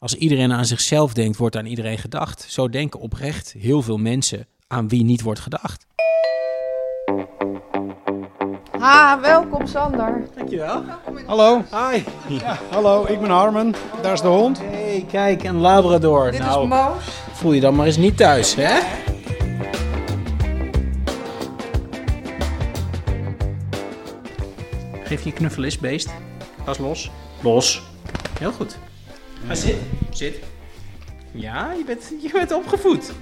Als 0.00 0.14
iedereen 0.14 0.52
aan 0.52 0.64
zichzelf 0.64 1.12
denkt, 1.12 1.36
wordt 1.36 1.56
aan 1.56 1.66
iedereen 1.66 1.98
gedacht. 1.98 2.46
Zo 2.48 2.68
denken 2.68 3.00
oprecht 3.00 3.54
heel 3.58 3.82
veel 3.82 3.96
mensen 3.96 4.46
aan 4.66 4.88
wie 4.88 5.04
niet 5.04 5.22
wordt 5.22 5.40
gedacht. 5.40 5.86
Ha, 8.78 9.20
welkom 9.20 9.66
Sander. 9.66 10.28
Dankjewel. 10.36 10.84
Hallo, 11.26 11.64
Hi. 11.70 12.02
hallo, 12.70 13.06
ik 13.06 13.20
ben 13.20 13.30
Harmen. 13.30 13.74
Daar 14.02 14.12
is 14.12 14.20
de 14.20 14.28
hond. 14.28 14.60
Hey, 14.60 15.04
kijk, 15.10 15.44
een 15.44 15.56
Labrador. 15.56 16.30
Dit 16.30 16.40
nou, 16.40 16.62
is 16.62 16.68
Moos. 16.68 17.04
voel 17.32 17.52
je 17.52 17.60
dan 17.60 17.74
maar 17.74 17.86
eens 17.86 17.96
niet 17.96 18.16
thuis, 18.16 18.54
hè? 18.54 18.80
Geef 25.04 25.24
je 25.24 25.32
knuffel 25.32 25.64
eens, 25.64 25.78
beest. 25.78 26.08
Pas 26.64 26.78
los. 26.78 27.10
Los. 27.40 27.82
Heel 28.38 28.52
goed. 28.52 28.78
Ga 29.46 29.54
zitten. 29.54 29.88
Zit. 30.10 30.38
Ja, 31.32 31.72
je 31.78 31.84
bent, 31.84 32.12
je 32.22 32.30
bent 32.32 32.52
opgevoed. 32.52 33.12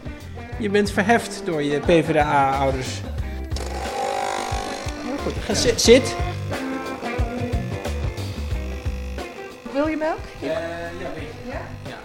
Je 0.59 0.71
bent 0.71 0.91
verheft 0.91 1.43
door 1.45 1.63
je 1.63 1.79
PvdA-ouders. 1.81 2.89
Heel 5.07 5.19
goed. 5.23 5.33
Ga 5.45 5.55
zi- 5.55 5.73
zit. 5.77 6.17
Wil 9.73 9.87
je 9.87 9.97
melk? 9.97 10.19
ja, 10.41 10.59
weet 11.15 11.23
je. 11.45 11.51
Ja? 11.51 11.61
Ja. 11.87 11.97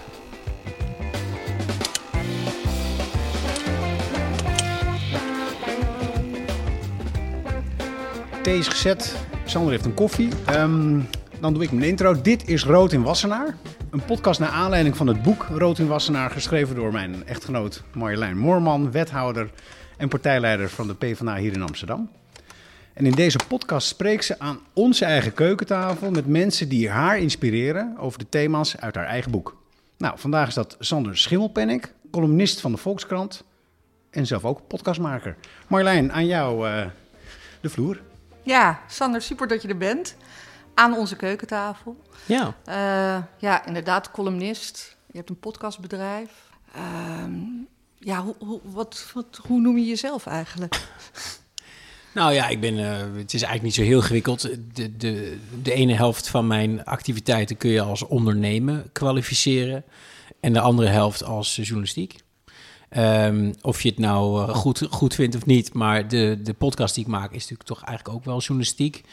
Thee 8.42 8.58
is 8.58 8.68
gezet. 8.68 9.16
Sander 9.46 9.72
heeft 9.72 9.86
een 9.86 9.94
koffie. 9.94 10.30
Ehm, 10.46 11.00
dan 11.44 11.54
doe 11.54 11.64
ik 11.64 11.72
mijn 11.72 11.90
intro. 11.90 12.22
Dit 12.22 12.48
is 12.48 12.64
Rood 12.64 12.92
in 12.92 13.04
Wassenaar. 13.04 13.56
Een 13.92 14.06
podcast 14.06 14.40
naar 14.40 14.50
aanleiding 14.50 14.98
van 14.98 15.08
het 15.08 15.22
boek 15.24 15.46
Rood 15.50 15.80
in 15.80 15.88
Wassenaar, 15.88 16.30
geschreven 16.30 16.76
door 16.76 16.92
mijn 16.92 17.28
echtgenoot 17.28 17.84
Marjolein 17.94 18.38
Moorman, 18.38 18.92
wethouder 18.92 19.52
en 19.98 20.08
partijleider 20.10 20.70
van 20.70 20.88
de 20.88 20.96
PvdA 20.96 21.36
hier 21.36 21.54
in 21.54 21.62
Amsterdam. 21.62 22.10
En 22.94 23.06
in 23.06 23.12
deze 23.12 23.38
podcast 23.48 23.88
spreekt 23.88 24.26
ze 24.26 24.40
aan 24.40 24.60
onze 24.74 25.06
eigen 25.06 25.34
keukentafel 25.34 26.12
met 26.12 26.28
mensen 26.28 26.70
die 26.70 26.90
haar 26.90 27.18
inspireren 27.18 27.98
over 27.98 28.20
de 28.20 28.30
thema's 28.30 28.78
uit 28.78 28.96
haar 28.96 29.06
eigen 29.06 29.32
boek. 29.32 29.58
Nou, 29.98 30.20
vandaag 30.20 30.48
is 30.48 30.54
dat 30.54 30.76
Sander 30.80 31.18
Schimmelpenninck, 31.18 31.94
columnist 32.12 32.62
van 32.62 32.72
de 32.72 32.78
Volkskrant 32.78 33.44
en 34.10 34.28
zelf 34.28 34.46
ook 34.46 34.68
podcastmaker. 34.68 35.36
Marjolein, 35.68 36.12
aan 36.12 36.26
jou 36.26 36.68
eh, 36.68 36.86
de 37.62 37.70
vloer. 37.70 38.02
Ja, 38.44 38.80
Sander, 38.88 39.22
super 39.22 39.48
dat 39.48 39.62
je 39.62 39.68
er 39.68 39.78
bent. 39.78 40.16
Aan 40.74 40.98
onze 40.98 41.16
keukentafel. 41.16 42.02
Ja. 42.26 42.56
Eh, 42.66 43.24
ja, 43.38 43.66
inderdaad, 43.66 44.12
columnist. 44.12 44.98
Je 45.12 45.18
hebt 45.18 45.30
een 45.30 45.40
podcastbedrijf. 45.40 46.32
Ehm, 46.74 47.34
ja, 48.00 48.24
hoe, 48.24 48.36
hoe, 48.40 48.60
wat, 48.64 49.12
wat, 49.14 49.40
hoe 49.48 49.60
noem 49.60 49.78
je 49.78 49.86
jezelf 49.86 50.26
eigenlijk? 50.26 50.82
Nou 52.14 52.34
ja, 52.34 52.48
ik 52.48 52.60
ben, 52.60 52.80
eh, 52.80 52.98
het 52.98 53.34
is 53.34 53.42
eigenlijk 53.42 53.64
niet 53.64 53.74
zo 53.74 53.82
heel 53.82 54.00
ingewikkeld. 54.00 54.42
De, 54.76 54.98
de, 54.98 55.38
de 55.62 55.74
ene 55.74 55.94
helft 55.94 56.28
van 56.28 56.48
mijn 56.48 56.86
activiteiten 56.86 57.58
kun 57.58 57.70
je 57.70 57.82
als 57.82 58.04
ondernemen 58.04 58.90
kwalificeren. 58.92 59.84
En 60.40 60.54
de 60.54 60.60
andere 60.60 60.88
helft 60.88 61.24
als 61.24 61.56
journalistiek. 61.56 62.16
Ehm, 62.90 63.54
of 63.62 63.82
je 63.82 63.90
het 63.90 63.98
nou 63.98 64.42
eh, 64.42 64.56
goed, 64.56 64.88
goed 64.90 65.16
vindt 65.16 65.36
of 65.36 65.46
niet, 65.46 65.74
maar 65.74 66.08
de, 66.08 66.40
de 66.44 66.54
podcast 66.54 66.96
die 66.96 67.04
ik 67.04 67.10
maak 67.10 67.32
is 67.32 67.42
natuurlijk 67.42 67.70
toch 67.70 67.84
eigenlijk 67.84 68.18
ook 68.18 68.26
wel 68.26 68.40
journalistiek. 68.40 69.04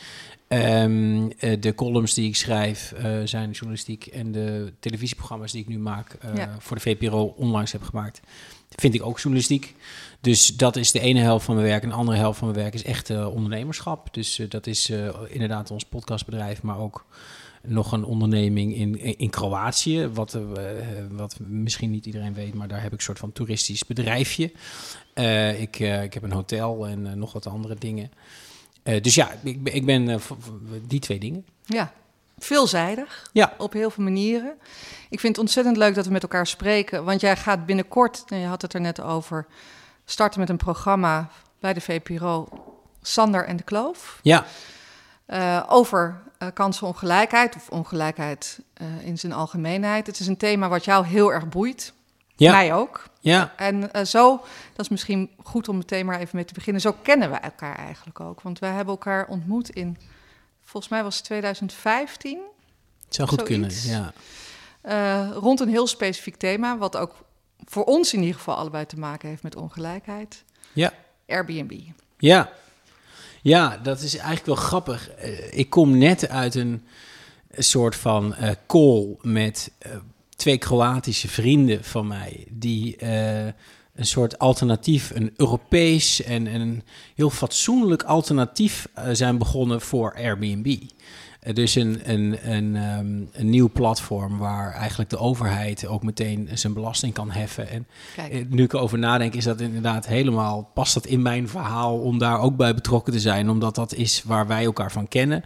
Ehm, 0.50 1.30
eh, 1.38 1.60
de 1.60 1.74
columns 1.74 2.14
die 2.14 2.28
ik 2.28 2.36
schrijf 2.36 2.92
eh, 2.92 3.10
zijn 3.24 3.50
journalistiek. 3.50 4.06
En 4.06 4.32
de 4.32 4.72
televisieprogramma's 4.80 5.52
die 5.52 5.60
ik 5.60 5.68
nu 5.68 5.78
maak 5.78 6.12
eh, 6.12 6.34
Ja. 6.36 6.56
voor 6.58 6.76
de 6.76 6.82
VPRO 6.82 7.34
onlangs 7.36 7.72
heb 7.72 7.82
gemaakt, 7.82 8.20
vind 8.68 8.94
ik 8.94 9.02
ook 9.02 9.18
journalistiek. 9.18 9.74
Dus 10.20 10.56
dat 10.56 10.76
is 10.76 10.90
de 10.90 11.00
ene 11.00 11.20
helft 11.20 11.44
van 11.44 11.54
mijn 11.54 11.66
werk. 11.66 11.82
En 11.82 11.88
de 11.88 11.94
andere 11.94 12.18
helft 12.18 12.38
van 12.38 12.48
mijn 12.48 12.60
werk 12.60 12.74
is 12.74 12.84
echt 12.84 13.10
ondernemerschap. 13.10 14.14
Dus 14.14 14.40
dat 14.48 14.66
is 14.66 14.92
inderdaad 15.28 15.70
ons 15.70 15.84
podcastbedrijf, 15.84 16.62
maar 16.62 16.78
ook 16.78 17.04
nog 17.62 17.92
een 17.92 18.04
onderneming 18.04 18.74
in, 18.74 19.18
in 19.18 19.30
Kroatië. 19.30 20.06
Wat, 20.06 20.38
wat 21.10 21.38
misschien 21.46 21.90
niet 21.90 22.06
iedereen 22.06 22.34
weet, 22.34 22.54
maar 22.54 22.68
daar 22.68 22.82
heb 22.82 22.92
ik 22.92 22.98
een 22.98 23.04
soort 23.04 23.18
van 23.18 23.32
toeristisch 23.32 23.86
bedrijfje. 23.86 24.52
Ik, 25.58 25.78
ik 25.78 26.14
heb 26.14 26.22
een 26.22 26.32
hotel 26.32 26.86
en 26.86 27.18
nog 27.18 27.32
wat 27.32 27.46
andere 27.46 27.74
dingen. 27.74 28.10
Eh, 28.94 29.02
dus 29.02 29.14
ja, 29.14 29.30
ik, 29.42 29.62
ben- 29.62 29.74
ik 29.74 29.84
ben 29.84 30.08
eh, 30.08 30.16
die 30.86 31.00
twee 31.00 31.18
dingen. 31.18 31.46
Ja, 31.64 31.92
veelzijdig. 32.38 33.28
Ja. 33.32 33.52
Op 33.58 33.72
heel 33.72 33.90
veel 33.90 34.04
manieren. 34.04 34.52
Ik 35.10 35.20
vind 35.20 35.36
het 35.36 35.44
ontzettend 35.44 35.76
leuk 35.76 35.94
dat 35.94 36.06
we 36.06 36.12
met 36.12 36.22
elkaar 36.22 36.46
spreken. 36.46 37.04
Want 37.04 37.20
jij 37.20 37.36
gaat 37.36 37.66
binnenkort, 37.66 38.24
en 38.28 38.38
je 38.38 38.46
had 38.46 38.62
het 38.62 38.74
er 38.74 38.80
net 38.80 39.00
over, 39.00 39.46
starten 40.04 40.40
met 40.40 40.48
een 40.48 40.56
programma 40.56 41.28
bij 41.60 41.72
de 41.74 41.80
VPRO. 41.80 42.48
Sander 43.02 43.44
en 43.44 43.56
de 43.56 43.62
Kloof. 43.62 44.18
Ja, 44.22 44.44
Eh, 45.26 45.62
over 45.68 46.22
kansenongelijkheid 46.54 47.54
of 47.56 47.68
ongelijkheid 47.68 48.60
in 49.04 49.18
zijn 49.18 49.32
algemeenheid. 49.32 50.06
Het 50.06 50.20
is 50.20 50.26
een 50.26 50.36
thema 50.36 50.68
wat 50.68 50.84
jou 50.84 51.06
heel 51.06 51.32
erg 51.32 51.48
boeit. 51.48 51.92
ja, 52.36 52.52
Mij 52.52 52.74
ook. 52.74 53.08
Ja. 53.20 53.52
En 53.56 53.92
eh, 53.92 54.04
zo, 54.04 54.36
dat 54.74 54.84
is 54.84 54.88
misschien 54.88 55.30
goed 55.42 55.68
om 55.68 55.76
meteen 55.76 56.06
maar 56.06 56.18
even 56.18 56.36
mee 56.36 56.44
te 56.44 56.54
beginnen. 56.54 56.82
Zo 56.82 56.96
kennen 57.02 57.30
we 57.30 57.36
elkaar 57.36 57.76
eigenlijk 57.76 58.20
ook. 58.20 58.40
Want 58.40 58.58
wij 58.58 58.70
hebben 58.70 58.94
elkaar 58.94 59.26
ontmoet 59.26 59.70
in, 59.70 59.98
volgens 60.64 60.92
mij 60.92 61.02
was 61.02 61.16
het 61.16 61.24
2015. 61.24 62.38
Het 63.04 63.14
zou 63.14 63.28
goed 63.28 63.46
Zoiets. 63.46 63.82
kunnen. 63.82 64.00
Ja. 64.02 64.12
eh, 64.80 65.36
rond 65.36 65.60
een 65.60 65.68
heel 65.68 65.86
specifiek 65.86 66.36
thema. 66.36 66.78
Wat 66.78 66.96
ook 66.96 67.14
voor 67.64 67.84
ons 67.84 68.12
in 68.14 68.20
ieder 68.20 68.34
geval 68.36 68.56
allebei 68.56 68.86
te 68.86 68.98
maken 68.98 69.28
heeft 69.28 69.42
met 69.42 69.56
ongelijkheid. 69.56 70.44
Ja. 70.72 70.92
Airbnb. 71.28 71.72
Ja. 72.18 72.52
ja, 73.42 73.76
dat 73.76 74.00
is 74.00 74.14
eigenlijk 74.14 74.46
wel 74.46 74.54
grappig. 74.54 75.10
Eh, 75.10 75.58
ik 75.58 75.70
kom 75.70 75.98
net 75.98 76.28
uit 76.28 76.54
een, 76.54 76.84
soort 77.52 77.96
van 77.96 78.34
call 78.66 79.16
met 79.20 79.70
twee 80.40 80.58
Kroatische 80.58 81.28
vrienden 81.28 81.84
van 81.84 82.06
mij. 82.06 82.46
Die 82.50 82.96
eh, 82.96 83.44
een 83.94 84.06
soort 84.06 84.38
alternatief, 84.38 85.10
een 85.14 85.32
Europees 85.36 86.22
en 86.22 86.54
een 86.54 86.82
heel 87.14 87.30
fatsoenlijk 87.30 88.02
alternatief 88.02 88.88
eh, 88.94 89.04
zijn 89.12 89.38
begonnen 89.38 89.80
voor 89.80 90.14
Airbnb. 90.14 90.76
Eh, 91.40 91.54
dus 91.54 91.74
een, 91.74 92.00
een, 92.04 92.52
een, 92.52 92.76
ehm, 92.76 93.22
een 93.32 93.50
nieuw 93.50 93.70
platform 93.72 94.38
waar 94.38 94.72
eigenlijk 94.72 95.10
de 95.10 95.18
overheid 95.18 95.86
ook 95.86 96.02
meteen 96.02 96.48
zijn 96.52 96.72
belasting 96.72 97.14
kan 97.14 97.30
heffen. 97.30 97.68
En 97.68 97.86
Kijk, 98.14 98.50
Nu 98.50 98.62
ik 98.62 98.72
erover 98.72 98.98
nadenk, 98.98 99.34
is 99.34 99.44
dat 99.44 99.60
inderdaad 99.60 100.06
helemaal, 100.06 100.70
past 100.74 100.94
dat 100.94 101.06
in 101.06 101.22
mijn 101.22 101.48
verhaal 101.48 101.98
om 101.98 102.18
daar 102.18 102.40
ook 102.40 102.56
bij 102.56 102.74
betrokken 102.74 103.12
te 103.12 103.20
zijn, 103.20 103.50
omdat 103.50 103.74
dat 103.74 103.94
is 103.94 104.22
waar 104.24 104.46
wij 104.46 104.64
elkaar 104.64 104.92
van 104.92 105.08
kennen. 105.08 105.44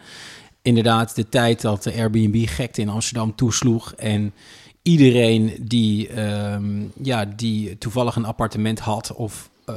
Inderdaad, 0.63 1.15
de 1.15 1.29
tijd 1.29 1.61
dat 1.61 1.83
de 1.83 1.93
Airbnb-gekte 1.93 2.81
in 2.81 2.89
Amsterdam 2.89 3.35
toesloeg 3.35 3.95
en 3.95 4.35
iedereen 4.85 5.57
die, 5.61 6.09
ehm, 6.09 6.83
ja, 7.03 7.25
die 7.25 7.79
toevallig 7.79 8.17
een 8.17 8.25
appartement 8.25 8.79
had 8.79 9.13
of 9.13 9.51
eh, 9.65 9.77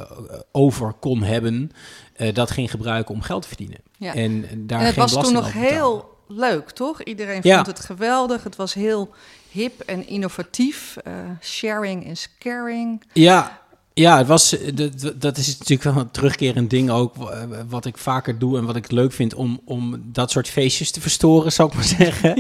over 0.51 0.94
kon 0.94 1.23
hebben, 1.23 1.72
eh, 2.13 2.34
dat 2.34 2.51
ging 2.51 2.72
gebruiken 2.72 3.16
om 3.16 3.22
geld 3.22 3.41
te 3.41 3.47
verdienen. 3.47 3.78
ja. 3.97 4.13
En 4.13 4.41
daar 4.41 4.79
En 4.79 4.85
het 4.85 4.94
geen 4.94 5.03
was 5.03 5.23
toen 5.23 5.34
nog 5.34 5.51
heel 5.53 6.16
leuk, 6.28 6.69
toch? 6.69 7.03
Iedereen 7.03 7.40
Ja. 7.44 7.56
vond 7.56 7.67
het 7.67 7.79
geweldig. 7.79 8.44
Het 8.44 8.56
was 8.56 8.73
heel 8.73 9.13
hip 9.51 9.79
en 9.79 10.07
innovatief. 10.07 10.97
Eh, 10.97 11.13
sharing 11.41 12.06
is 12.06 12.29
caring. 12.40 13.03
Ja, 13.13 13.62
ja 14.00 14.18
het 14.18 14.28
was, 14.28 14.58
eh, 14.58 14.75
dat, 15.16 15.38
is 15.38 15.58
natuurlijk 15.58 15.84
wel 15.84 16.03
een 16.03 16.12
terugkerend 16.12 16.69
ding 16.69 16.90
ook, 16.90 17.16
eh, 17.18 17.44
wat 17.69 17.85
ik 17.85 17.97
vaker 17.97 18.40
doe 18.40 18.58
en 18.58 18.66
wat 18.66 18.75
ik 18.75 18.91
leuk 18.91 19.12
vind 19.12 19.34
om, 19.34 19.62
om 19.66 20.02
dat 20.06 20.31
soort 20.31 20.50
feestjes 20.50 20.91
te 20.91 21.02
verstoren, 21.02 21.52
zou 21.52 21.69
ik 21.69 21.75
maar 21.75 21.84
zeggen. 22.00 22.35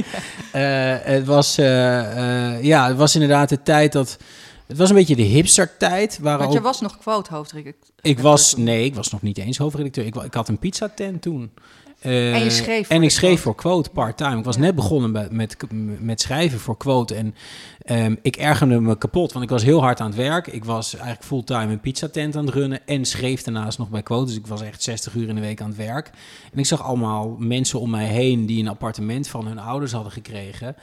Eh, 0.51 0.95
het, 1.01 1.25
was, 1.25 1.55
ja, 1.55 2.87
het 2.87 2.97
was 2.97 3.13
inderdaad 3.13 3.49
de 3.49 3.63
tijd 3.63 3.91
dat, 3.91 4.17
het 4.67 4.77
was 4.77 4.89
een 4.89 4.95
beetje 4.95 5.15
de 5.15 5.21
hipster-tijd. 5.21 6.19
Want 6.21 6.53
je 6.53 6.61
was 6.61 6.81
nog 6.81 6.97
quote 6.97 7.33
hoofdredacteur. 7.33 7.93
ik 8.01 8.19
was, 8.19 8.55
nee, 8.55 8.85
ik 8.85 8.95
was 8.95 9.09
nog 9.09 9.21
niet 9.21 9.37
eens 9.37 9.57
hoofdredacteur. 9.57 10.05
Ik, 10.05 10.15
ik 10.15 10.33
had 10.33 10.47
een 10.47 10.59
pizzatent 10.59 11.21
toen. 11.21 11.51
Eh, 11.99 12.33
En 12.35 12.43
je 12.43 12.49
schreef 12.49 12.89
En 12.89 13.03
ik 13.03 13.11
schreef 13.11 13.41
voor 13.41 13.55
Quote 13.55 13.89
part-time. 13.89 14.37
Ik 14.37 14.43
was 14.43 14.55
Ja. 14.55 14.61
net 14.61 14.75
begonnen 14.75 15.11
met, 15.11 15.31
met, 15.31 15.57
met 15.99 16.21
schrijven 16.21 16.59
voor 16.59 16.77
Quote. 16.77 17.15
En 17.15 17.35
ehm, 17.81 18.15
ik 18.21 18.35
ergerde 18.35 18.79
me 18.81 18.97
kapot, 18.97 19.31
want 19.31 19.43
ik 19.45 19.51
was 19.51 19.63
heel 19.63 19.81
hard 19.81 19.99
aan 19.99 20.07
het 20.07 20.15
werk. 20.15 20.47
Ik 20.47 20.65
was 20.65 20.93
eigenlijk 20.93 21.23
fulltime 21.25 21.71
een 21.71 21.79
pizzatent 21.79 22.35
aan 22.35 22.45
het 22.45 22.53
runnen. 22.53 22.87
En 22.87 23.05
schreef 23.05 23.43
daarnaast 23.43 23.77
nog 23.77 23.89
bij 23.89 24.03
Quote. 24.03 24.25
Dus 24.25 24.35
ik 24.35 24.47
was 24.47 24.61
echt 24.61 24.83
60 24.83 25.13
uur 25.15 25.29
in 25.29 25.35
de 25.35 25.41
week 25.41 25.61
aan 25.61 25.67
het 25.67 25.77
werk. 25.77 26.11
En 26.53 26.59
ik 26.59 26.65
zag 26.65 26.83
allemaal 26.83 27.35
mensen 27.39 27.79
om 27.79 27.89
mij 27.89 28.05
heen 28.07 28.45
die 28.45 28.59
een 28.61 28.67
appartement 28.67 29.27
van 29.27 29.47
hun 29.47 29.59
ouders 29.59 29.91
hadden 29.91 30.11
gekregen. 30.11 30.75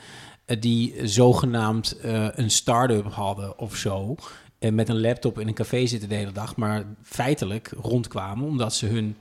eh, 0.45 0.61
die 0.61 0.95
zogenaamd 1.03 1.99
eh, 1.99 2.27
een 2.31 2.51
start-up 2.51 3.13
hadden 3.13 3.59
of 3.59 3.75
zo. 3.75 4.15
En 4.59 4.75
met 4.75 4.89
een 4.89 5.01
laptop 5.01 5.39
in 5.39 5.47
een 5.47 5.53
café 5.53 5.85
zitten 5.85 6.09
de 6.09 6.15
hele 6.15 6.31
dag. 6.31 6.55
Maar 6.55 6.83
feitelijk 7.03 7.71
rondkwamen 7.81 8.47
omdat 8.47 8.73
ze 8.73 8.85
hun 8.85 9.15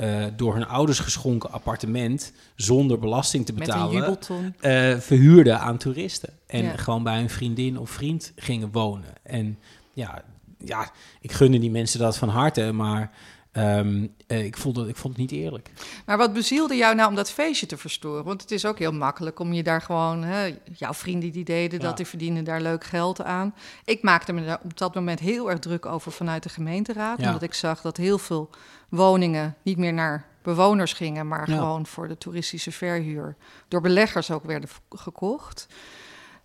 eh, 0.00 0.24
door 0.36 0.54
hun 0.54 0.66
ouders 0.66 0.98
geschonken 0.98 1.52
appartement 1.52 2.32
zonder 2.54 2.98
belasting 2.98 3.46
te 3.46 3.52
een 3.52 3.58
betalen 3.58 4.18
eh, 4.60 4.98
verhuurden 4.98 5.60
aan 5.60 5.76
toeristen. 5.76 6.28
En 6.46 6.62
Ja. 6.62 6.76
gewoon 6.76 7.02
bij 7.02 7.18
hun 7.18 7.30
vriendin 7.30 7.78
of 7.78 7.90
vriend 7.90 8.32
gingen 8.36 8.70
wonen. 8.72 9.14
En 9.22 9.58
ja, 9.92 10.22
ja, 10.64 10.90
ik 11.20 11.32
gunde 11.32 11.58
die 11.58 11.70
mensen 11.70 11.98
dat 12.00 12.16
van 12.16 12.28
harte, 12.28 12.72
maar 12.72 13.10
eh, 13.52 14.44
ik, 14.44 14.56
vond 14.56 14.76
het, 14.76 14.88
ik 14.88 14.96
vond 14.96 15.16
het 15.16 15.30
niet 15.30 15.40
eerlijk. 15.40 15.70
Maar 16.06 16.16
wat 16.16 16.32
bezielde 16.32 16.76
jou 16.76 16.94
nou 16.94 17.08
om 17.08 17.14
dat 17.14 17.30
feestje 17.30 17.66
te 17.66 17.76
verstoren? 17.76 18.24
Want 18.24 18.40
het 18.40 18.50
is 18.50 18.64
ook 18.64 18.78
heel 18.78 18.92
makkelijk 18.92 19.38
om 19.38 19.52
je 19.52 19.62
daar 19.62 19.82
gewoon... 19.82 20.22
Hè, 20.22 20.56
jouw 20.72 20.94
vrienden 20.94 21.30
die 21.30 21.44
deden 21.44 21.78
Ja. 21.80 21.84
dat, 21.86 21.96
die 21.96 22.06
verdienen 22.06 22.44
daar 22.44 22.60
leuk 22.60 22.84
geld 22.84 23.22
aan. 23.22 23.54
Ik 23.84 24.02
maakte 24.02 24.32
me 24.32 24.44
daar 24.44 24.60
op 24.64 24.78
dat 24.78 24.94
moment 24.94 25.20
heel 25.20 25.50
erg 25.50 25.58
druk 25.58 25.86
over 25.86 26.12
vanuit 26.12 26.42
de 26.42 26.48
gemeenteraad. 26.48 27.20
Ja. 27.20 27.26
Omdat 27.26 27.42
ik 27.42 27.54
zag 27.54 27.80
dat 27.80 27.96
heel 27.96 28.18
veel 28.18 28.50
woningen 28.88 29.56
niet 29.62 29.76
meer 29.76 29.92
naar 29.92 30.28
bewoners 30.42 30.92
gingen... 30.92 31.28
maar 31.28 31.50
Ja. 31.50 31.56
gewoon 31.56 31.86
voor 31.86 32.08
de 32.08 32.18
toeristische 32.18 32.72
verhuur 32.72 33.36
door 33.68 33.80
beleggers 33.80 34.30
ook 34.30 34.44
werden 34.44 34.68
gekocht. 34.90 35.66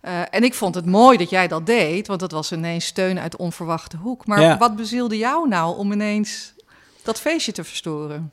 Eh, 0.00 0.20
en 0.30 0.42
ik 0.44 0.54
vond 0.54 0.74
het 0.74 0.86
mooi 0.86 1.18
dat 1.18 1.30
jij 1.30 1.48
dat 1.48 1.66
deed, 1.66 2.06
want 2.06 2.20
dat 2.20 2.30
was 2.32 2.52
ineens 2.52 2.86
steun 2.86 3.18
uit 3.18 3.36
onverwachte 3.36 3.96
hoek. 3.96 4.26
Maar 4.26 4.58
wat 4.58 4.76
bezielde 4.76 5.16
jou 5.18 5.48
nou 5.48 5.76
om 5.76 5.92
ineens 5.92 6.54
dat 7.06 7.20
feestje 7.20 7.52
te 7.52 7.64
verstoren? 7.64 8.32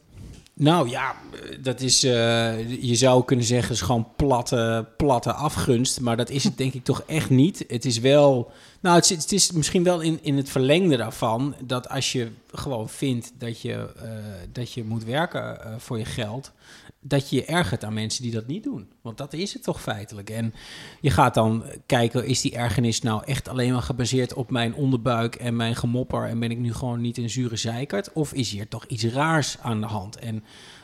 Nou 0.55 0.89
ja, 0.89 1.15
dat 1.61 1.81
is, 1.81 2.03
eh, 2.03 2.81
je 2.83 2.95
zou 2.95 3.25
kunnen 3.25 3.45
zeggen, 3.45 3.73
is 3.73 3.81
gewoon 3.81 4.07
platte, 4.15 4.85
platte 4.97 5.33
afgunst. 5.33 6.01
Maar 6.01 6.17
dat 6.17 6.29
is 6.29 6.43
het 6.43 6.57
denk 6.57 6.73
ik 6.73 6.83
toch 6.83 7.03
echt 7.07 7.29
niet. 7.29 7.65
Het 7.67 7.85
is 7.85 7.99
wel, 7.99 8.51
nou 8.79 8.95
het 8.95 9.31
is 9.31 9.51
misschien 9.51 9.83
wel 9.83 10.01
in, 10.01 10.19
in 10.21 10.37
het 10.37 10.49
verlengde 10.49 10.97
daarvan, 10.97 11.55
dat 11.63 11.89
als 11.89 12.11
je 12.11 12.31
gewoon 12.51 12.89
vindt 12.89 13.31
dat 13.37 13.61
je, 13.61 13.93
eh, 14.01 14.09
dat 14.51 14.73
je 14.73 14.83
moet 14.83 15.03
werken 15.03 15.63
eh, 15.63 15.73
voor 15.77 15.97
je 15.97 16.05
geld, 16.05 16.51
dat 17.03 17.29
je 17.29 17.35
je 17.35 17.45
ergert 17.45 17.83
aan 17.83 17.93
mensen 17.93 18.23
die 18.23 18.31
dat 18.31 18.47
niet 18.47 18.63
doen. 18.63 18.87
Want 19.01 19.17
dat 19.17 19.33
is 19.33 19.53
het 19.53 19.63
toch 19.63 19.81
feitelijk. 19.81 20.29
En 20.29 20.53
je 21.01 21.09
gaat 21.09 21.33
dan 21.33 21.63
kijken, 21.85 22.25
is 22.25 22.41
die 22.41 22.55
ergernis 22.55 23.01
nou 23.01 23.23
echt 23.25 23.47
alleen 23.47 23.73
maar 23.73 23.81
gebaseerd 23.81 24.33
op 24.33 24.51
mijn 24.51 24.75
onderbuik 24.75 25.35
en 25.35 25.55
mijn 25.55 25.75
gemopper 25.75 26.27
en 26.27 26.39
ben 26.39 26.51
ik 26.51 26.57
nu 26.57 26.73
gewoon 26.73 27.01
niet 27.01 27.17
een 27.17 27.29
zure 27.29 27.55
zeikert? 27.55 28.13
Of 28.13 28.33
is 28.33 28.51
hier 28.51 28.67
toch 28.67 28.85
iets 28.85 29.05
raars 29.05 29.57
aan 29.61 29.81
de 29.81 29.87
hand? 29.87 30.17
En 30.17 30.43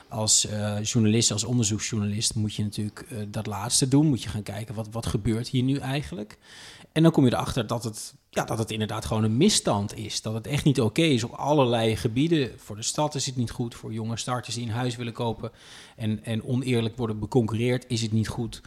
als 0.10 0.46
eh, 0.46 0.84
journalist, 0.84 1.32
als 1.32 1.44
onderzoeksjournalist 1.44 2.36
moet 2.36 2.56
je 2.56 2.64
natuurlijk 2.64 3.06
eh, 3.10 3.18
dat 3.28 3.46
laatste 3.46 3.88
doen. 3.88 4.08
Moet 4.08 4.24
je 4.24 4.30
gaan 4.30 4.44
kijken, 4.44 4.76
wat, 4.76 4.88
wat 4.92 5.06
gebeurt 5.06 5.48
hier 5.48 5.64
nu 5.64 5.78
eigenlijk? 5.78 6.38
En 6.92 7.04
dan 7.04 7.12
kom 7.12 7.26
je 7.26 7.34
erachter 7.34 7.68
dat 7.68 7.84
het, 7.84 8.14
ja, 8.30 8.46
dat 8.46 8.58
het 8.58 8.72
inderdaad 8.72 9.06
gewoon 9.06 9.24
een 9.24 9.38
misstand 9.38 9.98
is. 9.98 10.22
Dat 10.22 10.34
het 10.34 10.48
echt 10.48 10.64
niet 10.64 10.82
oké 10.82 11.02
is 11.02 11.24
op 11.24 11.32
allerlei 11.32 11.96
gebieden. 11.96 12.52
Voor 12.58 12.76
de 12.76 12.82
stad 12.82 13.16
is 13.16 13.26
het 13.26 13.36
niet 13.36 13.52
goed. 13.52 13.76
Voor 13.76 13.94
jonge 13.94 14.18
starters 14.18 14.56
die 14.56 14.66
een 14.66 14.72
huis 14.72 14.96
willen 14.96 15.14
kopen 15.14 15.52
en, 15.96 16.24
en 16.24 16.44
oneerlijk 16.44 16.98
worden 16.98 17.20
beconcurreerd, 17.20 17.86
is 17.88 18.02
het 18.02 18.12
niet 18.12 18.28
goed. 18.28 18.62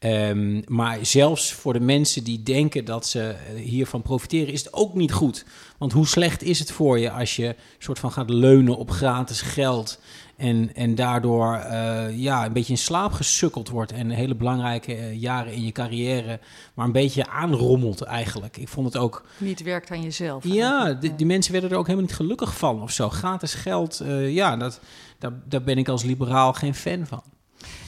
Ehm, 0.00 0.62
maar 0.66 0.98
zelfs 1.06 1.52
voor 1.52 1.72
de 1.72 1.80
mensen 1.80 2.24
die 2.24 2.42
denken 2.42 2.84
dat 2.84 3.06
ze 3.06 3.22
eh, 3.22 3.54
hiervan 3.54 4.02
profiteren, 4.02 4.52
is 4.52 4.64
het 4.64 4.72
ook 4.72 4.94
niet 4.94 5.12
goed. 5.12 5.44
Want 5.78 5.92
hoe 5.92 6.06
slecht 6.06 6.42
is 6.42 6.58
het 6.58 6.72
voor 6.72 6.98
je 6.98 7.10
als 7.10 7.36
je 7.36 7.56
soort 7.78 7.98
van 7.98 8.12
gaat 8.12 8.30
leunen 8.30 8.76
op 8.76 8.90
gratis 8.90 9.40
geld 9.40 9.98
en, 10.40 10.74
en 10.74 10.94
daardoor 10.94 11.54
eh, 11.54 12.18
ja, 12.18 12.44
een 12.44 12.52
beetje 12.52 12.72
in 12.72 12.78
slaap 12.78 13.12
gesukkeld 13.12 13.68
wordt 13.68 13.92
en 13.92 14.10
hele 14.10 14.34
belangrijke 14.34 14.94
eh, 14.94 15.20
jaren 15.20 15.52
in 15.52 15.64
je 15.64 15.72
carrière 15.72 16.40
maar 16.74 16.86
een 16.86 16.92
beetje 16.92 17.28
aanrommelt 17.28 18.02
eigenlijk. 18.02 18.56
Ik 18.56 18.68
vond 18.68 18.86
het 18.86 18.96
ook 18.96 19.24
Niet 19.38 19.62
werkt 19.62 19.90
aan 19.90 20.02
jezelf. 20.02 20.44
ja, 20.44 20.92
die, 20.92 21.14
die 21.14 21.26
mensen 21.26 21.52
werden 21.52 21.70
er 21.70 21.76
ook 21.76 21.86
helemaal 21.86 22.06
niet 22.06 22.16
gelukkig 22.16 22.56
van 22.56 22.82
of 22.82 22.90
zo. 22.90 23.08
Gratis 23.08 23.54
geld, 23.54 24.00
eh, 24.00 24.34
ja, 24.34 24.56
dat, 24.56 24.80
daar, 25.18 25.32
daar 25.44 25.62
ben 25.62 25.78
ik 25.78 25.88
als 25.88 26.02
liberaal 26.02 26.52
geen 26.52 26.74
fan 26.74 27.06
van. 27.06 27.22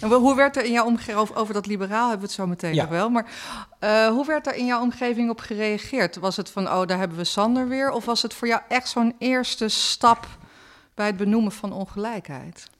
En 0.01 0.11
hoe 0.11 0.37
werd 0.37 0.57
er 0.57 0.65
in 0.65 0.73
jouw 0.73 0.87
omgeving, 0.87 1.17
over, 1.17 1.37
over 1.37 1.55
dat 1.55 1.67
liberaal 1.67 2.09
hebben 2.09 2.21
we 2.21 2.27
het 2.27 2.35
zo 2.35 2.47
meteen 2.47 2.75
Ja. 2.75 2.83
nog 2.83 2.91
wel, 2.91 3.11
maar 3.11 3.27
hoe 4.09 4.27
werd 4.27 4.47
er 4.47 4.55
in 4.55 4.67
jouw 4.67 4.81
omgeving 4.81 5.31
op 5.31 5.41
gereageerd? 5.41 6.17
Was 6.17 6.37
het 6.37 6.51
van, 6.51 6.69
oh, 6.69 6.87
daar 6.87 6.99
hebben 6.99 7.17
we 7.17 7.25
Sander 7.25 7.69
weer? 7.69 7.91
Of 7.91 8.05
was 8.05 8.23
het 8.23 8.35
voor 8.35 8.49
jou 8.49 8.61
echt 8.69 8.89
zo'n 8.89 9.15
eerste 9.19 9.69
stap 9.69 10.27
bij 10.94 11.06
het 11.06 11.17
benoemen 11.17 11.53
van 11.53 11.73
ongelijkheid? 11.73 12.71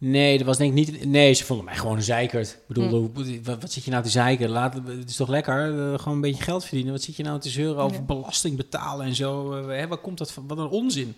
Nee, 0.00 0.38
dat 0.38 0.46
was 0.46 0.56
denk 0.56 0.76
ik 0.78 0.90
niet. 0.90 1.04
Nee, 1.04 1.32
ze 1.32 1.44
vonden 1.44 1.64
mij 1.64 1.76
gewoon 1.76 1.96
een 1.96 2.02
zeikerd. 2.02 2.48
Ik 2.48 2.58
bedoel, 2.66 3.10
wat, 3.42 3.60
wat 3.60 3.72
zit 3.72 3.84
je 3.84 3.90
nou 3.90 4.02
te 4.02 4.08
zeiken? 4.08 4.48
Laat, 4.48 4.74
het 4.74 5.10
is 5.10 5.16
toch 5.16 5.28
lekker? 5.28 5.64
eh, 5.92 5.98
gewoon 5.98 6.14
een 6.14 6.20
beetje 6.20 6.42
geld 6.42 6.64
verdienen. 6.64 6.92
Wat 6.92 7.02
zit 7.02 7.16
je 7.16 7.22
nou 7.22 7.40
te 7.40 7.48
zeuren 7.48 7.82
over 7.82 7.96
Ja. 7.96 8.02
belasting 8.02 8.56
betalen 8.56 9.06
en 9.06 9.14
zo? 9.14 9.52
Hè, 9.68 9.86
waar 9.86 9.98
komt 9.98 10.18
dat 10.18 10.32
van? 10.32 10.46
Wat 10.46 10.58
een 10.58 10.68
onzin. 10.68 11.16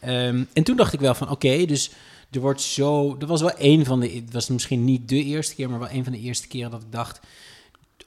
Ehm, 0.00 0.44
en 0.52 0.62
toen 0.62 0.76
dacht 0.76 0.92
ik 0.92 1.00
wel 1.00 1.14
van, 1.14 1.30
oké, 1.30 1.64
dus 1.64 1.90
er 2.30 2.40
wordt 2.40 2.60
zo... 2.60 3.16
Er 3.18 3.26
was 3.26 3.40
wel 3.40 3.52
een 3.58 3.84
van 3.84 4.00
de... 4.00 4.08
Het 4.10 4.32
was 4.32 4.48
misschien 4.48 4.84
niet 4.84 5.08
de 5.08 5.24
eerste 5.24 5.54
keer, 5.54 5.70
maar 5.70 5.78
wel 5.78 5.90
een 5.90 6.04
van 6.04 6.12
de 6.12 6.18
eerste 6.20 6.48
keren 6.48 6.70
dat 6.70 6.82
ik 6.82 6.92
dacht... 6.92 7.20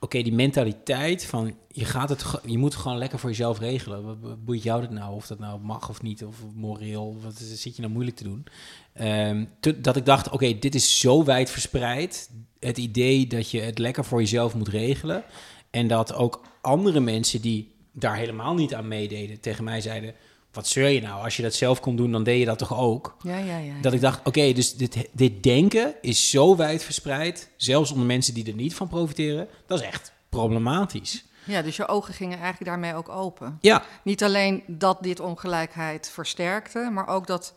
Oké, 0.03 0.21
die 0.21 0.33
mentaliteit 0.33 1.25
van 1.25 1.55
je, 1.71 1.85
gaat 1.85 2.09
het, 2.09 2.23
je 2.45 2.57
moet 2.57 2.73
het 2.73 2.81
gewoon 2.81 2.97
lekker 2.97 3.19
voor 3.19 3.29
jezelf 3.29 3.59
regelen. 3.59 4.19
Wat 4.21 4.45
boeit 4.45 4.63
jou 4.63 4.81
dat 4.81 4.89
nou? 4.91 5.15
Of 5.15 5.27
dat 5.27 5.39
nou 5.39 5.59
mag 5.59 5.89
of 5.89 6.01
niet, 6.01 6.23
of 6.23 6.35
moreel, 6.53 7.17
wat 7.23 7.39
is- 7.39 7.61
zit 7.61 7.75
je 7.75 7.81
nou 7.81 7.93
moeilijk 7.93 8.17
te 8.17 8.23
doen? 8.23 8.45
Ehm, 8.93 9.45
dat 9.77 9.95
ik 9.95 10.05
dacht, 10.05 10.29
oké, 10.29 10.59
dit 10.59 10.75
is 10.75 10.99
zo 10.99 11.23
wijd 11.23 11.49
verspreid. 11.49 12.29
Het 12.59 12.77
idee 12.77 13.27
dat 13.27 13.51
je 13.51 13.59
het 13.61 13.77
lekker 13.79 14.05
voor 14.05 14.19
jezelf 14.19 14.55
moet 14.55 14.67
regelen. 14.67 15.23
En 15.69 15.87
dat 15.87 16.13
ook 16.13 16.41
andere 16.61 16.99
mensen 16.99 17.41
die 17.41 17.71
daar 17.91 18.15
helemaal 18.15 18.53
niet 18.53 18.73
aan 18.75 18.87
meededen, 18.87 19.39
tegen 19.39 19.63
mij 19.63 19.81
zeiden: 19.81 20.13
Wat 20.53 20.67
zeur 20.67 20.87
je 20.89 21.01
nou? 21.01 21.23
Als 21.23 21.35
je 21.37 21.43
dat 21.43 21.53
zelf 21.53 21.79
kon 21.79 21.95
doen, 21.95 22.11
dan 22.11 22.23
deed 22.23 22.39
je 22.39 22.45
dat 22.45 22.57
toch 22.57 22.77
ook? 22.77 23.15
Ja, 23.23 23.37
ja, 23.37 23.57
ja. 23.57 23.73
Dat 23.81 23.93
ik 23.93 24.01
dacht, 24.01 24.27
oké, 24.27 24.53
dus 24.53 24.75
dit, 24.75 24.97
dit 25.11 25.43
denken 25.43 25.93
is 26.01 26.29
zo 26.29 26.55
wijd 26.55 26.83
verspreid, 26.83 27.49
zelfs 27.57 27.91
onder 27.91 28.05
mensen 28.05 28.33
die 28.33 28.45
er 28.47 28.53
niet 28.53 28.75
van 28.75 28.87
profiteren, 28.87 29.47
dat 29.67 29.79
is 29.79 29.85
echt 29.85 30.11
problematisch. 30.29 31.23
Ja, 31.43 31.61
dus 31.61 31.75
je 31.75 31.87
ogen 31.87 32.13
gingen 32.13 32.37
eigenlijk 32.39 32.65
daarmee 32.65 32.93
ook 32.95 33.09
open. 33.09 33.57
Ja, 33.61 33.83
Niet 34.03 34.23
alleen 34.23 34.63
dat 34.67 34.97
dit 35.01 35.19
ongelijkheid 35.19 36.09
versterkte, 36.13 36.89
maar 36.93 37.07
ook 37.07 37.27
dat 37.27 37.53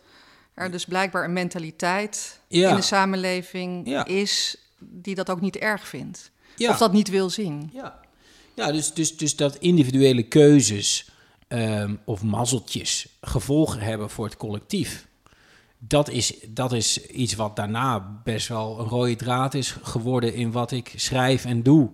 er 0.55 0.71
dus 0.71 0.85
blijkbaar 0.85 1.25
een 1.25 1.33
mentaliteit 1.33 2.41
Ja. 2.49 2.69
in 2.71 2.77
de 2.77 2.83
samenleving 2.83 3.89
Ja. 3.89 4.05
is 4.07 4.57
die 4.79 5.15
dat 5.15 5.31
ook 5.31 5.41
niet 5.41 5.57
erg 5.57 5.89
vindt. 5.89 6.31
ja. 6.57 6.71
Of 6.71 6.79
dat 6.79 6.93
niet 6.93 7.09
wil 7.09 7.31
zien. 7.31 7.71
Ja, 7.73 8.01
ja 8.55 8.73
dus, 8.73 8.93
dus, 8.95 9.17
dus 9.17 9.37
dat 9.37 9.57
individuele 9.57 10.23
keuzes 10.23 11.09
ehm, 11.49 11.95
of 12.05 12.23
mazzeltjes 12.23 13.07
gevolgen 13.21 13.81
hebben 13.81 14.11
voor 14.11 14.25
het 14.25 14.37
collectief. 14.37 15.07
Dat 15.79 16.11
is, 16.11 16.35
dat 16.49 16.73
is 16.73 17.07
iets 17.07 17.35
wat 17.35 17.57
daarna 17.57 18.21
best 18.25 18.49
wel 18.49 18.79
een 18.79 18.87
rode 18.87 19.17
draad 19.17 19.55
is 19.55 19.77
geworden 19.83 20.35
in 20.35 20.53
wat 20.53 20.71
ik 20.71 20.93
schrijf 20.97 21.45
en 21.45 21.63
doe. 21.63 21.91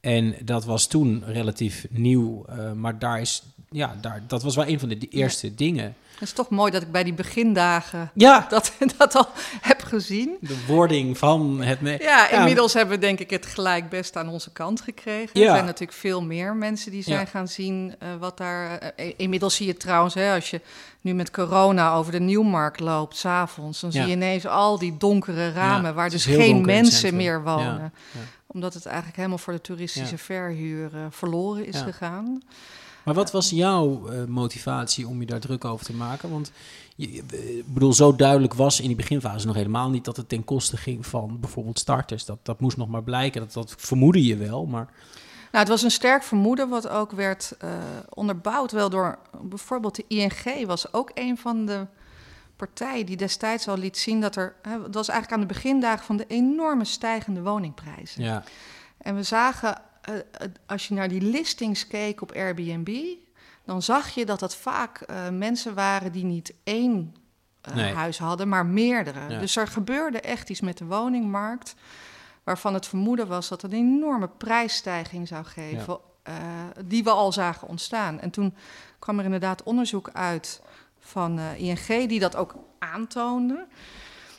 En 0.00 0.34
dat 0.44 0.64
was 0.64 0.86
toen 0.86 1.24
relatief 1.26 1.86
nieuw, 1.90 2.44
eh, 2.44 2.72
maar 2.72 2.98
daar 2.98 3.20
is, 3.20 3.42
ja, 3.74 3.94
daar, 4.00 4.22
dat 4.26 4.42
was 4.42 4.54
wel 4.56 4.66
een 4.66 4.78
van 4.80 4.88
de 4.88 4.98
eerste 5.08 5.54
dingen. 5.54 5.94
Het 6.14 6.22
is 6.22 6.32
toch 6.32 6.48
mooi 6.48 6.70
dat 6.70 6.82
ik 6.82 6.92
bij 6.92 7.04
die 7.04 7.12
begindagen 7.12 8.10
Ja, 8.14 8.46
dat, 8.50 8.72
dat 8.96 9.14
al 9.16 9.28
heb 9.60 9.82
gezien. 9.82 10.36
de 10.40 10.64
wording 10.66 11.18
van 11.18 11.62
het... 11.62 11.80
Me 11.80 11.96
Ja, 12.00 12.30
inmiddels 12.30 12.72
hebben 12.74 12.94
we 12.94 13.00
denk 13.00 13.18
ik 13.20 13.30
het 13.30 13.46
gelijk 13.46 13.88
best 13.88 14.16
aan 14.16 14.28
onze 14.28 14.50
kant 14.52 14.80
gekregen. 14.80 15.40
Ja. 15.40 15.46
Er 15.46 15.52
zijn 15.52 15.64
natuurlijk 15.64 15.98
veel 15.98 16.22
meer 16.22 16.56
mensen 16.56 16.90
die 16.90 17.02
zijn 17.02 17.18
Ja. 17.18 17.24
gaan 17.24 17.48
zien 17.48 17.94
eh, 17.98 18.08
wat 18.20 18.36
daar... 18.38 18.78
eh, 18.78 19.12
inmiddels 19.16 19.54
zie 19.56 19.66
je 19.66 19.76
trouwens, 19.76 20.14
hè, 20.14 20.34
als 20.34 20.50
je 20.50 20.60
nu 21.00 21.14
met 21.14 21.30
corona 21.30 21.94
over 21.94 22.12
de 22.12 22.20
Nieuwmarkt 22.20 22.80
loopt, 22.80 23.16
s'avonds... 23.16 23.80
dan 23.80 23.90
Ja. 23.92 24.00
zie 24.00 24.08
je 24.10 24.16
ineens 24.16 24.46
al 24.46 24.78
die 24.78 24.96
donkere 24.96 25.52
ramen 25.52 25.90
Ja, 25.90 25.92
waar 25.94 26.10
dus 26.10 26.24
geen 26.26 26.64
mensen 26.64 27.16
meer 27.16 27.42
wonen. 27.42 27.64
Ja, 27.74 27.90
ja. 28.12 28.20
Omdat 28.46 28.74
het 28.74 28.86
eigenlijk 28.86 29.16
helemaal 29.16 29.38
voor 29.38 29.52
de 29.52 29.60
toeristische 29.60 30.14
Ja. 30.16 30.20
verhuur 30.22 30.90
eh, 30.94 31.00
verloren 31.10 31.66
is 31.66 31.74
Ja. 31.78 31.82
gegaan. 31.84 32.42
Maar 33.04 33.14
wat 33.14 33.30
was 33.30 33.50
jouw 33.50 34.08
eh, 34.08 34.24
motivatie 34.24 35.08
om 35.08 35.20
je 35.20 35.26
daar 35.26 35.40
druk 35.40 35.64
over 35.64 35.86
te 35.86 35.92
maken? 35.92 36.30
Want 36.30 36.52
je, 36.96 37.06
ik 37.06 37.74
bedoel, 37.74 37.92
zo 37.92 38.16
duidelijk 38.16 38.54
was 38.54 38.80
in 38.80 38.86
die 38.86 38.96
beginfase 38.96 39.46
nog 39.46 39.56
helemaal 39.56 39.90
niet 39.90 40.04
dat 40.04 40.16
het 40.16 40.28
ten 40.28 40.44
koste 40.44 40.76
ging 40.76 41.06
van 41.06 41.40
bijvoorbeeld 41.40 41.78
starters. 41.78 42.24
Dat, 42.24 42.38
dat 42.42 42.60
moest 42.60 42.76
nog 42.76 42.88
maar 42.88 43.02
blijken. 43.02 43.40
Dat, 43.40 43.52
dat 43.52 43.74
vermoedde 43.78 44.24
je 44.24 44.36
wel, 44.36 44.66
maar 44.66 44.84
Nou, 45.52 45.64
het 45.64 45.68
was 45.68 45.82
een 45.82 45.90
sterk 45.90 46.22
vermoeden, 46.22 46.68
wat 46.68 46.88
ook 46.88 47.12
werd 47.12 47.54
eh, 47.58 47.70
onderbouwd 48.08 48.72
wel 48.72 48.90
door 48.90 49.18
bijvoorbeeld 49.42 49.94
de 49.94 50.04
ING 50.08 50.66
was 50.66 50.92
ook 50.92 51.10
een 51.14 51.38
van 51.38 51.66
de 51.66 51.86
partijen 52.56 53.06
die 53.06 53.16
destijds 53.16 53.68
al 53.68 53.76
liet 53.76 53.98
zien 53.98 54.20
dat 54.20 54.36
er, 54.36 54.54
hè, 54.62 54.82
het 54.82 54.94
was 54.94 55.08
eigenlijk 55.08 55.42
aan 55.42 55.48
de 55.48 55.54
begindagen 55.54 56.04
van 56.04 56.16
de 56.16 56.26
enorme 56.26 56.84
stijgende 56.84 57.42
woningprijzen. 57.42 58.22
ja. 58.22 58.42
En 58.98 59.14
we 59.14 59.22
zagen, 59.22 59.80
eh, 60.04 60.48
als 60.66 60.88
je 60.88 60.94
naar 60.94 61.08
die 61.08 61.22
listings 61.22 61.86
keek 61.86 62.22
op 62.22 62.32
Airbnb, 62.32 63.04
dan 63.64 63.82
zag 63.82 64.08
je 64.10 64.26
dat 64.26 64.40
dat 64.40 64.56
vaak 64.56 65.00
eh, 65.00 65.28
mensen 65.28 65.74
waren 65.74 66.12
die 66.12 66.24
niet 66.24 66.54
één 66.64 67.14
eh, 67.60 67.74
Nee. 67.74 67.92
huis 67.92 68.18
hadden, 68.18 68.48
maar 68.48 68.66
meerdere. 68.66 69.20
Ja. 69.28 69.38
Dus 69.38 69.56
er 69.56 69.66
gebeurde 69.66 70.20
echt 70.20 70.50
iets 70.50 70.60
met 70.60 70.78
de 70.78 70.84
woningmarkt, 70.84 71.74
waarvan 72.42 72.74
het 72.74 72.86
vermoeden 72.86 73.28
was 73.28 73.48
dat 73.48 73.62
het 73.62 73.72
een 73.72 73.78
enorme 73.78 74.28
prijsstijging 74.28 75.28
zou 75.28 75.44
geven, 75.44 75.98
die 76.84 77.04
we 77.04 77.10
al 77.10 77.32
zagen 77.32 77.68
ontstaan. 77.68 78.20
En 78.20 78.30
toen 78.30 78.54
kwam 78.98 79.18
er 79.18 79.24
inderdaad 79.24 79.62
onderzoek 79.62 80.10
uit 80.12 80.62
van 80.98 81.40
ING 81.40 82.08
die 82.08 82.20
dat 82.20 82.36
ook 82.36 82.54
aantoonde. 82.78 83.66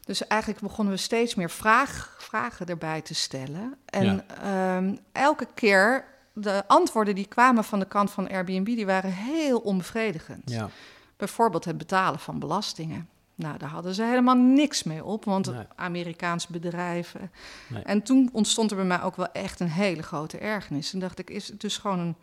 Dus 0.05 0.27
eigenlijk 0.27 0.61
begonnen 0.61 0.93
we 0.93 0.99
steeds 0.99 1.35
meer 1.35 1.49
vraag, 1.49 2.15
vragen 2.19 2.65
erbij 2.65 3.01
te 3.01 3.15
stellen. 3.15 3.77
En 3.85 4.23
ehm, 4.41 4.95
elke 5.11 5.47
keer, 5.53 6.05
de 6.33 6.67
antwoorden 6.67 7.15
die 7.15 7.27
kwamen 7.27 7.63
van 7.63 7.79
de 7.79 7.85
kant 7.85 8.11
van 8.11 8.29
Airbnb, 8.29 8.65
die 8.65 8.85
waren 8.85 9.11
heel 9.11 9.59
onbevredigend. 9.59 10.49
Ja. 10.49 10.69
Bijvoorbeeld 11.17 11.65
het 11.65 11.77
betalen 11.77 12.19
van 12.19 12.39
belastingen. 12.39 13.09
Nou, 13.35 13.57
daar 13.57 13.69
hadden 13.69 13.93
ze 13.93 14.03
helemaal 14.03 14.35
niks 14.35 14.83
mee 14.83 15.03
op, 15.03 15.25
want 15.25 15.51
Nee. 15.51 15.65
Amerikaanse 15.75 16.51
bedrijven. 16.51 17.31
Nee. 17.67 17.83
En 17.83 18.01
toen 18.01 18.29
ontstond 18.33 18.71
er 18.71 18.77
bij 18.77 18.85
mij 18.85 19.01
ook 19.01 19.15
wel 19.15 19.31
echt 19.31 19.59
een 19.59 19.69
hele 19.69 20.03
grote 20.03 20.37
ergernis. 20.37 20.93
En 20.93 20.99
dacht 20.99 21.19
ik, 21.19 21.29
is 21.29 21.47
het 21.47 21.61
dus 21.61 21.77
gewoon 21.77 21.99
een 21.99 22.15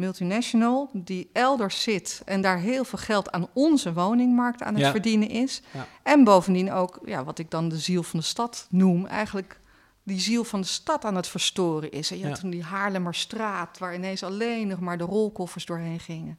multinational 0.00 0.90
die 0.92 1.30
elders 1.32 1.82
zit 1.82 2.22
en 2.24 2.40
daar 2.40 2.58
heel 2.58 2.84
veel 2.84 2.98
geld 2.98 3.30
aan 3.30 3.48
onze 3.52 3.92
woningmarkt 3.92 4.62
aan 4.62 4.74
het 4.74 4.82
Ja. 4.82 4.90
verdienen 4.90 5.28
is. 5.28 5.62
Ja. 5.72 5.86
En 6.02 6.24
bovendien 6.24 6.72
ook, 6.72 7.00
ja, 7.04 7.24
wat 7.24 7.38
ik 7.38 7.50
dan 7.50 7.68
de 7.68 7.78
ziel 7.78 8.02
van 8.02 8.18
de 8.18 8.24
stad 8.24 8.66
noem, 8.70 9.06
eigenlijk 9.06 9.60
die 10.02 10.20
ziel 10.20 10.44
van 10.44 10.60
de 10.60 10.66
stad 10.66 11.04
aan 11.04 11.14
het 11.16 11.26
verstoren 11.28 11.90
is. 11.90 12.10
En 12.10 12.18
je 12.18 12.26
had 12.28 12.40
toen 12.40 12.50
die 12.50 12.62
Haarlemmerstraat, 12.64 13.78
waar 13.78 13.94
ineens 13.94 14.22
alleen 14.22 14.66
nog 14.66 14.80
maar 14.80 14.98
de 14.98 15.04
rolkoffers 15.04 15.64
doorheen 15.66 16.00
gingen. 16.00 16.38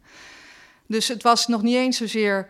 Dus 0.88 1.08
het 1.08 1.24
was 1.24 1.48
nog 1.48 1.62
niet 1.62 1.75
eens 1.75 1.98
zozeer 1.98 2.50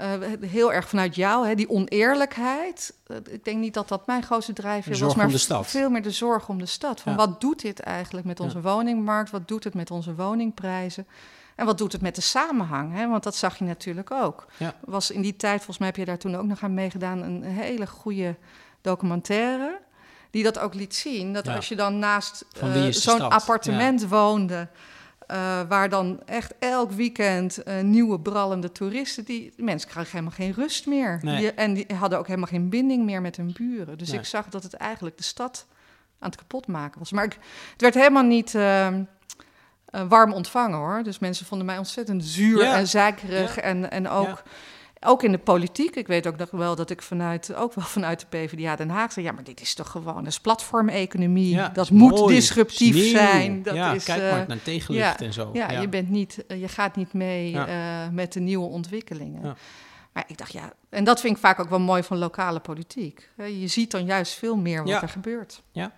eh, 0.00 0.48
heel 0.50 0.72
erg 0.72 0.88
vanuit 0.88 1.14
jou, 1.14 1.46
hè, 1.46 1.54
die 1.54 1.68
oneerlijkheid. 1.70 2.94
Eh, 3.06 3.16
ik 3.16 3.44
denk 3.44 3.58
niet 3.58 3.74
dat 3.74 3.88
dat 3.88 4.06
mijn 4.06 4.22
grootste 4.22 4.52
drijfveer 4.52 4.98
was, 4.98 5.14
maar 5.14 5.64
veel 5.64 5.90
meer 5.90 6.02
de 6.02 6.10
zorg 6.10 6.48
om 6.48 6.58
de 6.58 6.66
stad. 6.66 7.00
Van 7.00 7.12
Ja. 7.12 7.18
wat 7.18 7.40
doet 7.40 7.60
dit 7.60 7.80
eigenlijk 7.80 8.26
met 8.26 8.40
onze 8.40 8.56
Ja. 8.56 8.62
woningmarkt? 8.62 9.30
Wat 9.30 9.48
doet 9.48 9.64
het 9.64 9.74
met 9.74 9.90
onze 9.90 10.14
woningprijzen? 10.14 11.06
En 11.54 11.66
wat 11.66 11.78
doet 11.78 11.92
het 11.92 12.02
met 12.02 12.14
de 12.14 12.20
samenhang? 12.20 12.94
Hè? 12.94 13.08
Want 13.08 13.22
dat 13.22 13.36
zag 13.36 13.58
je 13.58 13.64
natuurlijk 13.64 14.10
ook. 14.10 14.46
Ja. 14.56 14.74
Was 14.84 15.10
in 15.10 15.20
die 15.22 15.36
tijd, 15.36 15.56
volgens 15.56 15.78
mij 15.78 15.86
heb 15.88 15.96
je 15.96 16.04
daar 16.04 16.18
toen 16.18 16.36
ook 16.36 16.46
nog 16.46 16.62
aan 16.62 16.74
meegedaan, 16.74 17.22
een 17.22 17.42
hele 17.42 17.86
goede 17.86 18.36
documentaire. 18.80 19.78
Die 20.30 20.42
dat 20.42 20.58
ook 20.58 20.74
liet 20.74 20.94
zien. 20.94 21.32
Dat 21.32 21.48
als 21.48 21.68
je 21.68 21.76
dan 21.76 21.98
naast 21.98 22.44
eh, 22.60 22.86
zo'n 22.90 23.30
appartement 23.30 24.08
woonde. 24.08 24.68
Eh, 25.30 25.60
waar 25.68 25.88
dan 25.88 26.20
echt 26.26 26.54
elk 26.58 26.90
weekend 26.90 27.62
eh, 27.62 27.80
nieuwe 27.80 28.20
brallende 28.20 28.72
toeristen. 28.72 29.24
Die 29.24 29.52
mensen 29.56 29.88
kregen 29.90 30.10
helemaal 30.10 30.32
geen 30.32 30.52
rust 30.52 30.86
meer. 30.86 31.18
Nee. 31.22 31.36
Die, 31.36 31.52
en 31.52 31.74
die 31.74 31.86
hadden 31.98 32.18
ook 32.18 32.26
helemaal 32.26 32.48
geen 32.48 32.68
binding 32.68 33.04
meer 33.04 33.20
met 33.20 33.36
hun 33.36 33.52
buren. 33.52 33.98
Dus 33.98 34.08
Nee. 34.10 34.18
ik 34.18 34.24
zag 34.24 34.48
dat 34.48 34.62
het 34.62 34.74
eigenlijk 34.74 35.16
de 35.16 35.22
stad 35.22 35.66
aan 36.18 36.28
het 36.30 36.38
kapotmaken 36.38 36.98
was. 36.98 37.12
Maar 37.12 37.24
ik, 37.24 37.38
het 37.72 37.80
werd 37.80 37.94
helemaal 37.94 38.22
niet 38.22 38.54
ehm, 38.54 39.02
eh, 39.84 40.02
warm 40.08 40.32
ontvangen 40.32 40.78
hoor. 40.78 41.02
Dus 41.02 41.18
mensen 41.18 41.46
vonden 41.46 41.66
mij 41.66 41.78
ontzettend 41.78 42.24
zuur 42.24 42.62
Ja. 42.62 42.76
en 42.76 42.88
zeikerig. 42.88 43.54
Ja. 43.54 43.62
En, 43.62 43.90
en 43.90 44.08
ook, 44.08 44.26
Ja. 44.26 44.42
Ook 45.00 45.22
in 45.22 45.32
de 45.32 45.38
politiek. 45.38 45.96
Ik 45.96 46.06
weet 46.06 46.26
ook 46.26 46.36
nog 46.36 46.50
wel 46.50 46.76
dat 46.76 46.90
ik 46.90 47.02
vanuit, 47.02 47.54
ook 47.54 47.74
wel 47.74 47.84
vanuit 47.84 48.20
de 48.20 48.26
PvdA 48.26 48.76
Den 48.76 48.88
Haag 48.88 49.12
zei... 49.12 49.26
ja, 49.26 49.32
maar 49.32 49.44
dit 49.44 49.60
is 49.60 49.74
toch 49.74 49.90
gewoon 49.90 50.26
een 50.26 50.32
platformeconomie. 50.42 51.54
Ja, 51.54 51.68
dat 51.68 51.90
moet 51.90 52.10
mooi. 52.10 52.34
disruptief 52.34 53.10
zijn. 53.10 53.62
Dat 53.62 53.74
ja, 53.74 53.92
is, 53.92 54.04
kijk 54.04 54.22
eh, 54.22 54.30
maar 54.30 54.44
naar 54.48 54.62
tegenlicht 54.62 55.18
ja, 55.18 55.26
en 55.26 55.32
zo. 55.32 55.50
ja, 55.52 55.70
Je, 55.70 55.88
bent 55.88 56.08
niet, 56.08 56.46
eh, 56.46 56.60
je 56.60 56.68
gaat 56.68 56.96
niet 56.96 57.12
mee 57.12 57.58
eh, 57.58 58.08
met 58.12 58.32
de 58.32 58.40
nieuwe 58.40 58.66
ontwikkelingen. 58.66 59.56
Maar 60.12 60.24
ik 60.26 60.38
dacht, 60.38 60.52
ja, 60.52 60.72
en 60.88 61.04
dat 61.04 61.20
vind 61.20 61.34
ik 61.34 61.40
vaak 61.40 61.60
ook 61.60 61.68
wel 61.68 61.80
mooi 61.80 62.02
van 62.02 62.18
lokale 62.18 62.60
politiek. 62.60 63.30
Je 63.36 63.66
ziet 63.66 63.90
dan 63.90 64.04
juist 64.04 64.32
veel 64.32 64.56
meer 64.56 64.84
wat 64.84 65.02
er 65.02 65.08
gebeurt. 65.08 65.62
Ja. 65.72 65.92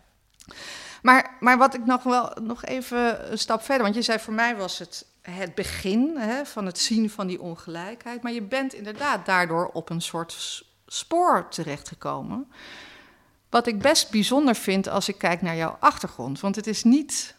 Maar, 1.02 1.36
maar 1.40 1.58
wat 1.58 1.74
ik 1.74 1.86
nog 1.86 2.02
wel 2.02 2.36
nog 2.42 2.64
even 2.64 3.32
een 3.32 3.38
stap 3.38 3.62
verder, 3.62 3.82
want 3.82 3.94
je 3.94 4.02
zei 4.02 4.18
voor 4.18 4.34
mij 4.34 4.56
was 4.56 4.78
het 4.78 5.06
het 5.22 5.54
begin 5.54 6.16
hè, 6.16 6.44
van 6.46 6.66
het 6.66 6.78
zien 6.78 7.10
van 7.10 7.26
die 7.26 7.40
ongelijkheid. 7.40 8.22
Maar 8.22 8.32
je 8.32 8.42
bent 8.42 8.74
inderdaad 8.74 9.26
daardoor 9.26 9.66
op 9.66 9.90
een 9.90 10.02
soort 10.02 10.64
spoor 10.86 11.48
terechtgekomen. 11.48 12.52
Wat 13.50 13.66
ik 13.66 13.78
best 13.78 14.10
bijzonder 14.10 14.54
vind 14.54 14.88
als 14.88 15.08
ik 15.08 15.18
kijk 15.18 15.42
naar 15.42 15.56
jouw 15.56 15.76
achtergrond. 15.80 16.40
Want 16.40 16.56
het 16.56 16.66
is 16.66 16.84
niet 16.84 17.36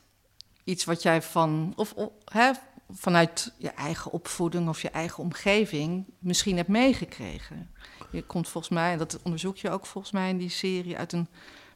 iets 0.64 0.84
wat 0.84 1.02
jij 1.02 1.22
van, 1.22 1.74
of, 1.76 1.94
of, 1.94 2.10
hè, 2.26 2.52
vanuit 2.90 3.54
je 3.58 3.70
eigen 3.70 4.12
opvoeding 4.12 4.70
of 4.70 4.82
je 4.82 4.90
eigen 4.90 5.24
omgeving 5.24 6.06
misschien 6.20 6.58
hebt 6.58 6.70
meegekregen. 6.70 7.72
Je 8.12 8.24
komt 8.24 8.50
volgens 8.50 8.74
mij, 8.74 8.92
en 8.92 8.98
dat 8.98 9.20
onderzoek 9.24 9.58
je 9.58 9.70
ook 9.70 9.86
volgens 9.86 10.14
mij 10.14 10.30
in 10.30 10.38
die 10.38 10.50
serie, 10.50 10.98
uit 10.98 11.14
een 11.14 11.28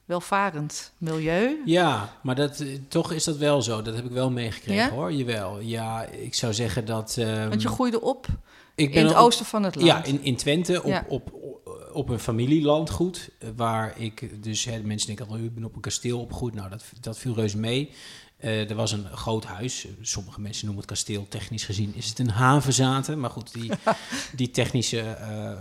welvarend 0.07 0.93
milieu. 0.97 1.61
Ja, 1.65 2.13
maar 2.23 2.35
dat, 2.35 2.59
eh, 2.59 2.67
toch 2.87 3.11
is 3.11 3.23
dat 3.23 3.37
wel 3.37 3.61
zo. 3.61 3.81
Dat 3.81 3.95
heb 3.95 4.05
ik 4.05 4.11
wel 4.11 4.31
meegekregen 4.31 4.83
Ja? 4.83 4.89
hoor. 4.89 5.13
Jawel. 5.13 5.59
Ja, 5.59 6.03
ik 6.05 6.33
zou 6.35 6.53
zeggen 6.53 6.85
dat. 6.85 7.15
ehm, 7.19 7.49
Want 7.49 7.61
je 7.61 7.67
groeide 7.67 8.01
op 8.01 8.27
ik 8.75 8.93
in 8.93 9.05
het 9.05 9.15
oosten 9.15 9.45
van 9.45 9.63
het 9.63 9.75
land. 9.75 9.87
Ja, 9.87 10.03
in, 10.03 10.23
in 10.23 10.35
Twente, 10.35 10.83
op, 10.83 10.89
Ja. 10.89 11.05
op, 11.07 11.33
op, 11.33 11.89
op 11.93 12.09
een 12.09 12.19
familielandgoed. 12.19 13.29
eh, 13.39 13.49
Waar 13.55 13.93
ik 13.99 14.43
dus, 14.43 14.65
hè, 14.65 14.81
de 14.81 14.87
mensen 14.87 15.07
denken, 15.07 15.27
al, 15.27 15.37
ik 15.37 15.53
ben 15.55 15.63
op 15.63 15.75
een 15.75 15.81
kasteel 15.81 16.19
opgegroeid. 16.19 16.53
Nou, 16.53 16.69
dat, 16.69 16.83
dat 17.01 17.17
viel 17.17 17.33
reuze 17.35 17.57
mee. 17.57 17.89
Eh, 18.37 18.69
er 18.69 18.75
was 18.75 18.91
een 18.91 19.05
groot 19.13 19.45
huis. 19.45 19.87
Sommige 20.01 20.41
mensen 20.41 20.65
noemen 20.65 20.83
het 20.83 20.91
kasteel. 20.93 21.27
Technisch 21.27 21.65
gezien 21.65 21.95
is 21.95 22.09
het 22.09 22.19
een 22.19 22.29
havenzaten. 22.29 23.19
Maar 23.19 23.29
goed, 23.29 23.53
die, 23.53 23.71
die 24.35 24.51
technische 24.51 24.99
eh, 24.99 25.51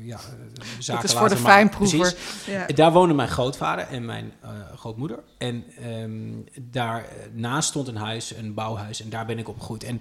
ja, 0.00 0.16
eh, 0.16 0.22
zaken 0.78 1.02
dat 1.02 1.10
is 1.10 1.18
voor 1.18 1.28
de 1.28 1.36
fijnproever. 1.36 2.16
Ja. 2.46 2.66
Daar 2.66 2.92
woonde 2.92 3.14
mijn 3.14 3.28
grootvader 3.28 3.86
en 3.86 4.04
mijn 4.04 4.32
grootmoeder. 4.74 5.18
En 5.38 5.64
ehm, 5.82 6.62
daarnaast 6.70 7.68
stond 7.68 7.88
een 7.88 7.96
huis, 7.96 8.34
een 8.36 8.54
bouwhuis. 8.54 9.02
En 9.02 9.10
daar 9.10 9.26
ben 9.26 9.38
ik 9.38 9.48
opgegroeid. 9.48 9.84
En 9.84 10.00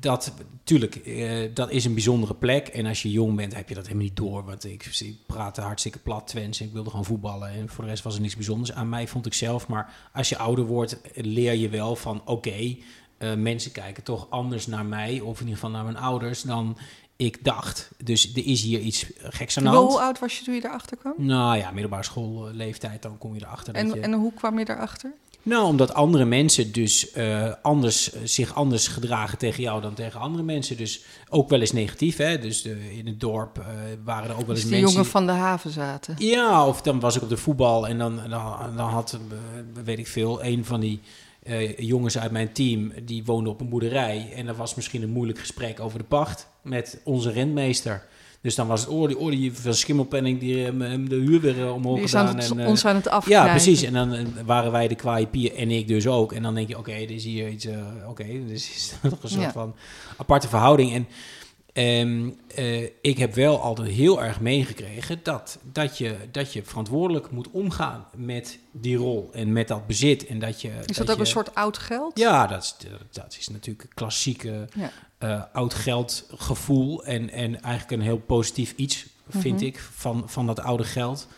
dat, 0.00 0.32
tuurlijk, 0.64 0.96
eh, 0.96 1.54
dat 1.54 1.70
is 1.70 1.84
een 1.84 1.94
bijzondere 1.94 2.34
plek. 2.34 2.68
En 2.68 2.86
als 2.86 3.02
je 3.02 3.10
jong 3.10 3.36
bent, 3.36 3.54
heb 3.54 3.68
je 3.68 3.74
dat 3.74 3.84
helemaal 3.84 4.06
niet 4.06 4.16
door. 4.16 4.44
Want 4.44 4.64
ik, 4.64 4.84
ik 4.84 5.16
praatte 5.26 5.60
hartstikke 5.60 5.98
plat 5.98 6.26
Twents. 6.26 6.60
Ik 6.60 6.72
wilde 6.72 6.90
gewoon 6.90 7.04
voetballen. 7.04 7.48
En 7.48 7.68
voor 7.68 7.84
de 7.84 7.90
rest 7.90 8.02
was 8.02 8.14
er 8.14 8.20
niks 8.20 8.34
bijzonders 8.34 8.72
aan 8.72 8.88
mij, 8.88 9.08
vond 9.08 9.26
ik 9.26 9.34
zelf. 9.34 9.68
Maar 9.68 10.08
als 10.12 10.28
je 10.28 10.38
ouder 10.38 10.64
wordt, 10.64 11.00
leer 11.14 11.54
je 11.54 11.68
wel 11.68 11.96
van... 11.96 12.22
Oké, 12.24 12.76
eh, 13.18 13.34
mensen 13.34 13.72
kijken 13.72 14.02
toch 14.02 14.26
anders 14.30 14.66
naar 14.66 14.86
mij... 14.86 15.20
of 15.20 15.40
in 15.40 15.46
ieder 15.46 15.54
geval 15.54 15.70
naar 15.70 15.84
mijn 15.84 15.96
ouders 15.96 16.42
dan 16.42 16.76
ik 17.16 17.44
dacht. 17.44 17.90
Dus 18.04 18.34
er 18.34 18.46
is 18.46 18.62
hier 18.62 18.80
iets 18.80 19.06
geks 19.18 19.58
aan 19.58 19.64
de 19.64 19.70
hand. 19.70 19.90
Hoe 19.90 20.00
oud 20.00 20.18
was 20.18 20.38
je 20.38 20.44
toen 20.44 20.54
je 20.54 20.64
erachter 20.64 20.96
kwam? 20.96 21.14
Nou 21.16 21.56
ja, 21.56 21.70
middelbare 21.70 22.02
schoolleeftijd, 22.02 23.02
dan 23.02 23.18
kom 23.18 23.34
je 23.34 23.40
erachter 23.44 23.72
dat 23.72 23.82
En, 23.82 23.88
je... 23.88 24.00
en 24.00 24.12
hoe 24.12 24.32
kwam 24.32 24.58
je 24.58 24.70
erachter? 24.70 25.12
Nou, 25.46 25.66
omdat 25.66 25.94
andere 25.94 26.24
mensen 26.24 26.72
dus 26.72 27.10
eh, 27.10 27.52
anders, 27.62 28.12
eh, 28.12 28.20
zich 28.24 28.54
anders 28.54 28.88
gedragen 28.88 29.38
tegen 29.38 29.62
jou 29.62 29.80
dan 29.80 29.94
tegen 29.94 30.20
andere 30.20 30.44
mensen. 30.44 30.76
Dus 30.76 31.04
ook 31.28 31.48
wel 31.48 31.60
eens 31.60 31.72
negatief, 31.72 32.16
hè. 32.16 32.38
Dus 32.38 32.62
de, 32.62 32.96
in 32.96 33.06
het 33.06 33.20
dorp 33.20 33.58
eh, 33.58 33.64
waren 34.04 34.30
er 34.30 34.36
ook 34.36 34.46
wel 34.46 34.54
Dus 34.54 34.56
eens 34.56 34.62
die 34.62 34.70
mensen... 34.70 34.90
jongen 34.90 35.10
van 35.10 35.26
de 35.26 35.32
haven 35.32 35.70
zaten. 35.70 36.14
Ja, 36.18 36.66
of 36.66 36.82
dan 36.82 37.00
was 37.00 37.16
ik 37.16 37.22
op 37.22 37.28
de 37.28 37.36
voetbal 37.36 37.88
en 37.88 37.98
dan, 37.98 38.16
dan, 38.16 38.76
dan 38.76 38.88
had, 38.88 39.18
weet 39.84 39.98
ik 39.98 40.06
veel, 40.06 40.44
een 40.44 40.64
van 40.64 40.80
die 40.80 41.00
jongens 41.76 42.18
uit 42.18 42.30
mijn 42.30 42.52
team, 42.52 42.92
die 43.02 43.24
woonde 43.24 43.50
op 43.50 43.60
een 43.60 43.68
boerderij. 43.68 44.32
En 44.34 44.48
er 44.48 44.56
was 44.56 44.74
misschien 44.74 45.02
een 45.02 45.10
moeilijk 45.10 45.38
gesprek 45.38 45.80
over 45.80 45.98
de 45.98 46.04
pacht 46.04 46.48
met 46.62 47.00
onze 47.04 47.30
rentmeester. 47.30 48.06
Dus 48.40 48.54
dan 48.54 48.66
was 48.66 48.80
het, 48.80 48.88
oh, 48.88 49.06
die, 49.08 49.18
oh, 49.18 49.30
die 49.30 49.52
van 49.52 49.74
schimmelpenning, 49.74 50.40
die 50.40 50.58
hem 50.58 50.80
hem 50.80 51.08
de 51.08 51.14
huur 51.16 51.40
weer 51.40 51.60
eh, 51.60 51.74
omhoog 51.74 51.98
Die 51.98 52.06
gedaan. 52.08 52.36
het, 52.36 52.50
en, 52.50 52.58
eh, 52.60 52.66
ons 52.68 52.84
aan 52.84 52.94
het 52.96 53.08
afknijpen. 53.08 53.46
ja, 53.46 53.52
precies. 53.54 53.82
En 53.82 53.92
dan 53.92 54.12
eh, 54.12 54.24
waren 54.44 54.72
wij 54.72 54.88
de 54.88 54.94
kwaaie 54.94 55.26
pier 55.26 55.54
en 55.54 55.70
ik 55.70 55.88
dus 55.88 56.06
ook. 56.06 56.32
En 56.32 56.42
dan 56.42 56.54
denk 56.54 56.68
je, 56.68 56.78
oké, 56.78 56.92
dit 56.98 57.10
is 57.10 57.24
hier 57.24 57.48
iets... 57.48 57.64
eh, 57.64 57.78
oké, 58.08 58.24
dus 58.46 58.70
is 58.70 58.94
een 59.02 59.10
soort 59.22 59.32
Ja. 59.42 59.52
van 59.52 59.74
aparte 60.16 60.48
verhouding. 60.48 60.92
En 60.94 61.06
eh, 61.76 62.82
ik 63.00 63.18
heb 63.18 63.34
wel 63.34 63.60
altijd 63.60 63.88
heel 63.88 64.22
erg 64.22 64.40
meegekregen 64.40 65.20
dat, 65.22 65.58
dat, 65.72 65.98
je, 65.98 66.16
dat 66.30 66.52
je 66.52 66.64
verantwoordelijk 66.64 67.30
moet 67.30 67.50
omgaan 67.50 68.06
met 68.14 68.58
die 68.72 68.96
rol 68.96 69.30
en 69.32 69.52
met 69.52 69.68
dat 69.68 69.86
bezit. 69.86 70.26
En 70.26 70.38
dat 70.38 70.60
je, 70.60 70.70
Is 70.86 70.96
dat 70.96 71.08
ook 71.10 71.14
je, 71.14 71.20
een 71.20 71.26
soort 71.26 71.54
oud 71.54 71.78
geld? 71.78 72.18
Ja, 72.18 72.46
dat 72.46 72.62
is, 72.62 72.76
dat 73.10 73.36
is 73.38 73.48
natuurlijk 73.48 73.82
een 73.88 73.94
klassieke 73.94 74.68
Ja. 74.74 74.90
eh, 75.18 75.42
oud 75.52 75.74
geldgevoel. 75.74 77.04
En, 77.04 77.30
en 77.30 77.62
eigenlijk 77.62 77.90
een 77.92 78.06
heel 78.06 78.18
positief 78.18 78.72
iets, 78.76 79.06
vind 79.28 79.54
Mhm. 79.56 79.64
ik, 79.64 79.78
van, 79.94 80.22
van 80.26 80.46
dat 80.46 80.60
oude 80.60 80.84
geld. 80.84 81.28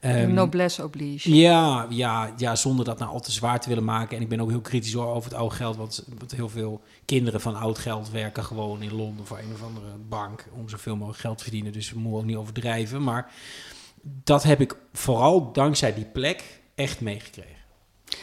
Um, 0.00 0.32
Noblesse 0.34 0.84
oblige. 0.84 1.34
ja, 1.34 1.86
ja, 1.90 2.32
ja, 2.36 2.56
zonder 2.56 2.84
dat 2.84 2.98
nou 2.98 3.12
al 3.12 3.20
te 3.20 3.32
zwaar 3.32 3.60
te 3.60 3.68
willen 3.68 3.84
maken. 3.84 4.16
En 4.16 4.22
ik 4.22 4.28
ben 4.28 4.40
ook 4.40 4.50
heel 4.50 4.60
kritisch 4.60 4.92
hoor 4.92 5.06
over 5.14 5.30
het 5.30 5.38
oude 5.38 5.54
geld. 5.54 5.76
Want, 5.76 6.04
want 6.18 6.30
heel 6.30 6.48
veel 6.48 6.80
kinderen 7.04 7.40
van 7.40 7.56
oud 7.56 7.78
geld 7.78 8.10
werken 8.10 8.44
gewoon 8.44 8.82
in 8.82 8.94
Londen 8.94 9.26
voor 9.26 9.38
een 9.38 9.52
of 9.54 9.62
andere 9.62 9.86
bank. 10.08 10.46
Om 10.52 10.68
zoveel 10.68 10.96
mogelijk 10.96 11.20
geld 11.20 11.36
te 11.38 11.42
verdienen. 11.42 11.72
Dus 11.72 11.90
we 11.92 11.98
moeten 11.98 12.18
ook 12.20 12.26
niet 12.26 12.36
overdrijven. 12.36 13.02
Maar 13.02 13.30
dat 14.02 14.42
heb 14.42 14.60
ik 14.60 14.76
vooral 14.92 15.52
dankzij 15.52 15.94
die 15.94 16.04
plek 16.04 16.60
echt 16.74 17.00
meegekregen. 17.00 17.54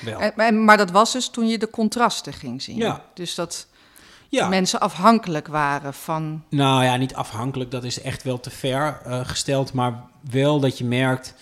Wel. 0.01 0.19
En, 0.19 0.33
en- 0.35 0.63
maar 0.63 0.77
dat 0.77 0.91
was 0.91 1.11
dus 1.11 1.29
toen 1.29 1.47
je 1.47 1.57
de 1.57 1.69
contrasten 1.69 2.33
ging 2.33 2.61
zien. 2.61 2.77
Ja. 2.77 3.05
Dus 3.13 3.35
dat 3.35 3.67
ja. 4.29 4.47
mensen 4.47 4.79
afhankelijk 4.79 5.47
waren 5.47 5.93
van... 5.93 6.43
Nou 6.49 6.83
ja, 6.83 6.95
niet 6.95 7.15
afhankelijk, 7.15 7.71
dat 7.71 7.83
is 7.83 8.01
echt 8.01 8.23
wel 8.23 8.39
te 8.39 8.49
ver 8.49 9.01
eh, 9.05 9.19
gesteld. 9.23 9.73
Maar 9.73 10.03
wel 10.31 10.59
dat 10.59 10.77
je 10.77 10.85
merkt 10.85 11.33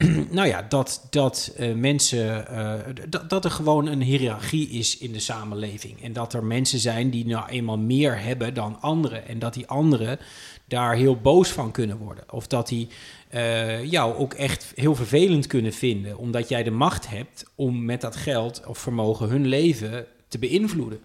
nou 0.30 0.48
ja, 0.48 0.62
dat, 0.68 1.06
dat 1.10 1.52
eh, 1.56 1.74
mensen, 1.74 2.48
eh, 2.48 2.94
dat, 3.28 3.44
er 3.44 3.50
gewoon 3.50 3.86
een 3.86 4.02
hiërarchie 4.02 4.68
is 4.68 4.98
in 4.98 5.12
de 5.12 5.18
samenleving. 5.20 6.02
En 6.02 6.12
dat 6.12 6.32
er 6.32 6.44
mensen 6.44 6.78
zijn 6.78 7.10
die 7.10 7.26
nou 7.26 7.48
eenmaal 7.48 7.78
meer 7.78 8.22
hebben 8.22 8.54
dan 8.54 8.80
anderen. 8.80 9.28
En 9.28 9.38
dat 9.38 9.54
die 9.54 9.66
anderen 9.66 10.18
daar 10.64 10.94
heel 10.94 11.16
boos 11.16 11.48
van 11.48 11.70
kunnen 11.70 11.96
worden. 11.96 12.24
Of 12.32 12.46
dat 12.46 12.68
die 12.68 12.88
eh, 13.28 13.84
jou 13.84 14.14
ook 14.14 14.34
echt 14.34 14.72
heel 14.74 14.94
vervelend 14.94 15.46
kunnen 15.46 15.72
vinden, 15.72 16.18
omdat 16.18 16.48
jij 16.48 16.62
de 16.62 16.70
macht 16.70 17.08
hebt 17.08 17.44
om 17.54 17.84
met 17.84 18.00
dat 18.00 18.16
geld 18.16 18.66
of 18.66 18.78
vermogen 18.78 19.28
hun 19.28 19.46
leven 19.46 20.06
te 20.28 20.38
beïnvloeden. 20.38 21.00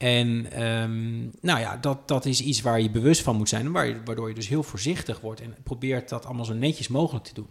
En 0.00 0.52
ehm, 0.52 1.18
nou 1.40 1.58
ja, 1.58 1.76
dat, 1.76 2.08
dat 2.08 2.24
is 2.26 2.42
iets 2.42 2.60
waar 2.60 2.80
je 2.80 2.90
bewust 2.90 3.22
van 3.22 3.36
moet 3.36 3.48
zijn, 3.48 3.72
waar 3.72 3.86
je, 3.86 3.96
waardoor 4.04 4.28
je 4.28 4.34
dus 4.34 4.48
heel 4.48 4.62
voorzichtig 4.62 5.20
wordt 5.20 5.40
en 5.40 5.54
probeert 5.62 6.08
dat 6.08 6.24
allemaal 6.24 6.44
zo 6.44 6.54
netjes 6.54 6.88
mogelijk 6.88 7.24
te 7.24 7.34
doen. 7.34 7.48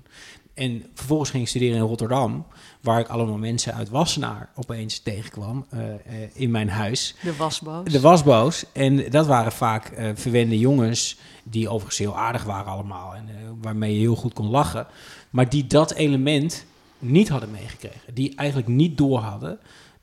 En 0.60 0.86
vervolgens 0.94 1.30
ging 1.30 1.44
ik 1.44 1.50
studeren 1.50 1.76
in 1.76 1.82
Rotterdam, 1.82 2.46
waar 2.82 3.00
ik 3.00 3.08
allemaal 3.08 3.38
mensen 3.38 3.74
uit 3.74 3.90
Wassenaar 3.90 4.50
opeens 4.56 5.00
tegenkwam 5.00 5.66
uh, 5.74 5.80
uh, 5.80 5.94
in 6.34 6.52
mijn 6.52 6.70
huis. 6.70 7.16
De 7.22 7.36
wasboos. 7.36 7.92
De 7.92 8.00
wasboos. 8.00 8.66
En 8.74 9.10
dat 9.10 9.26
waren 9.26 9.52
vaak 9.52 9.92
uh, 9.92 10.10
verwende 10.14 10.60
jongens, 10.60 11.18
die 11.44 11.70
overigens 11.70 11.98
heel 11.98 12.18
aardig 12.18 12.44
waren 12.44 12.72
allemaal 12.72 13.16
en 13.16 13.28
waarmee 13.62 13.94
je 13.94 14.00
heel 14.00 14.16
goed 14.16 14.34
kon 14.34 14.50
lachen. 14.50 14.88
Maar 15.30 15.50
die 15.50 15.68
dat 15.68 15.94
element 15.94 16.66
niet 16.98 17.30
hadden 17.30 17.52
meegekregen. 17.52 18.14
Die 18.14 18.36
eigenlijk 18.36 18.70
niet 18.70 18.98
door 18.98 19.20
hadden 19.20 19.60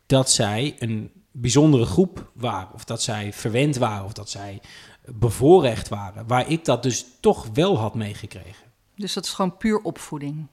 dat 0.06 0.30
zij 0.30 0.76
een 0.78 1.10
bijzondere 1.30 1.84
groep 1.84 2.30
waren. 2.34 2.74
Of 2.74 2.84
dat 2.84 3.02
zij 3.02 3.32
verwend 3.32 3.76
waren, 3.76 4.04
of 4.04 4.12
dat 4.12 4.30
zij 4.30 4.60
bevoorrecht 5.04 5.88
waren. 5.88 6.26
Waar 6.26 6.50
ik 6.50 6.64
dat 6.64 6.82
dus 6.82 7.06
toch 7.20 7.46
wel 7.52 7.78
had 7.78 7.94
meegekregen. 7.94 8.65
Dus 8.96 9.12
dat 9.12 9.24
is 9.24 9.32
gewoon 9.32 9.56
puur 9.56 9.78
opvoeding? 9.78 10.46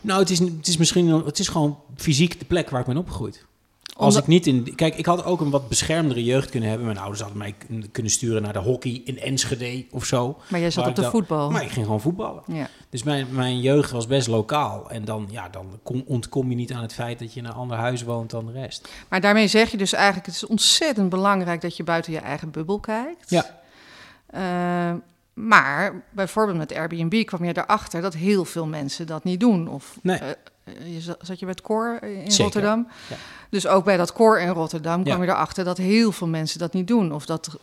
Nou, 0.00 0.20
het 0.20 0.30
is, 0.30 0.38
het 0.38 0.66
is 0.66 0.76
misschien 0.76 1.08
het 1.08 1.38
is 1.38 1.48
gewoon 1.48 1.78
fysiek 1.96 2.38
de 2.38 2.44
plek 2.44 2.70
waar 2.70 2.80
ik 2.80 2.86
ben 2.86 2.96
opgegroeid. 2.96 3.44
Als 3.96 4.16
ik 4.16 4.26
niet 4.26 4.46
in. 4.46 4.74
Kijk, 4.74 4.96
ik 4.96 5.06
had 5.06 5.24
ook 5.24 5.40
een 5.40 5.50
wat 5.50 5.68
beschermdere 5.68 6.24
jeugd 6.24 6.50
kunnen 6.50 6.68
hebben. 6.68 6.86
Mijn 6.86 6.98
ouders 6.98 7.20
hadden 7.20 7.38
mij 7.38 7.54
kunnen 7.92 8.12
sturen 8.12 8.42
naar 8.42 8.52
de 8.52 8.58
hockey 8.58 9.02
in 9.04 9.18
Enschede 9.18 9.86
of 9.90 10.04
zo. 10.04 10.40
Maar 10.48 10.60
jij 10.60 10.70
zat 10.70 10.86
op 10.86 10.94
de 10.94 11.02
dan, 11.02 11.10
voetbal. 11.10 11.50
Maar 11.50 11.62
ik 11.62 11.70
ging 11.70 11.84
gewoon 11.84 12.00
voetballen. 12.00 12.42
Ja. 12.46 12.68
Dus 12.90 13.02
mijn, 13.02 13.26
mijn 13.30 13.60
jeugd 13.60 13.90
was 13.90 14.06
best 14.06 14.26
lokaal. 14.26 14.90
En 14.90 15.04
dan, 15.04 15.28
ja, 15.30 15.48
dan 15.48 15.78
kom, 15.82 16.04
ontkom 16.06 16.50
je 16.50 16.56
niet 16.56 16.72
aan 16.72 16.82
het 16.82 16.94
feit 16.94 17.18
dat 17.18 17.34
je 17.34 17.40
in 17.40 17.46
een 17.46 17.52
ander 17.52 17.76
huis 17.76 18.02
woont 18.02 18.30
dan 18.30 18.46
de 18.46 18.52
rest. 18.52 18.88
Maar 19.08 19.20
daarmee 19.20 19.48
zeg 19.48 19.70
je 19.70 19.76
dus 19.76 19.92
eigenlijk: 19.92 20.26
het 20.26 20.34
is 20.34 20.46
ontzettend 20.46 21.08
belangrijk 21.08 21.60
dat 21.60 21.76
je 21.76 21.84
buiten 21.84 22.12
je 22.12 22.18
eigen 22.18 22.50
bubbel 22.50 22.80
kijkt. 22.80 23.30
Ja. 23.30 23.62
Uh, 24.34 25.00
maar 25.34 26.02
bijvoorbeeld 26.10 26.58
met 26.58 26.72
Airbnb 26.72 27.24
kwam 27.24 27.44
je 27.44 27.56
erachter 27.56 28.02
dat 28.02 28.14
heel 28.14 28.44
veel 28.44 28.66
mensen 28.66 29.06
dat 29.06 29.24
niet 29.24 29.40
doen. 29.40 29.68
Of 29.68 29.98
nee. 30.02 30.20
uh, 30.20 30.94
je 30.94 31.00
zat, 31.00 31.18
zat, 31.20 31.38
je 31.38 31.44
bij 31.44 31.54
het 31.54 31.64
koor 31.64 31.98
in 32.02 32.30
Zeker. 32.30 32.42
Rotterdam? 32.42 32.88
Ja. 33.08 33.16
Dus 33.50 33.66
ook 33.66 33.84
bij 33.84 33.96
dat 33.96 34.12
koor 34.12 34.40
in 34.40 34.48
Rotterdam 34.48 35.04
kwam 35.04 35.16
Ja. 35.16 35.24
je 35.24 35.30
erachter 35.30 35.64
dat 35.64 35.76
heel 35.76 36.12
veel 36.12 36.26
mensen 36.28 36.58
dat 36.58 36.72
niet 36.72 36.88
doen. 36.88 37.12
Of 37.12 37.26
dat 37.26 37.58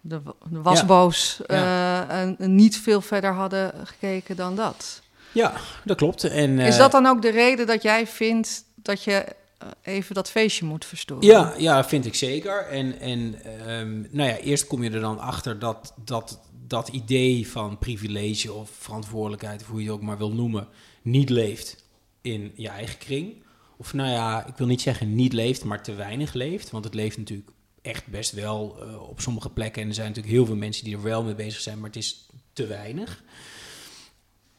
de, 0.00 0.20
de 0.50 0.62
wasboos 0.62 1.40
Ja. 1.46 2.08
uh, 2.08 2.40
en 2.40 2.54
niet 2.54 2.78
veel 2.78 3.00
verder 3.00 3.32
hadden 3.32 3.72
gekeken 3.84 4.36
dan 4.36 4.56
dat. 4.56 5.02
Ja, 5.32 5.52
dat 5.84 5.96
klopt. 5.96 6.24
En, 6.24 6.58
Is 6.58 6.74
eh, 6.74 6.80
dat 6.80 6.92
dan 6.92 7.06
ook 7.06 7.22
de 7.22 7.30
reden 7.30 7.66
dat 7.66 7.82
jij 7.82 8.06
vindt 8.06 8.64
dat 8.74 9.04
je 9.04 9.12
eh, 9.12 9.68
even 9.82 10.14
dat 10.14 10.30
feestje 10.30 10.64
moet 10.64 10.84
verstoren? 10.84 11.26
Ja, 11.26 11.54
ja, 11.56 11.84
vind 11.84 12.06
ik 12.06 12.14
zeker. 12.14 12.66
En, 12.66 13.00
en 13.00 13.34
ehm, 13.44 14.00
nou 14.10 14.28
ja, 14.28 14.36
eerst 14.36 14.66
kom 14.66 14.82
je 14.82 14.90
er 14.90 15.00
dan 15.00 15.18
achter 15.18 15.58
dat 15.58 15.94
dat, 16.04 16.40
dat 16.72 16.88
idee 16.88 17.48
van 17.48 17.78
privilege 17.78 18.52
of 18.52 18.70
verantwoordelijkheid, 18.70 19.60
of 19.62 19.68
hoe 19.68 19.80
je 19.80 19.86
het 19.86 19.94
ook 19.94 20.02
maar 20.02 20.18
wil 20.18 20.32
noemen, 20.32 20.68
niet 21.02 21.30
leeft 21.30 21.84
in 22.20 22.52
je 22.56 22.68
eigen 22.68 22.98
kring. 22.98 23.42
Of 23.76 23.92
nou 23.92 24.10
ja, 24.10 24.46
ik 24.46 24.56
wil 24.56 24.66
niet 24.66 24.80
zeggen 24.80 25.14
niet 25.14 25.32
leeft, 25.32 25.64
maar 25.64 25.82
te 25.82 25.94
weinig 25.94 26.32
leeft. 26.32 26.70
Want 26.70 26.84
het 26.84 26.94
leeft 26.94 27.18
natuurlijk 27.18 27.50
echt 27.82 28.06
best 28.06 28.32
wel 28.32 28.76
uh, 28.82 29.08
op 29.08 29.20
sommige 29.20 29.50
plekken. 29.50 29.82
En 29.82 29.88
er 29.88 29.94
zijn 29.94 30.06
natuurlijk 30.08 30.34
heel 30.34 30.46
veel 30.46 30.56
mensen 30.56 30.84
die 30.84 30.94
er 30.94 31.02
wel 31.02 31.22
mee 31.22 31.34
bezig 31.34 31.60
zijn, 31.60 31.78
maar 31.78 31.86
het 31.86 31.96
is 31.96 32.26
te 32.52 32.66
weinig. 32.66 33.22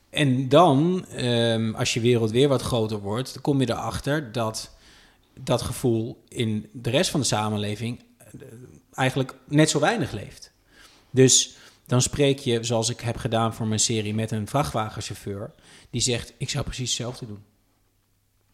En 0.10 0.50
dan, 0.50 1.05
um, 1.17 1.75
als 1.75 1.93
je 1.93 2.00
wereld 2.00 2.32
weer 2.32 2.48
wat 2.48 2.62
groter 2.62 3.00
wordt, 3.00 3.34
dan 3.34 3.41
kom 3.41 3.60
je 3.60 3.70
erachter 3.70 4.32
dat 4.32 4.75
dat 5.39 5.62
gevoel 5.62 6.24
in 6.27 6.70
de 6.72 6.89
rest 6.89 7.10
van 7.10 7.20
de 7.20 7.25
samenleving 7.25 8.03
uh, 8.36 8.41
eigenlijk 8.93 9.36
net 9.48 9.70
zo 9.70 9.79
weinig 9.79 10.12
leeft. 10.12 10.51
Dus 11.12 11.62
dan 11.86 12.02
spreek 12.02 12.39
je, 12.39 12.63
zoals 12.63 12.89
ik 12.89 13.00
heb 13.00 13.17
gedaan 13.17 13.54
voor 13.54 13.67
mijn 13.67 13.80
serie, 13.80 14.13
met 14.13 14.32
een 14.32 14.48
vrachtwagenchauffeur 14.48 15.52
die 15.89 16.02
zegt: 16.02 16.34
Ik 16.38 16.50
zou 16.50 16.63
precies 16.63 16.89
hetzelfde 16.89 17.26
doen. 17.28 17.43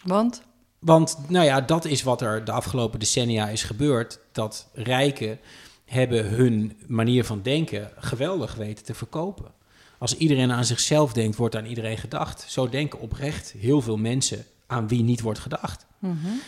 Want? 0.04 0.42
Want, 0.80 1.18
nou 1.28 1.46
ja, 1.46 1.62
dat 1.62 1.86
is 1.86 2.04
wat 2.04 2.22
er 2.22 2.46
de 2.46 2.52
afgelopen 2.52 3.00
decennia 3.00 3.48
is 3.48 3.64
gebeurd. 3.64 4.20
Dat 4.32 4.68
rijken 4.74 5.40
hebben 5.86 6.30
hun 6.30 6.78
manier 6.88 7.26
van 7.26 7.42
denken 7.42 7.92
geweldig 7.98 8.56
weten 8.56 8.86
te 8.86 8.94
verkopen. 8.94 9.52
Als 9.98 10.18
iedereen 10.18 10.52
aan 10.52 10.66
zichzelf 10.66 11.14
denkt, 11.14 11.38
wordt 11.38 11.56
aan 11.56 11.66
iedereen 11.66 11.98
gedacht. 11.98 12.46
Zo 12.48 12.70
denken 12.70 13.00
oprecht 13.00 13.54
heel 13.58 13.82
veel 13.82 13.98
mensen 13.98 14.46
aan 14.68 14.88
wie 14.88 15.04
niet 15.04 15.22
wordt 15.22 15.40
gedacht. 15.40 15.86
Mm 16.00 16.20
-hmm. 16.22 16.42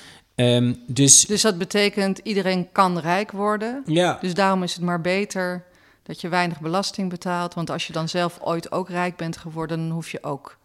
um, 0.46 0.84
dus, 0.88 1.26
dus 1.26 1.41
dat 1.41 1.58
betekent 1.58 2.17
iedereen 2.17 2.72
kan 2.72 3.00
rijk 3.00 3.32
worden. 3.32 3.84
Ja. 3.86 4.17
Dus 4.22 4.34
daarom 4.34 4.63
is 4.63 4.74
het 4.74 4.84
maar 4.84 5.02
beter 5.02 5.65
dat 6.04 6.22
je 6.22 6.30
weinig 6.30 6.60
belasting 6.60 7.10
betaalt. 7.10 7.54
Want 7.54 7.70
als 7.70 7.88
je 7.88 7.94
dan 7.94 8.10
zelf 8.10 8.40
ooit 8.42 8.72
ook 8.72 8.90
rijk 8.90 9.16
bent 9.16 9.38
geworden, 9.38 9.78
dan 9.78 9.90
hoef 9.90 10.12
je 10.12 10.24
ook 10.24 10.58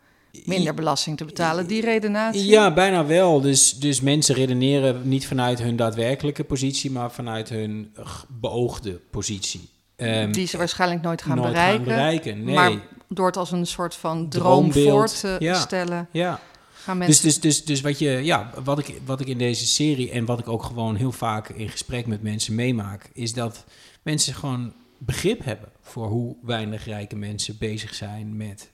minder 0.44 0.75
belasting 0.75 1.16
te 1.16 1.25
betalen. 1.25 1.66
Die 1.66 1.81
redenatie? 1.81 2.46
Ja, 2.46 2.72
bijna 2.72 3.07
wel. 3.07 3.40
Dus, 3.40 3.79
dus 3.79 4.01
mensen 4.01 4.35
redeneren 4.35 5.09
niet 5.09 5.27
vanuit 5.27 5.59
hun 5.59 5.77
daadwerkelijke 5.77 6.44
positie, 6.44 6.90
maar 6.90 7.12
vanuit 7.12 7.49
hun 7.49 7.94
beoogde 8.29 9.01
positie. 9.11 9.68
Um, 9.96 10.33
die 10.33 10.46
ze 10.46 10.57
waarschijnlijk 10.57 11.03
nooit 11.03 11.22
gaan 11.22 11.37
nooit 11.37 11.49
bereiken. 11.49 11.77
Gaan 11.77 11.94
bereiken 11.94 12.44
nee. 12.44 12.55
Maar 12.55 12.72
door 13.09 13.27
het 13.27 13.37
als 13.37 13.53
een 13.53 13.66
soort 13.66 13.94
van 13.94 14.29
droom 14.29 14.72
voor 14.72 15.07
te 15.09 15.37
ja. 15.38 15.61
stellen. 15.61 16.09
Ja. 16.11 16.40
Gaan 16.75 16.99
mensen... 16.99 17.25
Dus, 17.25 17.40
dus, 17.40 17.57
dus, 17.57 17.64
dus 17.64 17.81
wat, 17.81 17.99
je, 17.99 18.11
ja, 18.11 18.51
wat, 18.64 18.79
ik, 18.79 19.01
wat 19.05 19.20
ik 19.20 19.27
in 19.27 19.38
deze 19.38 19.66
serie 19.66 20.11
en 20.11 20.25
wat 20.25 20.38
ik 20.38 20.49
ook 20.49 20.62
gewoon 20.62 20.96
heel 20.96 21.12
vaak 21.12 21.49
in 21.49 21.68
gesprek 21.68 22.07
met 22.07 22.22
mensen 22.22 22.55
meemaak, 22.55 23.11
is 23.12 23.33
dat 23.33 23.64
mensen 24.03 24.35
gewoon 24.35 24.72
begrip 24.98 25.44
hebben 25.44 25.68
voor 25.80 26.06
hoe 26.06 26.37
weinig 26.42 26.85
rijke 26.85 27.16
mensen 27.16 27.59
bezig 27.59 27.94
zijn 27.94 28.37
met 28.37 28.72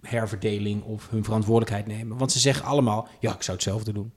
herverdeling 0.00 0.82
of 0.82 1.10
hun 1.10 1.24
verantwoordelijkheid 1.24 1.86
nemen. 1.86 2.18
Want 2.18 2.32
ze 2.32 2.38
zeggen 2.38 2.64
allemaal, 2.64 3.08
ja, 3.20 3.34
ik 3.34 3.42
zou 3.42 3.56
hetzelfde 3.56 3.92
doen. 3.92 4.12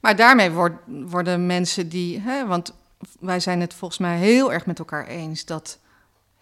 Maar 0.00 0.16
daarmee 0.16 0.50
word, 0.50 0.72
worden 0.86 1.46
mensen 1.46 1.88
die, 1.88 2.20
hè, 2.20 2.46
want 2.46 2.74
wij 3.20 3.40
zijn 3.40 3.60
het 3.60 3.74
volgens 3.74 4.00
mij 4.00 4.18
heel 4.18 4.52
erg 4.52 4.66
met 4.66 4.78
elkaar 4.78 5.06
eens 5.06 5.44
dat 5.44 5.78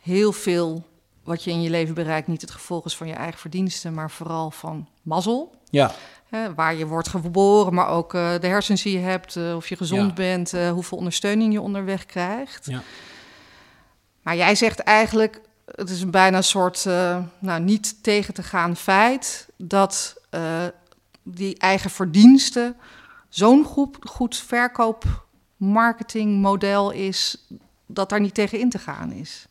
heel 0.01 0.33
veel 0.33 0.85
wat 1.25 1.45
je 1.45 1.51
in 1.51 1.63
je 1.63 1.71
leven 1.71 1.95
bereikt 1.95 2.29
niet 2.29 2.41
het 2.41 2.51
gevolg 2.51 2.85
is 2.85 2.97
van 2.97 3.07
je 3.07 3.13
eigen 3.13 3.41
verdiensten, 3.41 3.95
maar 3.95 4.11
vooral 4.11 4.51
van 4.51 4.89
mazzel. 5.03 5.55
Ja. 5.71 5.95
Hè, 6.29 6.55
waar 6.55 6.75
je 6.75 6.87
wordt 6.87 7.09
geboren, 7.09 7.75
maar 7.75 7.89
ook 7.89 8.15
uh, 8.15 8.33
de 8.41 8.47
hersens 8.47 8.83
die 8.83 8.93
je 8.93 9.05
hebt, 9.05 9.37
uh, 9.37 9.57
of 9.57 9.69
je 9.69 9.77
gezond 9.77 10.09
ja. 10.09 10.15
bent, 10.15 10.55
uh, 10.55 10.71
hoeveel 10.71 10.99
ondersteuning 10.99 11.53
je 11.53 11.61
onderweg 11.61 12.07
krijgt. 12.07 12.67
Ja. 12.67 12.83
Maar 14.25 14.37
jij 14.37 14.55
zegt 14.55 14.79
eigenlijk, 14.79 15.41
het 15.75 15.91
is 15.91 16.01
een 16.01 16.11
bijna 16.11 16.37
een 16.37 16.45
soort, 16.45 16.85
uh, 16.85 17.25
nou, 17.39 17.61
niet 17.61 18.03
tegen 18.03 18.35
te 18.35 18.43
gaan 18.43 18.77
feit 18.77 19.49
dat 19.57 20.17
uh, 20.31 20.65
die 21.23 21.59
eigen 21.59 21.91
verdiensten 21.91 22.77
zo'n 23.29 23.65
goed, 23.65 23.97
goed 24.01 24.37
verkoopmarketingmodel 24.37 26.91
is 26.91 27.47
dat 27.87 28.09
daar 28.09 28.21
niet 28.21 28.35
tegen 28.35 28.59
in 28.59 28.71
te 28.71 28.79
gaan 28.79 29.13
is. 29.13 29.47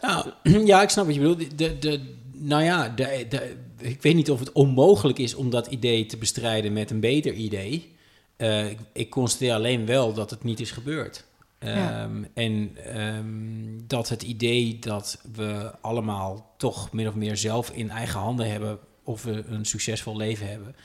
Nou, 0.00 0.30
ja, 0.66 0.82
ik 0.82 0.88
snap 0.88 1.06
wat 1.06 1.14
je 1.14 1.20
bedoelt. 1.20 1.58
De, 1.58 1.78
de, 1.78 2.14
nou 2.32 2.62
ja, 2.62 2.88
de, 2.88 3.56
ik 3.78 4.02
weet 4.02 4.14
niet 4.14 4.30
of 4.30 4.38
het 4.38 4.52
onmogelijk 4.52 5.18
is 5.18 5.34
om 5.34 5.50
dat 5.50 5.66
idee 5.66 6.06
te 6.06 6.16
bestrijden 6.16 6.72
met 6.72 6.90
een 6.90 7.00
beter 7.00 7.32
idee. 7.32 7.96
Ik, 8.36 8.78
ik 8.92 9.10
constateer 9.10 9.54
alleen 9.54 9.86
wel 9.86 10.12
dat 10.12 10.30
het 10.30 10.44
niet 10.44 10.60
is 10.60 10.70
gebeurd. 10.70 11.26
Ja. 11.60 12.02
Um, 12.02 12.28
en 12.34 12.76
um, 12.98 13.86
dat 13.86 14.08
het 14.08 14.22
idee 14.22 14.78
dat 14.78 15.20
we 15.32 15.72
allemaal 15.80 16.54
toch 16.56 16.92
min 16.92 17.08
of 17.08 17.14
meer 17.14 17.36
zelf 17.36 17.70
in 17.70 17.90
eigen 17.90 18.20
handen 18.20 18.50
hebben 18.50 18.78
of 19.02 19.22
we 19.22 19.44
een 19.46 19.64
succesvol 19.64 20.16
leven 20.16 20.48
hebben, 20.48 20.76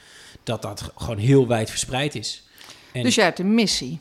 dat 0.44 0.62
dat 0.62 0.92
gewoon 0.96 1.18
heel 1.18 1.48
wijd 1.48 1.70
verspreid 1.70 2.16
is. 2.16 2.48
En 2.92 3.04
dus 3.04 3.16
jij 3.16 3.26
hebt 3.26 3.40
een 3.40 3.54
missie. 3.54 4.00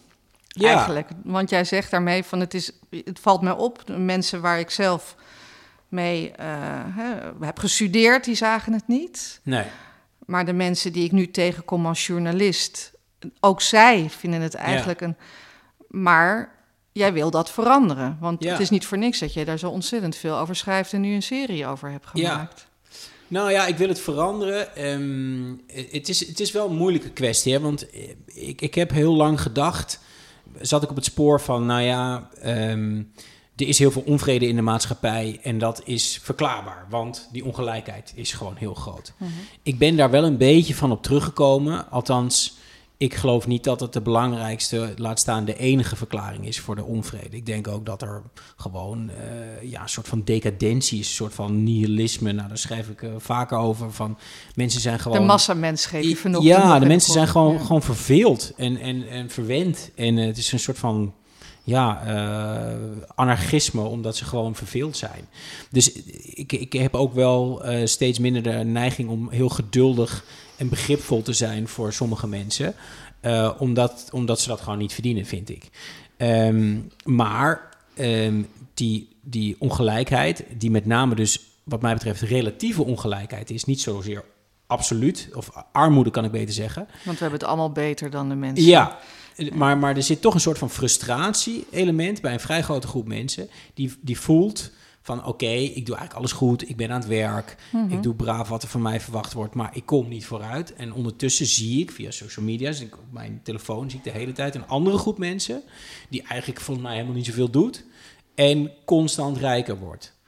Ja. 0.49 0.75
Eigenlijk. 0.75 1.09
Want 1.25 1.51
jij 1.51 1.65
zegt 1.65 1.91
daarmee 1.91 2.25
van 2.25 2.41
het 2.41 2.55
is, 2.55 2.73
het 2.91 3.19
valt 3.21 3.43
mij 3.43 3.53
op, 3.53 3.87
de 3.87 3.99
mensen 3.99 4.41
waar 4.41 4.59
ik 4.59 4.71
zelf 4.71 5.17
mee 5.89 6.29
uh, 6.29 6.37
hè, 6.97 7.15
heb 7.47 7.59
gestudeerd, 7.59 8.25
die 8.25 8.35
zagen 8.35 8.73
het 8.73 8.89
niet. 8.89 9.41
Nee. 9.43 9.65
Maar 10.27 10.45
de 10.45 10.53
mensen 10.53 10.93
die 10.93 11.05
ik 11.05 11.13
nu 11.13 11.31
tegenkom 11.31 11.87
als 11.87 12.07
journalist, 12.07 12.93
ook 13.41 13.61
zij 13.61 14.11
vinden 14.11 14.41
het 14.41 14.55
eigenlijk 14.55 15.01
ja. 15.01 15.07
een. 15.07 15.17
Maar 15.89 16.62
jij 16.93 17.13
wil 17.13 17.31
dat 17.31 17.51
veranderen. 17.51 18.17
Want 18.21 18.43
ja. 18.43 18.51
het 18.51 18.61
is 18.61 18.71
niet 18.71 18.87
voor 18.87 18.99
niks 18.99 19.19
dat 19.19 19.33
jij 19.33 19.45
daar 19.45 19.59
zo 19.59 19.69
ontzettend 19.69 20.17
veel 20.17 20.37
over 20.37 20.57
schrijft 20.57 20.93
en 20.93 21.01
nu 21.01 21.15
een 21.15 21.23
serie 21.23 21.67
over 21.67 21.91
hebt 21.91 22.07
gemaakt. 22.07 22.61
Ja. 22.61 22.71
Nou 23.29 23.51
ja, 23.51 23.67
ik 23.67 23.77
wil 23.77 23.89
het 23.89 24.01
veranderen. 24.01 24.77
Ehm, 24.77 25.83
het, 25.91 26.09
is, 26.09 26.27
het 26.27 26.41
is 26.41 26.53
wel 26.53 26.69
een 26.69 26.77
moeilijke 26.77 27.11
kwestie, 27.11 27.53
hè? 27.53 27.61
want 27.61 27.87
ik, 28.27 28.61
ik 28.61 28.75
heb 28.75 28.91
heel 28.91 29.15
lang 29.15 29.41
gedacht, 29.41 30.01
zat 30.61 30.83
ik 30.83 30.91
op 30.91 30.97
het 30.97 31.05
spoor 31.05 31.41
van, 31.41 31.67
nou 31.67 31.83
ja, 31.83 32.29
ehm, 32.41 33.03
er 33.57 33.69
is 33.69 33.79
heel 33.79 33.91
veel 33.91 34.03
onvrede 34.07 34.47
in 34.47 34.57
de 34.57 34.63
maatschappij 34.63 35.39
en 35.43 35.59
dat 35.59 35.83
is 35.85 36.21
verklaarbaar, 36.23 36.87
want 36.91 37.29
die 37.33 37.45
ongelijkheid 37.45 38.13
is 38.15 38.33
gewoon 38.33 38.57
heel 38.57 38.75
groot. 38.75 39.13
Mhm. 39.17 39.31
Ik 39.63 39.79
ben 39.79 39.97
daar 39.97 40.11
wel 40.11 40.25
een 40.25 40.37
beetje 40.37 40.75
van 40.75 40.91
op 40.91 41.03
teruggekomen, 41.03 41.91
althans 41.91 42.57
ik 43.03 43.15
geloof 43.15 43.47
niet 43.47 43.65
dat 43.65 43.81
het 43.81 43.93
de 43.93 44.01
belangrijkste, 44.01 44.93
laat 44.97 45.19
staan 45.19 45.45
de 45.45 45.57
enige 45.57 45.97
verklaring 45.97 46.47
is 46.47 46.61
voor 46.61 46.77
de 46.77 46.85
onvrede. 46.85 47.37
Ik 47.37 47.47
denk 47.47 47.69
ook 47.69 47.87
dat 47.87 48.03
er 48.03 48.23
gewoon 48.57 49.11
uh, 49.11 49.71
ja, 49.71 49.83
een 49.83 49.89
soort 49.89 50.09
van 50.09 50.23
decadentie 50.25 50.99
is, 50.99 51.07
een 51.07 51.15
soort 51.15 51.35
van 51.35 51.63
nihilisme. 51.63 52.33
Nou, 52.33 52.49
daar 52.49 52.59
schrijf 52.59 52.89
ik 52.89 53.03
uh, 53.03 53.11
vaker 53.19 53.59
over. 53.59 53.93
Van 53.93 54.19
mensen 54.55 54.81
zijn 54.81 54.99
gewoon. 54.99 55.19
De 55.19 55.25
massamens 55.25 55.87
geef 55.87 56.09
je 56.09 56.17
vanochtend. 56.17 56.55
Ja, 56.55 56.79
de 56.79 56.87
mensen 56.87 57.13
zijn 57.13 57.29
gewoon, 57.29 57.53
ja. 57.53 57.59
gewoon 57.59 57.83
verveeld 57.83 58.53
en, 58.57 58.77
en, 58.77 59.09
en 59.09 59.31
verwend. 59.31 59.91
En 59.95 60.17
uh, 60.17 60.27
het 60.27 60.39
is 60.39 60.53
een 60.53 60.59
soort 60.59 60.79
van 60.79 61.15
ja, 61.65 62.03
anarchisme, 63.15 63.83
omdat 63.83 64.17
ze 64.17 64.25
gewoon 64.25 64.55
verveeld 64.55 64.97
zijn. 64.97 65.29
Dus 65.71 65.93
ik, 66.23 66.53
ik 66.53 66.73
heb 66.73 66.95
ook 66.95 67.15
wel 67.15 67.63
steeds 67.85 68.19
minder 68.19 68.43
de 68.43 68.51
neiging 68.51 69.09
om 69.09 69.31
heel 69.31 69.49
geduldig 69.49 70.25
en 70.63 70.69
begripvol 70.69 71.23
te 71.23 71.33
zijn 71.33 71.69
voor 71.69 71.93
sommige 71.93 72.27
mensen. 72.27 72.75
Uh, 73.23 73.51
omdat, 73.59 74.09
omdat 74.13 74.41
ze 74.41 74.49
dat 74.49 74.61
gewoon 74.61 74.79
niet 74.79 74.93
verdienen, 74.93 75.27
vind 75.27 75.51
ik. 75.51 75.69
Um, 76.17 76.91
maar 77.05 77.71
um, 77.99 78.49
die, 78.75 79.09
die 79.21 79.57
ongelijkheid, 79.59 80.45
die 80.59 80.71
met 80.71 80.87
name 80.87 81.15
dus 81.15 81.41
wat 81.63 81.83
mij 81.83 81.95
betreft 81.95 82.21
relatieve 82.21 82.85
ongelijkheid 82.85 83.51
is, 83.51 83.65
niet 83.65 83.81
zozeer 83.81 84.25
absoluut, 84.67 85.29
of 85.35 85.51
armoede 85.73 86.11
kan 86.11 86.25
ik 86.25 86.31
beter 86.31 86.55
zeggen. 86.55 86.87
Want 87.05 87.19
we 87.19 87.23
hebben 87.23 87.39
het 87.39 87.49
allemaal 87.49 87.73
beter 87.73 88.11
dan 88.11 88.29
de 88.29 88.35
mensen. 88.35 88.67
Ja, 88.67 88.99
maar, 89.53 89.79
maar 89.79 89.97
er 89.97 90.03
zit 90.03 90.21
toch 90.21 90.35
een 90.35 90.41
soort 90.41 90.59
van 90.59 90.71
frustratie-element 90.71 92.21
bij 92.21 92.33
een 92.33 92.41
vrij 92.41 92.63
grote 92.63 92.87
groep 92.87 93.07
mensen, 93.07 93.49
die, 93.75 93.95
die 94.01 94.19
voelt 94.19 94.71
van 95.03 95.19
oké, 95.19 95.29
okay, 95.29 95.65
ik 95.65 95.87
doe 95.87 95.97
eigenlijk 95.97 96.15
alles 96.15 96.33
goed, 96.33 96.69
ik 96.69 96.77
ben 96.77 96.91
aan 96.91 97.01
het 97.01 97.09
werk, 97.09 97.57
mm 97.73 97.81
-hmm. 97.81 97.97
ik 97.97 98.03
doe 98.03 98.15
braaf 98.15 98.49
wat 98.49 98.63
er 98.63 98.69
van 98.69 98.83
mij 98.83 99.01
verwacht 99.01 99.33
wordt, 99.33 99.55
maar 99.55 99.77
ik 99.77 99.87
kom 99.87 100.09
niet 100.09 100.27
vooruit. 100.27 100.75
En 100.75 100.93
ondertussen 100.93 101.47
zie 101.47 101.81
ik 101.81 101.91
via 101.91 102.11
social 102.11 102.45
media, 102.45 102.71
dus 102.71 102.81
ik, 102.81 102.95
op 102.95 103.13
mijn 103.13 103.41
telefoon 103.43 103.91
zie 103.91 103.99
ik 103.99 104.05
de 104.05 104.19
hele 104.19 104.33
tijd 104.33 104.55
een 104.55 104.67
andere 104.67 104.99
groep 104.99 105.19
mensen, 105.19 105.63
die 106.09 106.23
eigenlijk 106.27 106.61
volgens 106.61 106.87
mij 106.87 106.95
helemaal 106.95 107.17
niet 107.17 107.27
zoveel 107.27 107.51
doet 107.51 107.85
en 108.35 108.71
constant 108.85 109.37
rijker 109.37 109.79
wordt. 109.79 110.21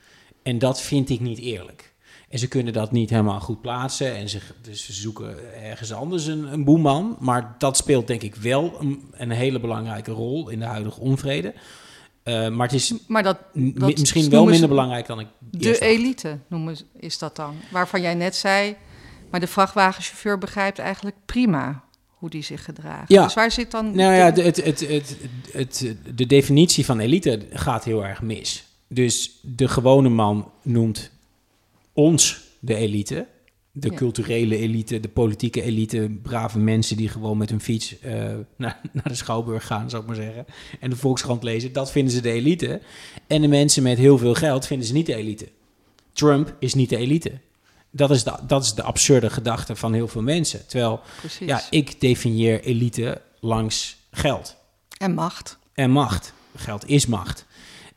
En 0.43 0.59
dat 0.59 0.81
vind 0.81 1.11
ik 1.11 1.21
niet 1.21 1.39
eerlijk. 1.39 1.95
En 2.29 2.39
ze 2.39 2.49
kunnen 2.49 2.73
dat 2.73 2.93
niet 2.93 3.11
helemaal 3.11 3.41
goed 3.41 3.61
plaatsen. 3.61 4.15
En 4.15 4.29
ze, 4.29 4.39
dus 4.63 4.85
ze 4.85 4.93
zoeken 4.93 5.63
ergens 5.63 5.93
anders 5.93 6.27
een, 6.27 6.53
een 6.53 6.65
boeman. 6.65 7.17
Maar 7.21 7.55
dat 7.59 7.77
speelt 7.77 8.07
denk 8.07 8.23
ik 8.23 8.35
wel 8.35 8.81
een, 8.81 9.03
een 9.13 9.31
hele 9.31 9.61
belangrijke 9.61 10.11
rol 10.11 10.49
in 10.49 10.59
de 10.59 10.65
huidige 10.65 11.01
onvrede. 11.01 11.55
Uh, 12.25 12.49
maar 12.49 12.67
het 12.67 12.77
is 12.77 12.95
maar 13.07 13.23
dat, 13.23 13.39
dat 13.53 13.99
misschien 13.99 14.31
wel 14.31 14.45
minder 14.45 14.69
belangrijk 14.69 15.07
dan 15.07 15.21
ik. 15.21 15.27
De 15.39 15.79
elite 15.79 16.39
noemen 16.49 16.77
is 16.99 17.19
dat 17.19 17.37
dan. 17.37 17.55
Waarvan 17.71 18.01
jij 18.03 18.15
net 18.15 18.37
zei. 18.37 18.77
Maar 19.31 19.41
de 19.41 19.47
vrachtwagenchauffeur 19.47 20.39
begrijpt 20.39 20.79
eigenlijk 20.79 21.17
prima 21.25 21.85
hoe 22.09 22.31
die 22.31 22.43
zich 22.43 22.65
gedraagt. 22.65 23.09
Ja. 23.09 23.25
Dus 23.25 23.35
waar 23.35 23.51
zit 23.51 23.71
dan. 23.71 23.97
Nou 23.97 24.15
ja, 24.15 24.31
de, 24.31 24.43
het, 24.43 24.65
het, 24.65 24.89
het, 24.89 25.17
het, 25.53 25.97
de 26.15 26.27
definitie 26.27 26.85
van 26.85 27.01
elite 27.01 27.47
gaat 27.51 27.85
heel 27.85 28.05
erg 28.05 28.23
mis. 28.23 28.65
Dus 28.89 29.39
de 29.43 29.69
gewone 29.69 30.09
man 30.09 30.51
noemt 30.63 31.11
ons 31.93 32.41
de 32.61 32.75
elite. 32.75 33.27
De 33.77 33.91
ja. 33.91 33.97
culturele 33.97 34.57
elite, 34.57 35.01
de 35.01 35.09
politieke 35.09 35.63
elite, 35.63 36.19
brave 36.23 36.59
mensen 36.59 36.97
die 36.97 37.09
gewoon 37.09 37.39
met 37.39 37.51
hun 37.51 37.61
fiets 37.61 37.97
uh, 38.05 38.13
naar, 38.57 38.81
naar 38.93 39.09
de 39.09 39.15
Schouwburg 39.15 39.67
gaan, 39.67 39.91
zou 39.91 40.03
ik 40.03 40.09
maar 40.09 40.17
zeggen. 40.17 40.47
En 40.81 40.91
de 40.91 40.97
Volkskrant 40.97 41.43
lezen, 41.43 41.73
dat 41.73 41.91
vinden 41.91 42.13
ze 42.13 42.21
de 42.21 42.31
elite. 42.31 42.81
En 43.27 43.41
de 43.41 43.49
mensen 43.49 43.83
met 43.83 43.99
heel 43.99 44.19
veel 44.19 44.35
geld 44.35 44.67
vinden 44.67 44.87
ze 44.87 44.93
niet 44.93 45.07
de 45.07 45.15
elite. 45.15 45.49
Trump 46.13 46.57
is 46.59 46.75
niet 46.75 46.89
de 46.89 46.97
elite. 46.97 47.33
Dat 47.91 48.11
is 48.11 48.25
de, 48.25 48.33
dat 48.47 48.65
is 48.65 48.75
de 48.75 48.83
absurde 48.83 49.31
gedachte 49.31 49.77
van 49.77 49.93
heel 49.93 50.09
veel 50.09 50.23
mensen. 50.23 50.67
Terwijl, 50.67 51.01
Precies. 51.21 51.47
ja, 51.47 51.63
ik 51.71 52.01
definieer 52.01 52.63
elite 52.65 53.21
langs 53.41 53.97
geld. 54.11 54.57
En 54.99 55.15
macht. 55.15 55.59
En 55.73 55.91
macht. 55.91 56.33
Geld 56.57 56.89
is 56.89 57.07
macht. 57.07 57.47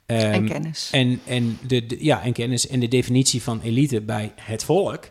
Um, 0.06 0.18
en 0.18 0.48
kennis. 0.48 0.90
En, 0.92 1.22
en, 1.26 1.58
de, 1.68 1.86
de, 1.86 2.04
ja, 2.04 2.22
en 2.22 2.34
kennis. 2.34 2.68
En 2.68 2.80
de 2.80 2.88
definitie 2.88 3.42
van 3.42 3.62
elite 3.62 4.02
bij 4.02 4.34
het 4.36 4.64
volk 4.64 5.10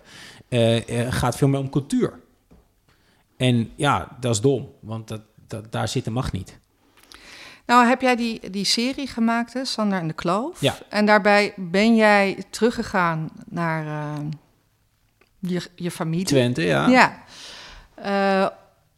uh, 0.48 0.88
uh, 0.88 1.12
gaat 1.12 1.36
veel 1.36 1.48
meer 1.48 1.60
om 1.60 1.70
cultuur. 1.70 2.20
En 3.36 3.70
ja, 3.76 4.16
dat 4.20 4.34
is 4.34 4.40
dom, 4.40 4.72
want 4.80 5.08
dat, 5.08 5.20
dat, 5.46 5.72
daar 5.72 5.88
zit 5.88 6.04
de 6.04 6.10
macht 6.10 6.32
niet. 6.32 6.58
Nou, 7.66 7.86
heb 7.86 8.00
jij 8.00 8.16
die, 8.16 8.50
die 8.50 8.64
serie 8.64 9.06
gemaakt, 9.06 9.52
hè, 9.52 9.64
Sander 9.64 9.98
en 9.98 10.06
de 10.06 10.14
Kloof? 10.14 10.60
Ja. 10.60 10.74
En 10.88 11.06
daarbij 11.06 11.52
ben 11.56 11.96
jij 11.96 12.44
teruggegaan 12.50 13.30
naar 13.46 13.84
uh, 13.84 14.26
je, 15.38 15.62
je 15.74 15.90
familie. 15.90 16.24
Twente, 16.24 16.62
ja. 16.62 16.86
Ja. 16.88 17.24
Uh, 18.04 18.48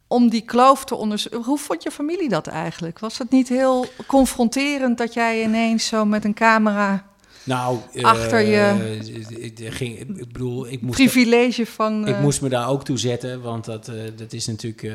om 0.07 0.29
die 0.29 0.41
kloof 0.41 0.85
te 0.85 0.95
onderzoeken. 0.95 1.43
Hoe 1.43 1.59
vond 1.59 1.83
je 1.83 1.91
familie 1.91 2.29
dat 2.29 2.47
eigenlijk? 2.47 2.99
Was 2.99 3.19
het 3.19 3.31
niet 3.31 3.49
heel 3.49 3.87
confronterend 4.07 4.99
dat 4.99 5.15
jij 5.15 5.43
ineens 5.43 5.87
zo 5.87 6.05
met 6.05 6.25
een 6.25 6.35
camera 6.35 7.07
nou, 7.49 7.79
achter 8.03 8.41
je 8.41 9.71
ging, 9.71 9.99
ik 9.99 10.33
bedoel, 10.33 10.69
ik 10.69 10.83
moest 10.83 10.99
privilege 10.99 11.67
van. 11.67 12.09
Ik 12.09 12.21
moest 12.21 12.41
me 12.41 12.49
daar 12.49 12.69
ook 12.69 12.85
toe 12.85 12.99
zetten, 12.99 13.43
want 13.43 13.65
dat, 13.65 13.89
uh, 13.89 14.03
dat 14.17 14.33
is 14.33 14.47
natuurlijk 14.47 14.93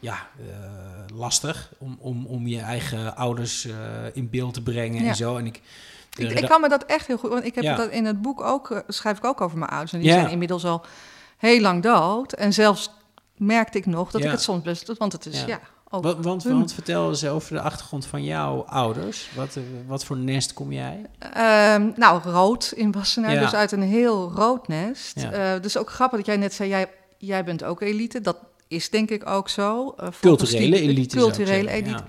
ja, 0.00 0.28
lastig 1.14 1.72
om, 1.78 1.96
om, 2.00 2.26
om 2.26 2.46
je 2.46 2.60
eigen 2.60 3.16
ouders 3.16 3.68
in 4.12 4.30
beeld 4.30 4.54
te 4.54 4.62
brengen 4.62 5.02
ja. 5.02 5.08
en 5.08 5.16
zo. 5.16 5.36
En 5.36 5.46
ik, 5.46 5.60
ik, 6.16 6.30
ik 6.30 6.48
kan 6.48 6.60
me 6.60 6.68
dat 6.68 6.84
echt 6.84 7.06
heel 7.06 7.18
goed, 7.18 7.30
want 7.30 7.44
ik 7.44 7.54
heb 7.54 7.64
ja. 7.64 7.76
dat 7.76 7.90
in 7.90 8.04
het 8.04 8.22
boek 8.22 8.40
ook 8.40 8.82
schrijf 8.88 9.18
ik 9.18 9.24
ook 9.24 9.40
over 9.40 9.58
mijn 9.58 9.70
ouders 9.70 9.92
en 9.92 9.98
die 10.00 10.08
ja. 10.08 10.14
zijn 10.14 10.30
inmiddels 10.30 10.64
al 10.64 10.84
heel 11.36 11.60
lang 11.60 11.82
dood 11.82 12.32
en 12.32 12.52
zelfs 12.52 12.90
merkte 13.36 13.78
ik 13.78 13.86
nog 13.86 14.10
dat 14.10 14.24
ik 14.24 14.30
het 14.30 14.42
soms 14.42 14.62
best, 14.62 14.98
want 14.98 15.12
het 15.12 15.26
is 15.26 15.44
ja. 15.44 15.60
Ook 15.90 16.02
want, 16.02 16.24
want, 16.24 16.44
want, 16.44 16.72
vertel 16.72 17.08
eens 17.08 17.26
over 17.26 17.54
de 17.54 17.60
achtergrond 17.60 18.06
van 18.06 18.24
jouw 18.24 18.64
ouders. 18.64 19.30
Wat, 19.34 19.58
wat 19.86 20.04
voor 20.04 20.16
nest 20.16 20.52
kom 20.52 20.72
jij? 20.72 21.06
Um, 21.74 21.92
nou, 21.96 22.22
rood 22.22 22.72
in 22.76 22.92
Wassenaar, 22.92 23.32
ja. 23.32 23.40
dus 23.40 23.54
uit 23.54 23.72
een 23.72 23.82
heel 23.82 24.32
rood 24.34 24.68
nest. 24.68 25.20
Ja. 25.20 25.54
Uh, 25.54 25.62
dus 25.62 25.78
ook 25.78 25.90
grappig 25.90 26.18
dat 26.18 26.26
jij 26.26 26.36
net 26.36 26.54
zei, 26.54 26.68
jij, 26.68 26.90
jij 27.18 27.44
bent 27.44 27.64
ook 27.64 27.80
elite. 27.80 28.20
Dat 28.20 28.36
is 28.68 28.90
denk 28.90 29.10
ik 29.10 29.28
ook 29.28 29.48
zo. 29.48 29.94
Uh, 30.00 30.08
culturele 30.20 30.76
die, 30.76 30.88
elite. 30.88 31.16
Culturele 31.16 31.70
elite. 31.70 31.90
Ja. 31.90 32.04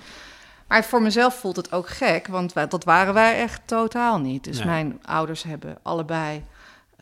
Maar 0.67 0.83
voor 0.83 1.01
mezelf 1.01 1.35
voelt 1.35 1.55
het 1.55 1.71
ook 1.71 1.87
gek, 1.87 2.27
want 2.27 2.53
wij, 2.53 2.67
dat 2.67 2.83
waren 2.83 3.13
wij 3.13 3.37
echt 3.37 3.61
totaal 3.65 4.19
niet. 4.19 4.43
Dus 4.43 4.57
nee. 4.57 4.67
mijn 4.67 4.99
ouders 5.05 5.43
hebben 5.43 5.77
allebei... 5.81 6.43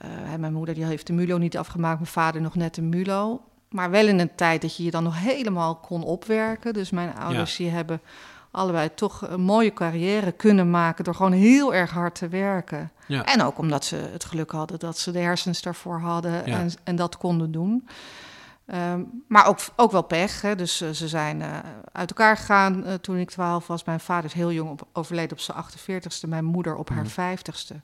Uh, 0.05 0.35
mijn 0.39 0.53
moeder 0.53 0.75
die 0.75 0.85
heeft 0.85 1.07
de 1.07 1.13
MULO 1.13 1.37
niet 1.37 1.57
afgemaakt, 1.57 1.99
mijn 1.99 2.11
vader 2.11 2.41
nog 2.41 2.55
net 2.55 2.75
de 2.75 2.81
MULO. 2.81 3.41
Maar 3.69 3.89
wel 3.89 4.07
in 4.07 4.19
een 4.19 4.35
tijd 4.35 4.61
dat 4.61 4.75
je 4.77 4.83
je 4.83 4.91
dan 4.91 5.03
nog 5.03 5.19
helemaal 5.19 5.75
kon 5.75 6.03
opwerken. 6.03 6.73
Dus 6.73 6.89
mijn 6.89 7.15
ouders 7.15 7.57
ja. 7.57 7.63
die 7.63 7.73
hebben 7.73 8.01
allebei 8.55 8.93
toch 8.93 9.27
een 9.27 9.41
mooie 9.41 9.73
carrière 9.73 10.31
kunnen 10.31 10.69
maken 10.69 11.03
door 11.03 11.15
gewoon 11.15 11.31
heel 11.31 11.73
erg 11.73 11.91
hard 11.91 12.15
te 12.15 12.27
werken. 12.27 12.91
Ja. 13.07 13.23
En 13.23 13.41
ook 13.41 13.57
omdat 13.57 13.85
ze 13.85 13.95
het 13.95 14.25
geluk 14.25 14.51
hadden 14.51 14.79
dat 14.79 14.97
ze 14.97 15.11
de 15.11 15.19
hersens 15.19 15.61
daarvoor 15.61 15.99
hadden 15.99 16.31
ja. 16.31 16.57
en, 16.59 16.71
en, 16.83 16.95
dat 16.95 17.17
konden 17.17 17.51
doen. 17.51 17.87
Um, 18.73 19.23
maar 19.27 19.47
ook, 19.47 19.59
ook 19.75 19.91
wel 19.91 20.01
pech. 20.01 20.41
Hè? 20.41 20.55
Dus 20.55 20.81
uh, 20.81 20.89
ze 20.89 21.07
zijn 21.07 21.39
uh, 21.39 21.57
uit 21.91 22.09
elkaar 22.09 22.37
gegaan 22.37 22.87
uh, 22.87 22.93
toen 22.93 23.17
ik 23.17 23.29
12 23.29 23.67
was. 23.67 23.83
Mijn 23.83 23.99
vader 23.99 24.25
is 24.25 24.33
heel 24.33 24.51
jong 24.51 24.69
op, 24.69 24.87
overleden 24.93 25.31
op 25.31 25.39
zijn 25.39 25.57
48ste. 25.63 26.29
Mijn 26.29 26.45
moeder 26.45 26.75
op 26.75 26.89
haar 26.89 27.35
50ste. 27.37 27.75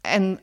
en 0.00 0.40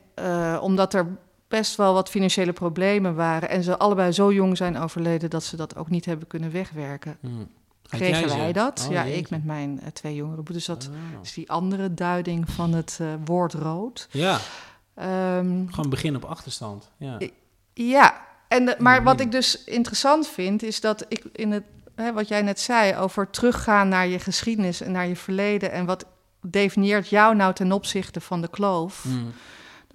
omdat 0.60 0.94
er 0.94 1.06
best 1.48 1.76
wel 1.76 1.92
wat 1.94 2.08
financiële 2.08 2.52
problemen 2.52 3.14
waren. 3.14 3.48
En 3.48 3.62
ze 3.62 3.78
allebei 3.78 4.12
zo 4.12 4.32
jong 4.32 4.56
zijn 4.56 4.78
overleden 4.78 5.30
dat 5.30 5.44
ze 5.44 5.56
dat 5.56 5.76
ook 5.76 5.90
niet 5.90 6.04
hebben 6.04 6.26
kunnen 6.26 6.52
wegwerken. 6.52 7.16
Hmm. 7.20 7.48
Kregen 7.88 8.28
wij 8.38 8.52
dat? 8.52 8.84
Oh, 8.86 8.92
ja, 8.92 9.04
jeetje. 9.04 9.18
ik 9.18 9.30
met 9.30 9.44
mijn 9.44 9.80
uh, 9.82 9.88
twee 9.88 10.14
jongeren. 10.14 10.44
Dus 10.44 10.64
dat 10.64 10.88
Oh. 10.90 11.22
is 11.22 11.32
die 11.34 11.50
andere 11.50 11.94
duiding 11.94 12.50
van 12.50 12.72
het 12.72 12.98
uh, 13.02 13.08
woord 13.24 13.52
rood. 13.54 14.08
Ja, 14.10 14.38
Um, 15.36 15.66
gewoon 15.70 15.90
begin 15.90 16.16
op 16.16 16.24
achterstand. 16.24 16.90
Ja. 16.96 17.18
ja, 17.74 18.20
en 18.48 18.64
de, 18.64 18.76
maar 18.78 18.96
Hmm. 18.96 19.04
wat 19.04 19.20
ik 19.20 19.30
dus 19.32 19.64
interessant 19.64 20.28
vind, 20.28 20.62
is 20.62 20.80
dat 20.80 21.04
ik 21.08 21.24
in 21.32 21.52
het, 21.52 21.62
hè, 21.94 22.12
wat 22.12 22.28
jij 22.28 22.42
net 22.42 22.60
zei, 22.60 22.96
over 22.96 23.30
teruggaan 23.30 23.88
naar 23.88 24.06
je 24.06 24.18
geschiedenis 24.18 24.80
en 24.80 24.92
naar 24.92 25.06
je 25.06 25.16
verleden. 25.16 25.72
En 25.72 25.86
wat 25.86 26.04
definieert 26.40 27.08
jou 27.08 27.34
nou 27.34 27.54
ten 27.54 27.72
opzichte 27.72 28.20
van 28.20 28.40
de 28.40 28.48
kloof? 28.48 29.02
Hmm. 29.02 29.32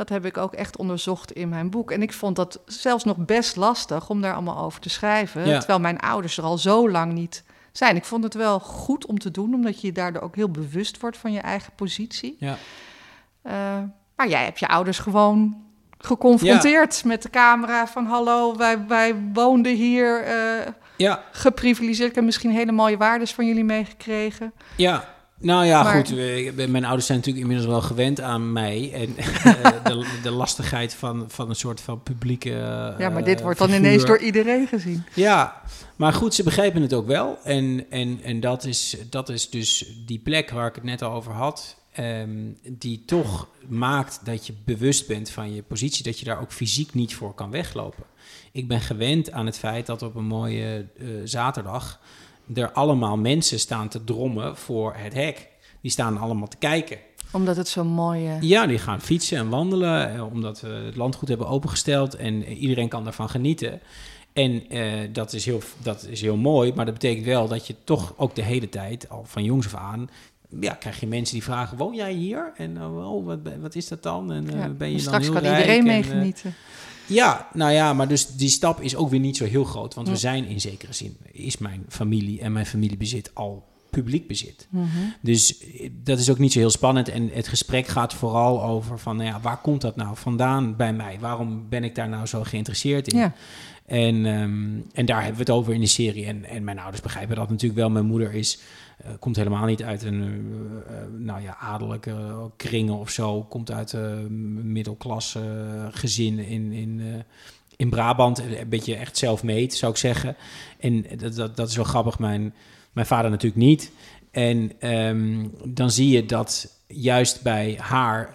Dat 0.01 0.09
heb 0.09 0.25
ik 0.25 0.37
ook 0.37 0.53
echt 0.53 0.77
onderzocht 0.77 1.31
in 1.31 1.49
mijn 1.49 1.69
boek. 1.69 1.91
En 1.91 2.01
ik 2.01 2.13
vond 2.13 2.35
dat 2.35 2.59
zelfs 2.65 3.03
nog 3.03 3.17
best 3.17 3.55
lastig 3.55 4.09
om 4.09 4.21
daar 4.21 4.33
allemaal 4.33 4.57
over 4.57 4.81
te 4.81 4.89
schrijven. 4.89 5.47
Ja. 5.47 5.57
Terwijl 5.57 5.79
mijn 5.79 5.99
ouders 5.99 6.37
er 6.37 6.43
al 6.43 6.57
zo 6.57 6.89
lang 6.89 7.13
niet 7.13 7.43
zijn. 7.71 7.95
Ik 7.95 8.05
vond 8.05 8.23
het 8.23 8.33
wel 8.33 8.59
goed 8.59 9.05
om 9.05 9.19
te 9.19 9.31
doen, 9.31 9.53
omdat 9.53 9.81
je 9.81 9.91
daardoor 9.91 10.21
ook 10.21 10.35
heel 10.35 10.49
bewust 10.51 10.99
wordt 10.99 11.17
van 11.17 11.31
je 11.31 11.39
eigen 11.39 11.73
positie. 11.75 12.35
Ja. 12.39 12.57
Uh, 13.43 13.53
maar 14.15 14.27
jij 14.27 14.43
hebt 14.43 14.59
je 14.59 14.67
ouders 14.67 14.99
gewoon 14.99 15.63
geconfronteerd 15.97 17.03
met 17.03 17.21
de 17.21 17.29
camera 17.29 17.87
van 17.87 18.05
hallo, 18.05 18.55
wij, 18.55 18.87
wij 18.87 19.15
woonden 19.33 19.75
hier 19.75 20.23
eh, 20.23 20.67
Ja, 20.97 21.23
geprivilegeerd. 21.31 22.09
Ik 22.09 22.15
heb 22.15 22.23
misschien 22.23 22.51
hele 22.51 22.71
mooie 22.71 22.97
waardes 22.97 23.33
van 23.33 23.45
jullie 23.45 23.63
meegekregen. 23.63 24.53
ja. 24.75 25.19
Nou 25.41 25.65
ja, 25.65 25.83
Maar- 25.83 26.05
goed. 26.05 26.15
mijn 26.69 26.85
ouders 26.85 27.05
zijn 27.05 27.17
natuurlijk 27.17 27.45
inmiddels 27.45 27.65
wel 27.71 27.81
gewend 27.81 28.21
aan 28.21 28.53
mij. 28.53 28.91
En 28.93 29.17
eh, 29.17 29.83
de, 29.83 30.19
de 30.23 30.31
lastigheid 30.31 30.93
van, 30.93 31.25
van 31.27 31.49
een 31.49 31.55
soort 31.55 31.81
van 31.81 32.03
publieke. 32.03 32.49
ja, 32.49 33.09
maar 33.09 33.17
eh, 33.17 33.25
dit 33.25 33.41
wordt 33.41 33.59
dan 33.59 33.67
figuur. 33.69 33.85
ineens 33.85 34.05
door 34.05 34.19
iedereen 34.19 34.67
gezien. 34.67 35.03
Ja, 35.13 35.61
maar 35.95 36.13
goed, 36.13 36.33
ze 36.33 36.43
begrijpen 36.43 36.81
het 36.81 36.93
ook 36.93 37.07
wel. 37.07 37.37
En, 37.43 37.85
en, 37.89 38.19
en 38.23 38.39
dat, 38.39 38.63
is, 38.65 38.97
dat 39.09 39.29
is 39.29 39.49
dus 39.49 39.85
die 40.05 40.19
plek 40.19 40.49
waar 40.49 40.67
ik 40.67 40.75
het 40.75 40.83
net 40.83 41.01
al 41.01 41.11
over 41.13 41.31
had. 41.33 41.77
ehm, 41.91 42.29
die 42.63 43.03
toch 43.05 43.47
maakt 43.67 44.19
dat 44.23 44.47
je 44.47 44.53
bewust 44.65 45.07
bent 45.07 45.29
van 45.29 45.53
je 45.55 45.61
positie. 45.61 46.03
Dat 46.03 46.19
je 46.19 46.25
daar 46.25 46.41
ook 46.41 46.51
fysiek 46.51 46.93
niet 46.93 47.15
voor 47.15 47.33
kan 47.33 47.51
weglopen. 47.51 48.03
Ik 48.51 48.67
ben 48.67 48.81
gewend 48.81 49.31
aan 49.31 49.45
het 49.45 49.57
feit 49.57 49.85
dat 49.85 50.01
op 50.01 50.15
een 50.15 50.25
mooie 50.25 50.85
eh, 50.99 51.05
zaterdag. 51.23 51.99
Er 52.53 52.71
allemaal 52.71 53.17
mensen 53.17 53.59
staan 53.59 53.87
te 53.87 54.03
drommen 54.03 54.57
voor 54.57 54.93
het 54.97 55.13
hek. 55.13 55.49
Die 55.81 55.91
staan 55.91 56.17
allemaal 56.17 56.47
te 56.47 56.57
kijken. 56.57 56.97
Omdat 57.31 57.55
het 57.55 57.67
zo 57.67 57.83
mooi... 57.83 58.27
eh, 58.27 58.41
Ja, 58.41 58.65
die 58.67 58.77
gaan 58.77 59.01
fietsen 59.01 59.37
en 59.37 59.49
wandelen, 59.49 60.13
eh, 60.15 60.33
omdat 60.33 60.61
we 60.61 60.67
het 60.67 60.95
landgoed 60.95 61.29
hebben 61.29 61.47
opengesteld 61.47 62.15
en 62.15 62.47
iedereen 62.47 62.89
kan 62.89 63.03
daarvan 63.03 63.29
genieten. 63.29 63.79
En 64.33 64.69
eh, 64.69 64.83
dat, 65.11 65.33
is 65.33 65.45
heel, 65.45 65.61
dat 65.83 66.07
is 66.09 66.21
heel 66.21 66.37
mooi, 66.37 66.73
maar 66.75 66.85
dat 66.85 66.93
betekent 66.93 67.25
wel 67.25 67.47
dat 67.47 67.67
je 67.67 67.75
toch 67.83 68.13
ook 68.17 68.35
de 68.35 68.41
hele 68.43 68.69
tijd, 68.69 69.09
al 69.09 69.23
van 69.25 69.43
jongs 69.43 69.65
af 69.65 69.75
aan, 69.75 70.09
ja, 70.59 70.73
krijg 70.73 70.99
je 70.99 71.07
mensen 71.07 71.33
die 71.33 71.43
vragen, 71.43 71.77
woon 71.77 71.95
jij 71.95 72.13
hier? 72.13 72.51
En 72.55 72.83
oh, 72.83 73.25
wat, 73.25 73.39
wat 73.59 73.75
is 73.75 73.87
dat 73.87 74.03
dan? 74.03 74.31
En 74.31 74.49
eh, 74.49 74.69
ben 74.77 74.87
je 74.87 74.93
dan 74.93 75.01
Straks 75.01 75.23
heel 75.23 75.33
kan 75.33 75.41
rijk? 75.41 75.57
iedereen 75.57 75.79
En, 75.79 75.85
mee 75.85 76.01
eh, 76.01 76.09
genieten. 76.09 76.53
Ja, 77.13 77.47
nou 77.53 77.71
ja, 77.71 77.93
maar 77.93 78.07
dus 78.07 78.27
die 78.27 78.49
stap 78.49 78.81
is 78.81 78.95
ook 78.95 79.09
weer 79.09 79.19
niet 79.19 79.37
zo 79.37 79.45
heel 79.45 79.63
groot. 79.63 79.93
Want 79.93 80.07
we 80.07 80.15
zijn 80.15 80.45
in 80.45 80.61
zekere 80.61 80.93
zin, 80.93 81.17
is 81.31 81.57
mijn 81.57 81.85
familie 81.89 82.41
en 82.41 82.51
mijn 82.51 82.65
familiebezit 82.65 83.31
al 83.33 83.69
publiek 83.89 84.27
bezit. 84.27 84.67
Mhm. 84.69 84.87
Dus 85.21 85.59
eh, 85.59 85.89
dat 86.03 86.19
is 86.19 86.29
ook 86.29 86.37
niet 86.37 86.51
zo 86.51 86.59
heel 86.59 86.69
spannend. 86.69 87.09
En 87.09 87.29
het 87.33 87.47
gesprek 87.47 87.87
gaat 87.87 88.13
vooral 88.13 88.63
over 88.63 88.99
van, 88.99 89.15
nou 89.15 89.29
ja, 89.29 89.39
waar 89.41 89.61
komt 89.61 89.81
dat 89.81 89.95
nou 89.95 90.15
vandaan 90.17 90.75
bij 90.75 90.93
mij? 90.93 91.17
Waarom 91.19 91.69
ben 91.69 91.83
ik 91.83 91.95
daar 91.95 92.09
nou 92.09 92.25
zo 92.25 92.43
geïnteresseerd 92.43 93.13
in? 93.13 93.19
Ja. 93.19 93.33
En, 93.85 94.25
ehm, 94.25 94.79
en 94.93 95.05
daar 95.05 95.23
hebben 95.23 95.45
we 95.45 95.51
het 95.51 95.59
over 95.59 95.73
in 95.73 95.79
de 95.79 95.85
serie. 95.85 96.25
En, 96.25 96.45
en 96.45 96.63
mijn 96.63 96.79
ouders 96.79 97.01
begrijpen 97.01 97.35
dat 97.35 97.49
natuurlijk 97.49 97.79
wel. 97.79 97.89
Mijn 97.89 98.05
moeder 98.05 98.33
is, 98.33 98.59
eh, 99.03 99.11
komt 99.19 99.35
helemaal 99.35 99.65
niet 99.65 99.83
uit 99.83 100.03
een 100.03 100.21
eh, 100.87 100.93
nou 101.17 101.41
ja, 101.41 101.57
adellijke 101.59 102.49
kringen 102.55 102.97
of 102.97 103.09
zo. 103.09 103.43
Komt 103.43 103.71
uit 103.71 103.93
een 103.93 104.71
middelklasse 104.71 105.41
gezin 105.91 106.39
in, 106.39 106.71
in, 106.71 107.23
in 107.75 107.89
Brabant. 107.89 108.39
Een 108.39 108.69
beetje 108.69 108.95
echt 108.95 109.17
self-made, 109.17 109.75
zou 109.75 109.91
ik 109.91 109.97
zeggen. 109.97 110.35
En 110.79 111.05
dat, 111.17 111.35
dat, 111.35 111.57
dat 111.57 111.69
is 111.69 111.75
wel 111.75 111.85
grappig. 111.85 112.19
Mijn, 112.19 112.53
mijn 112.91 113.07
vader 113.07 113.31
natuurlijk 113.31 113.61
niet. 113.61 113.91
En 114.31 114.71
ehm, 114.79 115.47
dan 115.65 115.91
zie 115.91 116.09
je 116.09 116.25
dat 116.25 116.79
juist 116.87 117.41
bij 117.41 117.77
haar 117.79 118.33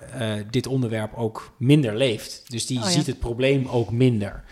dit 0.50 0.66
onderwerp 0.66 1.14
ook 1.14 1.52
minder 1.59 1.96
leeft. 1.96 2.44
Dus 2.48 2.66
die 2.66 2.79
Oh 2.79 2.85
ja. 2.85 2.90
ziet 2.90 3.07
het 3.07 3.18
probleem 3.18 3.66
ook 3.68 3.90
minder. 3.90 4.44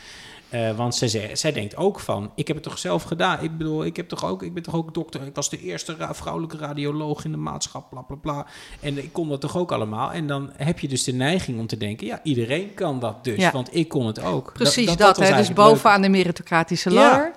Eh, 0.55 0.77
want 0.77 0.95
zij, 0.95 1.09
ze- 1.09 1.31
zij 1.33 1.53
denkt 1.53 1.77
ook 1.77 2.01
van, 2.01 2.31
ik 2.35 2.47
heb 2.47 2.57
het 2.57 2.65
toch 2.65 2.79
zelf 2.79 3.03
gedaan. 3.03 3.43
Ik 3.43 3.59
bedoel, 3.59 3.85
ik, 3.85 3.97
heb 3.97 4.09
toch 4.09 4.25
ook, 4.25 4.43
ik 4.43 4.55
ben 4.55 4.63
toch 4.63 4.75
ook 4.75 4.95
dokter. 4.95 5.23
Ik 5.27 5.35
was 5.35 5.51
de 5.51 5.61
eerste 5.61 5.95
ra- 5.99 6.15
vrouwelijke 6.15 6.57
radioloog 6.57 7.25
in 7.25 7.31
de 7.31 7.37
maatschappij, 7.37 7.89
bla 7.91 8.01
bla 8.01 8.17
bla. 8.17 8.47
En 8.81 8.99
ik 8.99 9.13
kon 9.13 9.29
dat 9.29 9.41
toch 9.41 9.57
ook 9.57 9.73
allemaal. 9.73 10.13
En 10.13 10.27
dan 10.27 10.51
heb 10.57 10.79
je 10.79 10.89
dus 10.89 11.05
de 11.05 11.13
neiging 11.13 11.59
om 11.59 11.67
te 11.67 11.77
denken, 11.77 12.07
ja, 12.07 12.21
iedereen 12.23 12.75
kan 12.75 13.01
dat 13.01 13.25
dus. 13.25 13.37
Ja. 13.39 13.53
Want 13.53 13.75
ik 13.77 13.89
kon 13.89 14.07
het 14.07 14.23
ook. 14.23 14.53
Precies 14.53 14.97
dat, 14.97 15.17
hè? 15.17 15.37
Dus 15.37 15.53
bovenaan 15.53 16.03
de 16.03 16.09
meritocratische 16.09 16.91
Ja. 16.91 16.95
ladder. 16.97 17.33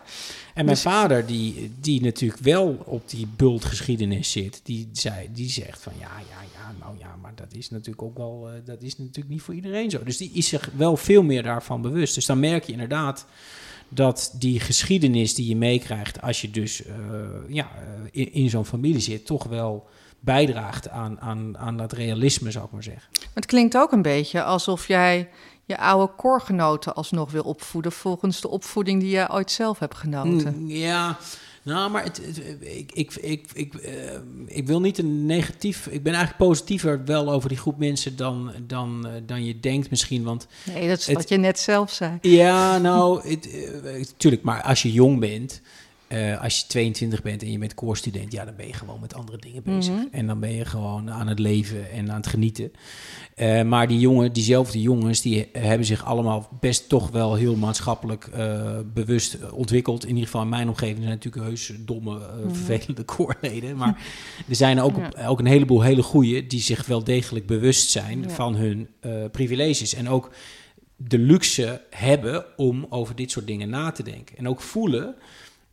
En 0.53 0.65
mijn 0.65 0.67
Dus- 0.67 0.81
vader, 0.81 1.25
die, 1.25 1.71
die 1.79 2.01
natuurlijk 2.01 2.41
wel 2.41 2.77
op 2.85 3.09
die 3.09 3.27
bultgeschiedenis 3.35 4.31
zit, 4.31 4.59
die, 4.63 4.89
zei, 4.91 5.29
die 5.33 5.49
zegt 5.49 5.81
van 5.83 5.93
ja, 5.99 6.07
ja, 6.29 6.41
ja, 6.53 6.56
nou 6.79 6.97
ja, 6.97 7.15
maar 7.21 7.35
dat 7.35 7.53
is 7.53 7.69
natuurlijk 7.69 8.01
ook 8.01 8.17
wel, 8.17 8.49
eh, 8.49 8.53
dat 8.65 8.81
is 8.81 8.97
natuurlijk 8.97 9.29
niet 9.29 9.41
voor 9.41 9.53
iedereen 9.53 9.89
zo. 9.89 10.03
Dus 10.03 10.17
die 10.17 10.31
is 10.33 10.47
zich 10.47 10.69
wel 10.75 10.97
veel 10.97 11.23
meer 11.23 11.43
daarvan 11.43 11.81
bewust. 11.81 12.15
Dus 12.15 12.25
dan 12.25 12.39
merk 12.39 12.63
je 12.63 12.71
inderdaad 12.71 13.25
dat 13.89 14.35
die 14.39 14.59
geschiedenis 14.59 15.35
die 15.35 15.47
je 15.47 15.55
meekrijgt 15.55 16.21
als 16.21 16.41
je 16.41 16.51
dus 16.51 16.85
eh, 16.85 16.95
ja, 17.47 17.69
eh, 17.75 18.03
in, 18.11 18.33
in 18.33 18.49
zo'n 18.49 18.65
familie 18.65 19.01
zit, 19.01 19.25
toch 19.25 19.43
wel 19.43 19.87
bijdraagt 20.19 20.89
aan, 20.89 21.19
aan, 21.19 21.57
aan 21.57 21.77
dat 21.77 21.93
realisme, 21.93 22.51
zou 22.51 22.65
ik 22.65 22.71
maar 22.71 22.83
zeggen. 22.83 23.07
Maar 23.11 23.29
het 23.33 23.45
klinkt 23.45 23.77
ook 23.77 23.91
een 23.91 24.01
beetje 24.01 24.43
alsof 24.43 24.87
jij 24.87 25.29
je 25.65 25.77
oude 25.77 26.13
koorgenoten 26.13 26.95
alsnog 26.95 27.31
wil 27.31 27.43
opvoeden 27.43 27.91
volgens 27.91 28.41
de 28.41 28.47
opvoeding 28.47 29.01
die 29.01 29.09
jij 29.09 29.31
ooit 29.31 29.51
zelf 29.51 29.79
hebt 29.79 29.95
genoten. 29.95 30.55
Mm, 30.57 30.69
Ja, 30.69 31.17
nou, 31.67 31.91
maar 31.91 32.03
het, 32.03 32.17
het- 32.25 32.41
ik, 32.59 32.91
ik, 32.93 33.15
ik, 33.15 33.45
ik, 33.53 33.73
eh, 33.73 33.93
ik 34.45 34.67
wil 34.67 34.79
niet 34.81 34.97
een 34.97 35.25
negatief... 35.25 35.87
Ik 35.87 36.03
ben 36.03 36.13
eigenlijk 36.13 36.43
positiever 36.49 37.05
wel 37.05 37.31
over 37.31 37.49
die 37.49 37.57
groep 37.57 37.77
mensen 37.77 38.15
dan, 38.15 38.51
dan, 38.67 39.07
eh, 39.07 39.13
dan 39.25 39.45
je 39.45 39.59
denkt 39.59 39.89
misschien. 39.89 40.23
Want 40.23 40.47
Nee, 40.73 40.87
dat 40.87 40.97
is 40.99 41.05
Het- 41.07 41.15
wat 41.15 41.29
je 41.29 41.37
net 41.37 41.59
zelf 41.59 41.91
zei. 41.91 42.17
ja, 42.21 42.77
nou, 42.77 43.29
het, 43.29 43.49
eh, 43.51 44.03
tuurlijk, 44.17 44.43
maar 44.43 44.61
als 44.61 44.81
je 44.81 44.91
jong 44.91 45.19
bent... 45.19 45.61
eh, 46.07 46.41
als 46.41 46.59
je 46.59 46.67
22 46.67 47.21
bent 47.21 47.41
en 47.41 47.51
je 47.51 47.57
bent 47.57 47.73
koorstudent, 47.73 48.31
ja, 48.31 48.45
dan 48.45 48.55
ben 48.55 48.67
je 48.67 48.73
gewoon 48.73 48.99
met 48.99 49.13
andere 49.13 49.37
dingen 49.37 49.63
bezig. 49.63 49.93
Mhm. 49.93 50.05
En 50.11 50.27
dan 50.27 50.39
ben 50.39 50.53
je 50.53 50.65
gewoon 50.65 51.11
aan 51.11 51.27
het 51.27 51.39
leven 51.39 51.91
en 51.91 52.09
aan 52.11 52.17
het 52.17 52.27
genieten. 52.27 52.71
Eh, 53.35 53.61
maar 53.63 53.87
die 53.87 53.99
jongen, 53.99 54.33
diezelfde 54.33 54.81
jongens, 54.81 55.21
die 55.21 55.47
hebben 55.51 55.85
zich 55.87 56.05
allemaal 56.05 56.49
best 56.59 56.89
toch 56.89 57.09
wel 57.09 57.35
heel 57.35 57.55
maatschappelijk 57.55 58.27
eh, 58.33 58.79
bewust 58.93 59.51
ontwikkeld. 59.51 60.03
In 60.03 60.09
ieder 60.09 60.25
geval 60.25 60.41
in 60.41 60.49
mijn 60.49 60.67
omgeving 60.67 60.97
zijn 60.97 61.09
natuurlijk 61.09 61.45
heus 61.45 61.71
domme, 61.79 62.19
Mhm. 62.43 62.53
vervelende 62.55 63.03
koorleden. 63.15 63.77
Maar 63.77 64.01
er 64.49 64.55
zijn 64.55 64.81
ook, 64.81 64.95
ook 65.27 65.39
een 65.39 65.45
heleboel 65.45 65.81
hele 65.81 66.03
goeie 66.03 66.47
die 66.47 66.61
zich 66.61 66.85
wel 66.85 67.03
degelijk 67.03 67.45
bewust 67.45 67.89
zijn 67.89 68.21
Ja. 68.21 68.29
van 68.29 68.55
hun 68.55 68.87
privileges. 69.31 69.93
En 69.93 70.09
ook 70.09 70.31
de 70.95 71.17
luxe 71.19 71.81
hebben 71.89 72.45
om 72.55 72.85
over 72.89 73.15
dit 73.15 73.31
soort 73.31 73.47
dingen 73.47 73.69
na 73.69 73.91
te 73.91 74.03
denken. 74.03 74.37
En 74.37 74.47
ook 74.47 74.61
voelen, 74.61 75.15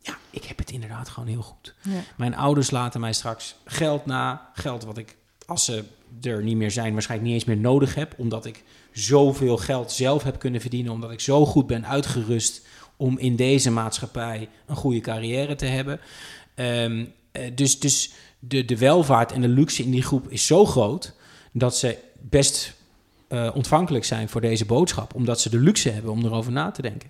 ja, 0.05 0.17
ik 0.29 0.43
heb 0.43 0.57
het 0.57 0.71
inderdaad 0.71 1.09
gewoon 1.09 1.29
heel 1.29 1.41
goed. 1.41 1.73
Ja. 1.81 1.99
Mijn 2.17 2.35
ouders 2.35 2.71
laten 2.71 2.99
mij 2.99 3.13
straks 3.13 3.55
geld 3.65 4.05
na. 4.05 4.49
Geld 4.53 4.83
wat 4.83 4.97
ik, 4.97 5.15
als 5.45 5.65
ze 5.65 5.83
er 6.21 6.43
niet 6.43 6.57
meer 6.57 6.71
zijn, 6.71 6.93
waarschijnlijk 6.93 7.29
niet 7.29 7.39
eens 7.39 7.49
meer 7.49 7.63
nodig 7.63 7.95
heb. 7.95 8.13
Omdat 8.17 8.45
ik 8.45 8.63
zoveel 8.91 9.57
geld 9.57 9.91
zelf 9.91 10.23
heb 10.23 10.39
kunnen 10.39 10.61
verdienen. 10.61 10.91
Omdat 10.91 11.11
ik 11.11 11.19
zo 11.19 11.45
goed 11.45 11.67
ben 11.67 11.85
uitgerust 11.87 12.65
om 12.95 13.17
in 13.17 13.35
deze 13.35 13.71
maatschappij 13.71 14.49
een 14.65 14.75
goede 14.75 14.99
carrière 14.99 15.55
te 15.55 15.65
hebben. 15.65 15.99
Ehm, 16.55 17.05
eh, 17.31 17.51
dus 17.55 17.79
dus 17.79 18.11
de, 18.39 18.65
de 18.65 18.77
welvaart 18.77 19.31
en 19.31 19.41
de 19.41 19.47
luxe 19.47 19.83
in 19.83 19.91
die 19.91 20.03
groep 20.03 20.29
is 20.29 20.45
zo 20.45 20.65
groot 20.65 21.13
dat 21.51 21.77
ze 21.77 21.97
best 22.21 22.73
eh, 23.27 23.51
ontvankelijk 23.53 24.05
zijn 24.05 24.29
voor 24.29 24.41
deze 24.41 24.65
boodschap. 24.65 25.15
Omdat 25.15 25.41
ze 25.41 25.49
de 25.49 25.59
luxe 25.59 25.89
hebben 25.89 26.11
om 26.11 26.25
erover 26.25 26.51
na 26.51 26.71
te 26.71 26.81
denken. 26.81 27.09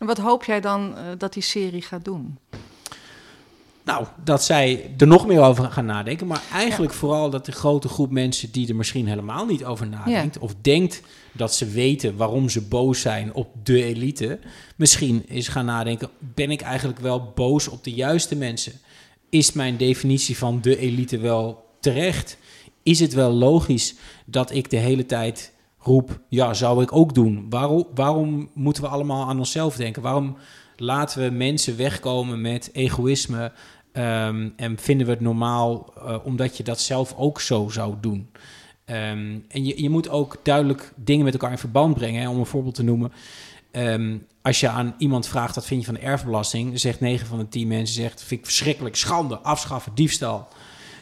En 0.00 0.06
wat 0.06 0.18
hoop 0.18 0.44
jij 0.44 0.60
dan 0.60 0.96
eh, 0.96 1.04
dat 1.18 1.32
die 1.32 1.42
serie 1.42 1.82
gaat 1.82 2.04
doen? 2.04 2.38
Nou, 3.84 4.06
dat 4.24 4.44
zij 4.44 4.94
er 4.98 5.06
nog 5.06 5.26
meer 5.26 5.40
over 5.40 5.64
gaan 5.64 5.84
nadenken. 5.84 6.26
Maar 6.26 6.42
eigenlijk 6.52 6.92
vooral 6.92 7.30
dat 7.30 7.46
de 7.46 7.52
grote 7.52 7.88
groep 7.88 8.10
mensen 8.10 8.52
die 8.52 8.68
er 8.68 8.76
misschien 8.76 9.08
helemaal 9.08 9.46
niet 9.46 9.64
over 9.64 9.86
nadenkt. 9.86 10.38
Of 10.38 10.54
denkt 10.60 11.02
dat 11.32 11.54
ze 11.54 11.66
weten 11.66 12.16
waarom 12.16 12.48
ze 12.48 12.60
boos 12.60 13.00
zijn 13.00 13.34
op 13.34 13.48
de 13.62 13.84
elite. 13.84 14.38
Misschien 14.76 15.28
is 15.28 15.48
gaan 15.48 15.64
nadenken, 15.64 16.10
ben 16.18 16.50
ik 16.50 16.60
eigenlijk 16.60 16.98
wel 16.98 17.32
boos 17.34 17.68
op 17.68 17.84
de 17.84 17.92
juiste 17.92 18.36
mensen? 18.36 18.72
Is 19.28 19.52
mijn 19.52 19.76
definitie 19.76 20.38
van 20.38 20.60
de 20.60 20.78
elite 20.78 21.18
wel 21.18 21.64
terecht? 21.80 22.36
Is 22.82 23.00
het 23.00 23.12
wel 23.12 23.30
logisch 23.32 23.94
dat 24.24 24.54
ik 24.54 24.70
de 24.70 24.76
hele 24.76 25.06
tijd 25.06 25.52
roep, 25.80 26.20
ja, 26.28 26.54
zou 26.54 26.82
ik 26.82 26.92
ook 26.92 27.14
doen? 27.14 27.46
Waarom, 27.50 27.86
waarom 27.94 28.50
moeten 28.54 28.82
we 28.82 28.88
allemaal 28.88 29.28
aan 29.28 29.38
onszelf 29.38 29.76
denken? 29.76 30.02
Waarom 30.02 30.36
laten 30.76 31.22
we 31.22 31.30
mensen 31.30 31.76
wegkomen 31.76 32.40
met 32.40 32.70
egoïsme 32.72 33.52
ehm, 33.92 34.48
en 34.56 34.78
vinden 34.78 35.06
we 35.06 35.12
het 35.12 35.20
normaal 35.20 35.92
eh, 35.96 36.16
omdat 36.24 36.56
je 36.56 36.62
dat 36.62 36.80
zelf 36.80 37.14
ook 37.16 37.40
zo 37.40 37.68
zou 37.68 37.94
doen? 38.00 38.30
Ehm, 38.84 39.38
en 39.48 39.64
je, 39.64 39.82
je 39.82 39.90
moet 39.90 40.08
ook 40.08 40.36
duidelijk 40.42 40.92
dingen 40.96 41.24
met 41.24 41.32
elkaar 41.32 41.50
in 41.50 41.58
verband 41.58 41.94
brengen. 41.94 42.28
Om 42.28 42.38
een 42.38 42.46
voorbeeld 42.46 42.74
te 42.74 42.82
noemen. 42.82 43.12
Ehm, 43.70 44.16
als 44.42 44.60
je 44.60 44.68
aan 44.68 44.94
iemand 44.98 45.28
vraagt 45.28 45.54
wat 45.54 45.66
vind 45.66 45.80
je 45.80 45.86
van 45.86 45.94
de 45.94 46.00
erfbelasting, 46.00 46.80
zegt 46.80 47.00
9 47.00 47.26
van 47.26 47.38
de 47.38 47.48
10 47.48 47.68
mensen 47.68 47.94
zegt 47.94 48.22
vind 48.22 48.40
ik 48.40 48.46
verschrikkelijk, 48.46 48.96
schande, 48.96 49.38
afschaffen, 49.38 49.94
diefstal. 49.94 50.48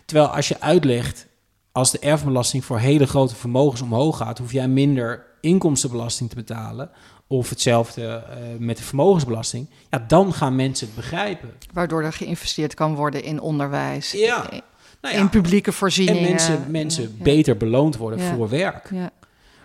Terwijl 0.04 0.28
als 0.28 0.48
je 0.48 0.60
uitlegt 0.60 1.27
als 1.72 1.90
de 1.90 1.98
erfbelasting 1.98 2.64
voor 2.64 2.78
hele 2.78 3.06
grote 3.06 3.34
vermogens 3.34 3.80
omhoog 3.80 4.16
gaat, 4.16 4.38
hoef 4.38 4.52
jij 4.52 4.68
minder 4.68 5.26
inkomstenbelasting 5.40 6.28
te 6.30 6.36
betalen. 6.36 6.90
Of 7.26 7.50
hetzelfde 7.50 8.06
eh, 8.06 8.36
met 8.58 8.76
de 8.76 8.82
vermogensbelasting. 8.82 9.70
Ja, 9.90 10.04
dan 10.08 10.32
gaan 10.32 10.56
mensen 10.56 10.86
het 10.86 10.96
begrijpen. 10.96 11.52
Waardoor 11.72 12.02
er 12.02 12.12
geïnvesteerd 12.12 12.74
kan 12.74 12.94
worden 12.94 13.22
in 13.22 13.40
onderwijs, 13.40 14.12
Ja. 14.12 14.50
in, 14.50 14.60
Nou 15.00 15.14
ja, 15.14 15.20
in 15.20 15.28
publieke 15.28 15.70
en 15.70 15.76
voorzieningen. 15.76 16.22
mensen, 16.30 16.64
mensen 16.70 17.02
Ja. 17.02 17.22
beter 17.22 17.56
beloond 17.56 17.96
worden 17.96 18.20
voor 18.20 18.48
werk. 18.48 18.88
Ja. 18.92 19.10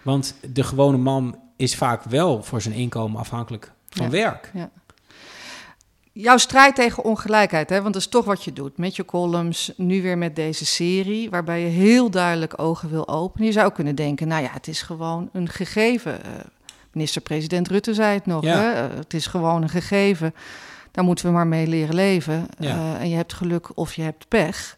Want 0.02 0.36
de 0.54 0.64
gewone 0.64 0.98
man 0.98 1.40
is 1.58 1.76
vaak 1.76 2.04
wel 2.04 2.44
voor 2.44 2.62
zijn 2.62 2.74
inkomen 2.76 3.20
afhankelijk 3.20 3.72
van 3.90 4.10
Ja. 4.54 4.70
Jouw 6.16 6.38
strijd 6.38 6.76
tegen 6.76 7.04
ongelijkheid, 7.04 7.70
hè, 7.70 7.82
want 7.82 7.94
dat 7.94 8.02
is 8.02 8.08
toch 8.08 8.26
wat 8.26 8.44
je 8.44 8.54
doet 8.54 8.78
met 8.78 8.96
je 8.96 9.06
columns, 9.06 9.72
nu 9.78 10.02
weer 10.02 10.18
met 10.18 10.36
deze 10.36 10.66
serie, 10.66 11.30
waarbij 11.30 11.62
je 11.62 11.68
heel 11.68 12.10
duidelijk 12.10 12.60
ogen 12.62 12.90
wil 12.90 13.08
openen. 13.08 13.48
Je 13.48 13.54
zou 13.54 13.72
kunnen 13.72 13.96
denken, 13.96 14.28
nou 14.28 14.44
ja, 14.44 14.50
het 14.52 14.68
is 14.68 14.82
gewoon 14.82 15.30
een 15.34 15.50
gegeven. 15.50 16.24
Eh, 16.24 16.32
Minister-president 16.92 17.68
Rutte 17.68 17.94
zei 17.94 18.14
het 18.14 18.26
nog, 18.26 18.44
Ja. 18.44 18.58
hè? 18.58 18.72
eh, 18.74 18.96
het 18.98 19.14
is 19.14 19.26
gewoon 19.26 19.62
een 19.62 19.70
gegeven. 19.70 20.34
Daar 20.92 21.04
moeten 21.04 21.26
we 21.26 21.32
maar 21.32 21.48
mee 21.48 21.68
leren 21.68 21.96
leven. 21.96 22.48
Ja. 22.60 22.70
Eh, 22.70 23.02
en 23.02 23.10
je 23.10 23.16
hebt 23.16 23.34
geluk 23.34 23.78
of 23.78 23.94
je 23.94 24.02
hebt 24.02 24.28
pech. 24.28 24.78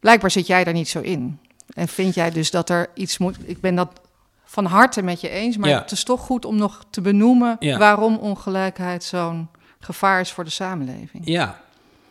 Blijkbaar 0.00 0.30
zit 0.30 0.46
jij 0.46 0.64
daar 0.64 0.74
niet 0.74 0.88
zo 0.88 1.00
in. 1.00 1.38
En 1.74 1.88
vind 1.88 2.14
jij 2.14 2.30
dus 2.30 2.50
dat 2.50 2.70
er 2.70 2.90
iets 2.94 3.18
moet. 3.18 3.36
Ik 3.44 3.60
ben 3.60 3.74
dat 3.74 4.00
van 4.44 4.64
harte 4.64 5.02
met 5.02 5.20
je 5.20 5.28
eens, 5.28 5.56
maar 5.56 5.68
Ja. 5.68 5.80
het 5.80 5.90
is 5.90 6.04
toch 6.04 6.20
goed 6.20 6.44
om 6.44 6.56
nog 6.56 6.84
te 6.90 7.00
benoemen 7.00 7.56
waarom 7.78 8.16
ongelijkheid 8.16 9.04
zo'n 9.04 9.48
gevaar 9.94 10.20
is 10.20 10.32
voor 10.32 10.44
de 10.44 10.50
samenleving. 10.50 11.26
Ja, 11.26 11.62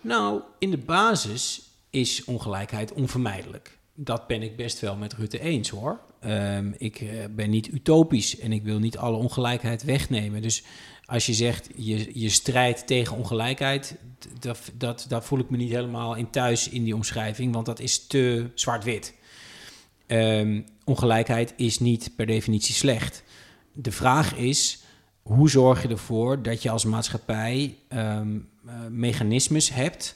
nou, 0.01 0.41
in 0.59 0.71
de 0.71 0.77
basis 0.77 1.61
is 1.89 2.23
ongelijkheid 2.23 2.93
onvermijdelijk. 2.93 3.77
Dat 3.93 4.27
ben 4.27 4.41
ik 4.41 4.55
best 4.55 4.79
wel 4.79 4.95
met 4.95 5.13
Rutte 5.13 5.39
eens 5.39 5.69
hoor. 5.69 5.99
Ehm, 6.19 6.71
ik 6.77 6.99
eh, 6.99 7.07
ben 7.31 7.49
niet 7.49 7.67
utopisch 7.67 8.39
en 8.39 8.51
ik 8.51 8.63
wil 8.63 8.79
niet 8.79 8.97
alle 8.97 9.17
ongelijkheid 9.17 9.83
wegnemen. 9.83 10.41
Dus 10.41 10.63
als 11.05 11.25
je 11.25 11.33
zegt 11.33 11.69
je, 11.75 12.19
je 12.19 12.29
strijdt 12.29 12.87
tegen 12.87 13.17
ongelijkheid, 13.17 13.95
dat, 14.39 14.71
dat, 14.73 15.05
daar 15.07 15.23
voel 15.23 15.39
ik 15.39 15.49
me 15.49 15.57
niet 15.57 15.71
helemaal 15.71 16.15
in 16.15 16.29
thuis 16.29 16.69
in 16.69 16.83
die 16.83 16.95
omschrijving, 16.95 17.53
want 17.53 17.65
dat 17.65 17.79
is 17.79 18.07
te 18.07 18.49
zwart-wit. 18.53 19.13
Ehm, 20.07 20.61
ongelijkheid 20.83 21.53
is 21.57 21.79
niet 21.79 22.11
per 22.15 22.25
definitie 22.25 22.75
slecht. 22.75 23.23
De 23.73 23.91
vraag 23.91 24.35
is, 24.35 24.79
hoe 25.27 25.49
zorg 25.49 25.81
je 25.81 25.87
ervoor 25.87 26.41
dat 26.41 26.61
je 26.61 26.69
als 26.69 26.85
maatschappij 26.85 27.75
ehm, 27.87 28.37
eh, 28.65 28.73
mechanismes 28.89 29.69
hebt 29.69 30.15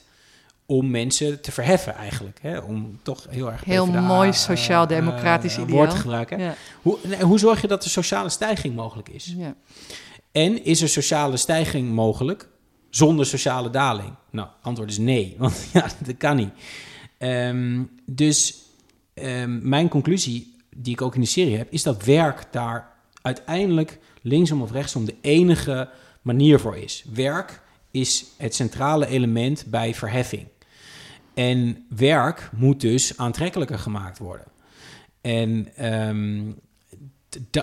om 0.66 0.90
mensen 0.90 1.40
te 1.40 1.52
verheffen 1.52 1.94
eigenlijk? 1.94 2.38
Hè? 2.42 2.58
Om 2.58 2.98
toch 3.02 3.26
heel 3.30 3.50
erg 3.52 3.64
Heel 3.64 3.86
PvdA, 3.86 4.00
mooi 4.00 4.32
sociaal-democratisch 4.32 5.58
ideaal. 5.58 5.76
woord 5.76 5.90
te 5.90 5.96
gebruiken. 5.96 6.40
Ja, 6.40 6.54
Hoe, 6.82 6.98
hoe 7.20 7.38
zorg 7.38 7.60
je 7.60 7.68
dat 7.68 7.84
er 7.84 7.90
sociale 7.90 8.28
stijging 8.28 8.74
mogelijk 8.74 9.08
is? 9.08 9.34
ja. 9.36 9.54
En 10.32 10.64
is 10.64 10.82
er 10.82 10.88
sociale 10.88 11.36
stijging 11.36 11.90
mogelijk 11.92 12.48
zonder 12.90 13.26
sociale 13.26 13.70
daling? 13.70 14.14
Nou, 14.30 14.48
antwoord 14.62 14.90
is 14.90 14.98
nee, 14.98 15.34
want 15.38 15.68
ja, 15.72 15.86
dat 16.04 16.16
kan 16.16 16.36
niet. 16.36 16.50
Ehm, 17.18 17.82
dus 18.06 18.54
ehm, 19.14 19.68
mijn 19.68 19.88
conclusie, 19.88 20.56
die 20.76 20.92
ik 20.92 21.02
ook 21.02 21.14
in 21.14 21.20
de 21.20 21.26
serie 21.26 21.56
heb, 21.56 21.72
is 21.72 21.82
dat 21.82 22.04
werk 22.04 22.44
daar 22.50 22.90
uiteindelijk 23.22 23.98
linksom 24.22 24.62
of 24.62 24.72
rechtsom 24.72 25.04
de 25.04 25.16
enige 25.20 25.88
manier 26.22 26.60
voor 26.60 26.76
is. 26.76 27.04
Werk 27.14 27.60
is 27.90 28.24
het 28.36 28.54
centrale 28.54 29.06
element 29.06 29.64
bij 29.66 29.94
verheffing. 29.94 30.46
En 31.34 31.86
werk 31.88 32.50
moet 32.56 32.80
dus 32.80 33.16
aantrekkelijker 33.16 33.78
gemaakt 33.78 34.18
worden. 34.18 34.46
En 35.20 35.68
ehm, 35.76 36.52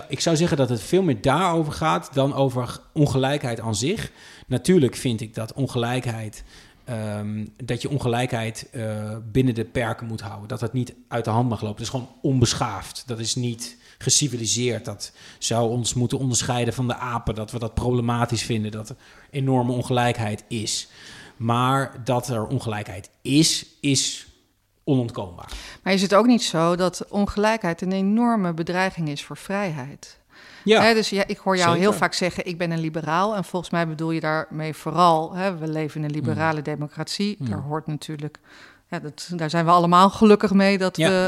ik 0.08 0.20
zou 0.20 0.36
zeggen 0.36 0.56
dat 0.56 0.68
het 0.68 0.80
veel 0.80 1.02
meer 1.02 1.20
daarover 1.20 1.72
gaat 1.72 2.14
dan 2.14 2.34
over 2.34 2.80
ongelijkheid 2.92 3.60
aan 3.60 3.74
zich. 3.74 4.10
Natuurlijk 4.46 4.96
vind 4.96 5.20
ik 5.20 5.34
dat 5.34 5.52
ongelijkheid. 5.52 6.44
ehm, 6.84 7.46
dat 7.64 7.82
je 7.82 7.90
ongelijkheid 7.90 8.68
eh, 8.72 9.16
binnen 9.32 9.54
de 9.54 9.64
perken 9.64 10.06
moet 10.06 10.20
houden. 10.20 10.48
Dat 10.48 10.60
dat 10.60 10.72
niet 10.72 10.94
uit 11.08 11.24
de 11.24 11.30
hand 11.30 11.48
mag 11.48 11.60
lopen. 11.60 11.76
Dat 11.76 11.86
is 11.86 11.92
gewoon 11.92 12.14
onbeschaafd. 12.22 13.02
Dat 13.06 13.18
is 13.18 13.34
niet 13.34 13.76
geciviliseerd. 14.02 14.84
Dat 14.84 15.12
zou 15.38 15.70
ons 15.70 15.94
moeten 15.94 16.18
onderscheiden 16.18 16.74
van 16.74 16.86
de 16.88 16.94
apen. 16.96 17.34
Dat 17.34 17.50
we 17.50 17.58
dat 17.58 17.74
problematisch 17.74 18.42
vinden. 18.42 18.70
Dat 18.70 18.88
er 18.88 18.96
enorme 19.30 19.72
ongelijkheid 19.72 20.44
is. 20.48 20.88
Maar 21.36 22.00
dat 22.04 22.28
er 22.28 22.46
ongelijkheid 22.46 23.10
is, 23.22 23.66
is 23.80 24.26
onontkoombaar. 24.84 25.52
Maar 25.82 25.92
is 25.92 26.02
het 26.02 26.14
ook 26.14 26.26
niet 26.26 26.42
zo 26.42 26.76
dat 26.76 27.04
ongelijkheid 27.08 27.80
een 27.82 27.92
enorme 27.92 28.54
bedreiging 28.54 29.08
is 29.08 29.24
voor 29.24 29.36
vrijheid? 29.36 30.18
Ja, 30.64 30.94
dus 30.94 31.10
ja, 31.10 31.26
ik 31.26 31.38
hoor 31.38 31.56
jou 31.56 31.68
zeker. 31.70 31.88
heel 31.88 31.98
vaak 31.98 32.12
zeggen, 32.14 32.46
ik 32.46 32.58
ben 32.58 32.70
een 32.70 32.80
liberaal. 32.80 33.36
En 33.36 33.44
volgens 33.44 33.70
mij 33.72 33.88
bedoel 33.88 34.10
je 34.10 34.20
daarmee 34.20 34.74
vooral, 34.74 35.32
we 35.58 35.68
leven 35.68 36.00
in 36.00 36.06
een 36.06 36.14
liberale 36.14 36.62
democratie. 36.62 37.36
Mm. 37.38 37.48
Daar 37.50 37.58
hoort 37.58 37.86
natuurlijk, 37.86 38.38
ja, 38.88 38.98
dat, 38.98 39.30
daar 39.36 39.50
zijn 39.50 39.64
we 39.64 39.70
allemaal 39.70 40.10
gelukkig 40.10 40.52
mee 40.52 40.78
dat 40.78 40.96
Ja. 40.96 41.08
we 41.08 41.26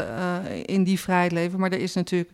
eh, 0.49 0.63
in 0.65 0.83
die 0.83 0.99
vrijheid 0.99 1.31
leven. 1.31 1.59
Maar 1.59 1.71
er 1.71 1.79
is 1.79 1.93
natuurlijk 1.93 2.31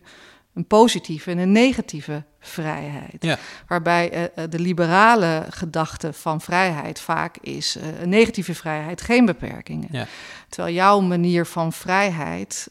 een 0.54 0.66
positieve 0.66 1.30
en 1.30 1.38
een 1.38 1.52
negatieve 1.52 2.24
vrijheid. 2.40 3.16
Ja. 3.24 3.38
Waarbij 3.66 4.10
eh, 4.10 4.24
eh, 4.24 4.50
de 4.50 4.58
liberale 4.58 5.46
gedachte 5.50 6.12
van 6.12 6.40
vrijheid 6.40 7.00
vaak 7.00 7.36
is 7.36 7.76
eh, 7.76 8.00
een 8.00 8.08
negatieve 8.08 8.54
vrijheid, 8.54 9.00
geen 9.00 9.24
beperkingen. 9.24 9.88
Ja. 9.92 10.06
Terwijl 10.48 10.74
jouw 10.74 11.00
manier 11.00 11.46
van 11.46 11.72
vrijheid 11.72 12.70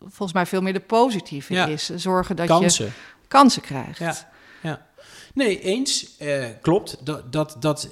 volgens 0.00 0.32
mij 0.32 0.46
veel 0.46 0.60
meer 0.60 0.72
de 0.72 0.80
positieve 0.80 1.54
Ja. 1.54 1.66
is. 1.66 1.88
Zorgen 1.88 2.36
dat 2.36 2.48
je 2.48 2.90
kansen. 3.28 3.62
krijgt. 3.62 3.98
Ja, 3.98 4.14
ja. 4.62 4.86
Nee, 5.34 5.60
eens. 5.60 6.16
klopt. 6.60 6.96
Dat, 7.06 7.32
dat, 7.32 7.56
dat, 7.58 7.88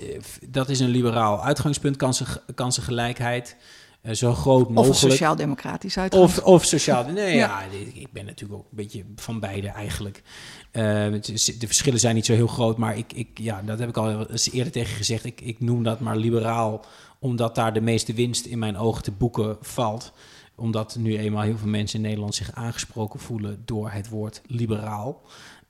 dat 0.48 0.68
is 0.68 0.80
een 0.80 0.88
liberaal 0.88 1.44
uitgangspunt. 1.44 1.96
Kansen, 1.96 2.26
kansengelijkheid. 2.54 3.56
Eh, 4.02 4.14
zo 4.14 4.34
groot 4.34 4.66
Of 4.66 4.72
mogelijk. 4.72 4.96
sociaal-democratisch 4.98 5.98
uitgangspunt. 5.98 6.46
Of, 6.46 6.52
of 6.54 6.64
sociaal. 6.64 7.04
Nee, 7.04 7.36
Ja. 7.36 7.62
ja. 7.62 7.78
ik- 7.94 8.12
ben 8.12 8.24
natuurlijk 8.24 8.60
ook 8.60 8.66
een 8.70 8.76
beetje 8.76 9.04
van 9.16 9.40
beide 9.40 9.68
eigenlijk. 9.68 10.22
Eh, 10.70 11.12
is- 11.12 11.44
de 11.58 11.66
verschillen 11.66 12.00
zijn 12.00 12.14
niet 12.14 12.26
zo 12.26 12.32
heel 12.32 12.46
groot, 12.46 12.76
maar 12.76 12.96
ik, 12.96 13.12
ik, 13.12 13.28
ja, 13.34 13.62
dat 13.62 13.78
heb 13.78 13.88
ik 13.88 13.96
al 13.96 14.30
eens 14.30 14.50
eerder 14.50 14.72
tegen 14.72 14.96
gezegd. 14.96 15.24
Ik, 15.24 15.40
ik 15.40 15.60
noem 15.60 15.82
dat 15.82 16.00
maar 16.00 16.16
liberaal, 16.16 16.84
omdat 17.18 17.54
daar 17.54 17.72
de 17.74 17.80
meeste 17.80 18.12
winst 18.12 18.46
in 18.46 18.58
mijn 18.58 18.76
ogen 18.76 19.02
te 19.02 19.12
boeken 19.12 19.56
valt. 19.60 20.12
Omdat 20.56 20.96
nu 20.98 21.18
eenmaal 21.18 21.42
heel 21.42 21.58
veel 21.58 21.68
mensen 21.68 21.96
in 21.98 22.04
Nederland 22.06 22.34
zich 22.34 22.52
aangesproken 22.54 23.20
voelen 23.20 23.62
door 23.64 23.90
het 23.90 24.08
woord 24.08 24.40
liberaal. 24.46 25.22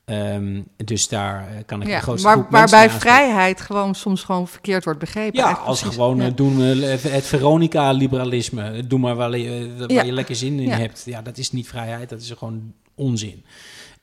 Ehm, 0.04 0.62
dus 0.76 1.08
daar 1.08 1.48
eh, 1.48 1.54
kan 1.66 1.82
ik 1.82 1.88
Ja, 1.88 1.96
de 1.96 2.02
grootste 2.02 2.26
waar- 2.26 2.36
groep 2.36 2.50
waarbij 2.50 2.90
vrijheid 2.90 3.60
gewoon 3.60 3.94
soms 3.94 4.22
gewoon 4.24 4.48
verkeerd 4.48 4.84
wordt 4.84 4.98
begrepen. 4.98 5.40
Ja, 5.40 5.52
als 5.52 5.78
precies. 5.80 5.96
gewoon 5.96 6.16
Ja. 6.16 6.24
eh, 6.26 6.32
doen 6.34 6.56
we 6.56 6.64
het 7.08 7.26
Veronica-liberalisme. 7.26 8.86
Doe 8.86 8.98
maar 8.98 9.14
waar, 9.14 9.38
je- 9.38 9.74
waar 9.78 9.92
Ja. 9.92 10.02
je 10.02 10.12
lekker 10.12 10.36
zin 10.36 10.58
in 10.60 10.70
hebt. 10.70 11.02
Ja, 11.04 11.22
dat 11.22 11.38
is 11.38 11.52
niet 11.52 11.68
vrijheid, 11.68 12.08
dat 12.08 12.20
is 12.20 12.30
gewoon 12.30 12.72
onzin. 12.94 13.44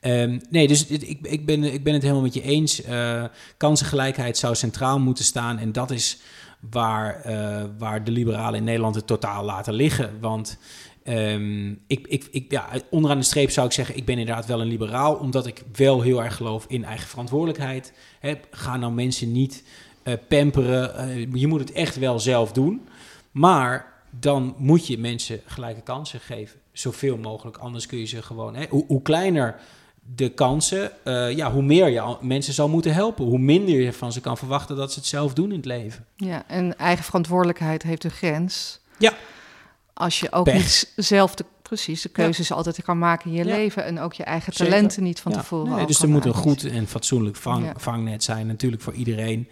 Ehm, 0.00 0.38
nee, 0.50 0.68
dus 0.68 0.86
ik, 0.86 1.18
ik, 1.22 1.46
ben, 1.46 1.64
ik 1.64 1.84
ben 1.84 1.92
het 1.92 2.02
helemaal 2.02 2.22
met 2.22 2.34
je 2.34 2.42
eens. 2.42 2.82
Eh, 2.82 3.24
kansengelijkheid 3.56 4.38
zou 4.38 4.54
centraal 4.54 4.98
moeten 4.98 5.24
staan. 5.24 5.58
En 5.58 5.72
dat 5.72 5.90
is 5.90 6.18
waar, 6.70 7.20
eh, 7.20 7.64
waar 7.78 8.04
de 8.04 8.10
liberalen 8.10 8.58
in 8.58 8.64
Nederland 8.64 8.94
het 8.94 9.06
totaal 9.06 9.44
laten 9.44 9.74
liggen. 9.74 10.10
Want 10.20 10.58
ehm, 11.08 11.70
ik, 11.86 12.06
ik, 12.06 12.28
ik, 12.30 12.50
ja, 12.50 12.68
onderaan 12.90 13.18
de 13.18 13.24
streep 13.24 13.50
zou 13.50 13.66
ik 13.66 13.72
zeggen... 13.72 13.96
ik 13.96 14.04
ben 14.04 14.18
inderdaad 14.18 14.46
wel 14.46 14.60
een 14.60 14.66
liberaal... 14.66 15.14
omdat 15.14 15.46
ik 15.46 15.62
wel 15.72 16.00
heel 16.02 16.22
erg 16.22 16.36
geloof 16.36 16.64
in 16.68 16.84
eigen 16.84 17.08
verantwoordelijkheid. 17.08 17.92
Hè, 18.20 18.34
ga 18.50 18.76
nou 18.76 18.92
mensen 18.92 19.32
niet 19.32 19.64
eh, 20.02 20.14
pamperen. 20.28 20.96
Eh, 20.96 21.32
je 21.32 21.46
moet 21.46 21.60
het 21.60 21.72
echt 21.72 21.98
wel 21.98 22.18
zelf 22.18 22.52
doen. 22.52 22.88
Maar 23.30 23.92
dan 24.10 24.54
moet 24.58 24.86
je 24.86 24.98
mensen 24.98 25.40
gelijke 25.46 25.82
kansen 25.82 26.20
geven. 26.20 26.60
Zoveel 26.72 27.16
mogelijk. 27.16 27.56
Anders 27.56 27.86
kun 27.86 27.98
je 27.98 28.06
ze 28.06 28.22
gewoon... 28.22 28.56
Hoe, 28.68 28.84
hoe 28.86 29.02
kleiner 29.02 29.60
de 30.14 30.28
kansen, 30.28 31.04
eh, 31.04 31.36
ja, 31.36 31.52
hoe 31.52 31.62
meer 31.62 31.88
je 31.88 32.16
mensen 32.20 32.52
zal 32.52 32.68
moeten 32.68 32.94
helpen. 32.94 33.24
Hoe 33.24 33.38
minder 33.38 33.80
je 33.80 33.92
van 33.92 34.12
ze 34.12 34.20
kan 34.20 34.38
verwachten 34.38 34.76
dat 34.76 34.92
ze 34.92 34.98
het 34.98 35.08
zelf 35.08 35.34
doen 35.34 35.50
in 35.50 35.56
het 35.56 35.64
leven. 35.64 36.04
Ja, 36.16 36.44
en 36.46 36.78
eigen 36.78 37.04
verantwoordelijkheid 37.04 37.82
heeft 37.82 38.04
een 38.04 38.10
grens. 38.10 38.80
Ja. 38.98 39.12
Als 39.98 40.20
je 40.20 40.32
ook 40.32 40.44
Pech. 40.44 40.54
niet 40.54 40.92
zelf 40.96 41.34
de, 41.34 41.44
precies, 41.62 42.02
de 42.02 42.08
keuzes 42.08 42.52
altijd 42.52 42.82
kan 42.82 42.98
maken 42.98 43.30
in 43.30 43.36
je 43.36 43.44
Ja. 43.44 43.56
leven... 43.56 43.84
en 43.84 44.00
ook 44.00 44.12
je 44.12 44.22
eigen 44.22 44.52
Zeker. 44.52 44.72
talenten 44.72 45.02
niet 45.02 45.20
van 45.20 45.32
tevoren 45.32 45.76
Nee, 45.76 45.86
dus 45.86 46.02
er 46.02 46.08
moet 46.08 46.24
een 46.24 46.34
goed 46.34 46.64
en 46.64 46.86
fatsoenlijk 46.86 47.36
vang, 47.36 47.72
vangnet 47.76 48.24
zijn, 48.24 48.46
natuurlijk 48.46 48.82
voor 48.82 48.92
iedereen. 48.92 49.48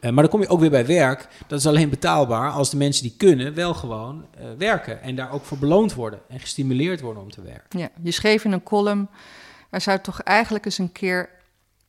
Eh, 0.00 0.10
maar 0.10 0.22
dan 0.22 0.32
kom 0.32 0.40
je 0.40 0.48
ook 0.48 0.60
weer 0.60 0.70
bij 0.70 0.86
werk. 0.86 1.28
Dat 1.46 1.58
is 1.58 1.66
alleen 1.66 1.88
betaalbaar 1.90 2.50
als 2.50 2.70
de 2.70 2.76
mensen 2.76 3.02
die 3.02 3.14
kunnen 3.16 3.54
wel 3.54 3.74
gewoon 3.74 4.24
eh, 4.38 4.44
werken. 4.58 5.02
En 5.02 5.14
daar 5.14 5.32
ook 5.32 5.44
voor 5.44 5.58
beloond 5.58 5.94
worden 5.94 6.20
en 6.28 6.40
gestimuleerd 6.40 7.00
worden 7.00 7.22
om 7.22 7.30
te 7.30 7.42
werken. 7.42 7.78
Ja, 7.78 7.88
je 8.02 8.10
schreef 8.10 8.44
in 8.44 8.52
een 8.52 8.62
column... 8.62 9.08
er 9.70 9.80
zou 9.80 9.98
toch 10.00 10.20
eigenlijk 10.20 10.64
eens 10.64 10.78
een 10.78 10.92
keer 10.92 11.28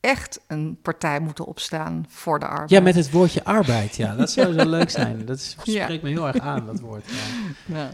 echt 0.01 0.39
een 0.47 0.77
partij 0.81 1.19
moeten 1.19 1.45
opstaan 1.45 2.05
voor 2.09 2.39
de 2.39 2.45
arbeid. 2.45 2.69
Ja, 2.69 2.79
met 2.79 2.95
het 2.95 3.11
woordje 3.11 3.43
arbeid. 3.43 3.95
Ja, 3.95 4.15
dat 4.15 4.31
zou 4.31 4.59
zo 4.59 4.69
leuk 4.77 4.89
zijn. 4.89 5.25
Dat 5.25 5.37
is- 5.37 5.55
Ja. 5.63 5.83
spreekt 5.83 6.03
me 6.03 6.09
heel 6.09 6.27
erg 6.27 6.39
aan, 6.39 6.65
dat 6.65 6.79
woord. 6.79 7.03
Ja. 7.65 7.75
Ja. 7.75 7.89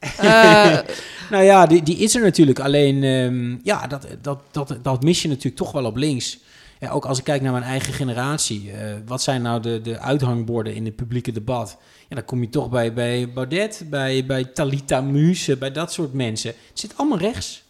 Eh, 0.00 0.78
Nou 1.30 1.44
ja, 1.44 1.66
die, 1.66 1.82
die 1.82 1.96
is 1.96 2.14
er 2.14 2.22
natuurlijk. 2.22 2.58
Alleen, 2.58 3.02
ehm, 3.04 3.56
ja, 3.62 3.86
dat, 3.86 4.06
dat, 4.20 4.40
dat, 4.50 4.78
dat 4.82 5.02
mis 5.02 5.22
je 5.22 5.28
natuurlijk 5.28 5.56
toch 5.56 5.72
wel 5.72 5.84
op 5.84 5.96
links. 5.96 6.38
Ja, 6.80 6.90
ook 6.90 7.04
als 7.04 7.18
ik 7.18 7.24
kijk 7.24 7.42
naar 7.42 7.52
mijn 7.52 7.64
eigen 7.64 7.92
generatie. 7.92 8.70
eh, 8.72 8.94
wat 9.06 9.22
zijn 9.22 9.42
nou 9.42 9.60
de, 9.60 9.80
de 9.80 9.98
uithangborden 9.98 10.74
in 10.74 10.84
het 10.84 10.96
publieke 10.96 11.32
debat? 11.32 11.76
Ja, 12.08 12.16
dan 12.16 12.24
kom 12.24 12.40
je 12.40 12.48
toch 12.48 12.70
bij, 12.70 12.92
bij 12.92 13.32
Baudet, 13.32 13.82
bij, 13.90 14.26
bij 14.26 14.44
Talita 14.44 15.00
Muse, 15.00 15.56
bij 15.56 15.72
dat 15.72 15.92
soort 15.92 16.12
mensen. 16.12 16.50
Het 16.68 16.80
zit 16.80 16.96
allemaal 16.96 17.18
rechts. 17.18 17.63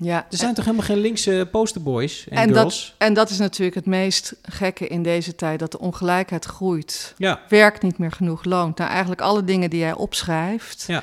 Ja, 0.00 0.26
Er 0.30 0.36
zijn 0.36 0.54
toch 0.54 0.64
helemaal 0.64 0.86
geen 0.86 0.98
linkse 0.98 1.48
posterboys 1.50 2.28
en, 2.28 2.36
en, 2.36 2.52
girls? 2.54 2.86
dat, 2.86 3.08
en 3.08 3.14
dat 3.14 3.30
is 3.30 3.38
natuurlijk 3.38 3.76
het 3.76 3.86
meest 3.86 4.34
gekke 4.42 4.86
in 4.88 5.02
deze 5.02 5.34
tijd, 5.34 5.58
dat 5.58 5.72
de 5.72 5.78
ongelijkheid 5.78 6.44
groeit. 6.44 7.14
Ja, 7.16 7.40
Werk 7.48 7.82
niet 7.82 7.98
meer 7.98 8.12
genoeg 8.12 8.44
loont. 8.44 8.78
Nou, 8.78 8.90
eigenlijk 8.90 9.20
alle 9.20 9.44
dingen 9.44 9.70
die 9.70 9.78
jij 9.78 9.94
opschrijft, 9.94 10.84
Ja. 10.86 11.02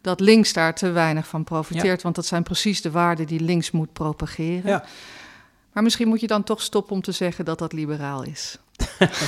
dat 0.00 0.20
links 0.20 0.52
daar 0.52 0.74
te 0.74 0.90
weinig 0.90 1.26
van 1.26 1.44
profiteert. 1.44 2.02
Want 2.02 2.14
dat 2.14 2.26
zijn 2.26 2.42
precies 2.42 2.82
de 2.82 2.90
waarden 2.90 3.26
die 3.26 3.40
links 3.40 3.70
moet 3.70 3.92
propageren. 3.92 4.70
Ja. 4.70 4.84
Maar 5.72 5.82
misschien 5.82 6.08
moet 6.08 6.20
je 6.20 6.26
dan 6.26 6.44
toch 6.44 6.62
stoppen 6.62 6.94
om 6.94 7.02
te 7.02 7.12
zeggen 7.12 7.44
dat 7.44 7.58
dat 7.58 7.72
liberaal 7.72 8.22
is. 8.22 8.58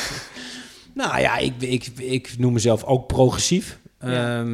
nou 0.94 1.20
ja, 1.20 1.36
ik, 1.36 1.54
ik, 1.58 1.86
ik 1.96 2.34
noem 2.38 2.52
mezelf 2.52 2.84
ook 2.84 3.06
progressief. 3.06 3.78
Ja. 4.00 4.44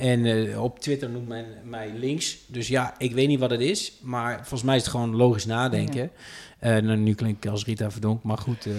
En 0.00 0.24
eh, 0.26 0.62
op 0.62 0.78
Twitter 0.78 1.10
noemt 1.10 1.28
men 1.28 1.44
mij 1.64 1.90
links. 1.96 2.36
Dus 2.46 2.68
ja, 2.68 2.94
ik 2.98 3.12
weet 3.12 3.28
niet 3.28 3.38
wat 3.40 3.50
het 3.50 3.60
is. 3.60 3.92
Maar 4.00 4.36
volgens 4.36 4.62
mij 4.62 4.76
is 4.76 4.82
het 4.82 4.90
gewoon 4.90 5.16
logisch 5.16 5.46
nadenken. 5.46 6.10
Eh, 6.58 6.76
nou, 6.76 6.96
nu 6.96 7.14
klink 7.14 7.44
ik 7.44 7.50
als 7.50 7.64
Rita 7.64 7.90
Verdonk, 7.90 8.22
maar 8.22 8.38
goed, 8.38 8.66
eh, 8.66 8.72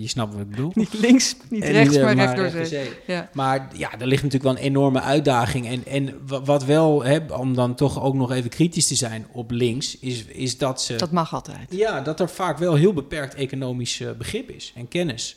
je 0.00 0.08
snapt 0.08 0.32
wat 0.32 0.42
ik 0.42 0.50
bedoel. 0.50 0.70
Niet 0.74 0.92
links, 1.00 1.36
niet 1.50 1.64
rechts, 1.64 1.98
maar 1.98 2.14
recht 2.14 2.34
door 2.36 2.44
recht 2.44 2.56
door 2.56 2.66
zee. 2.66 2.88
Ja. 3.06 3.28
Maar 3.32 3.68
ja, 3.76 3.92
er 3.98 4.06
ligt 4.06 4.22
natuurlijk 4.22 4.42
wel 4.52 4.52
een 4.62 4.68
enorme 4.70 5.00
uitdaging. 5.00 5.66
En, 5.66 5.86
en 5.86 6.20
wa- 6.26 6.42
wat 6.42 6.64
wel, 6.64 7.04
hè, 7.04 7.18
om 7.36 7.54
dan 7.54 7.74
toch 7.74 8.02
ook 8.02 8.14
nog 8.14 8.32
even 8.32 8.50
kritisch 8.50 8.86
te 8.86 8.94
zijn 8.94 9.26
op 9.32 9.50
links, 9.50 9.98
is, 9.98 10.24
is 10.24 10.58
dat 10.58 10.82
ze... 10.82 10.96
Dat 10.96 11.10
mag 11.12 11.34
altijd. 11.34 11.66
Ja, 11.74 12.00
dat 12.00 12.20
er 12.20 12.28
vaak 12.28 12.58
wel 12.58 12.74
heel 12.74 12.92
beperkt 12.92 13.34
economisch 13.34 14.02
begrip 14.18 14.50
is 14.50 14.72
en 14.76 14.88
kennis. 14.88 15.36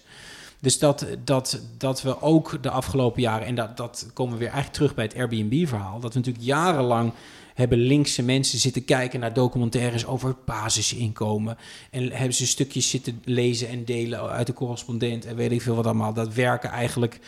Dus 0.67 0.79
dat, 0.79 1.05
dat, 1.23 1.59
dat 1.77 2.01
we 2.01 2.21
ook 2.21 2.57
de 2.61 2.69
afgelopen 2.69 3.21
jaren, 3.21 3.47
en 3.47 3.55
dat, 3.55 3.77
dat 3.77 4.09
komen 4.13 4.33
we 4.33 4.39
weer 4.39 4.47
eigenlijk 4.47 4.77
terug 4.77 4.95
bij 4.95 5.03
het 5.03 5.15
Airbnb-verhaal, 5.15 5.99
dat 5.99 6.13
we 6.13 6.19
natuurlijk 6.19 6.45
jarenlang 6.45 7.11
hebben 7.57 7.77
linkse 7.77 8.23
mensen 8.23 8.59
zitten 8.59 8.85
kijken 8.85 9.19
naar 9.19 9.33
documentaires 9.33 10.05
over 10.05 10.27
het 10.27 10.45
basisinkomen. 10.45 11.57
En 11.91 12.11
hebben 12.11 12.33
ze 12.33 12.47
stukjes 12.47 12.89
zitten 12.89 13.21
lezen 13.25 13.69
en 13.69 13.85
delen 13.85 14.29
uit 14.29 14.47
de 14.47 14.53
correspondent 14.53 15.25
en 15.25 15.35
weet 15.35 15.51
ik 15.51 15.61
veel 15.61 15.75
wat 15.75 15.85
allemaal. 15.85 16.13
Dat 16.13 16.33
werken 16.33 16.69
eigenlijk, 16.69 17.19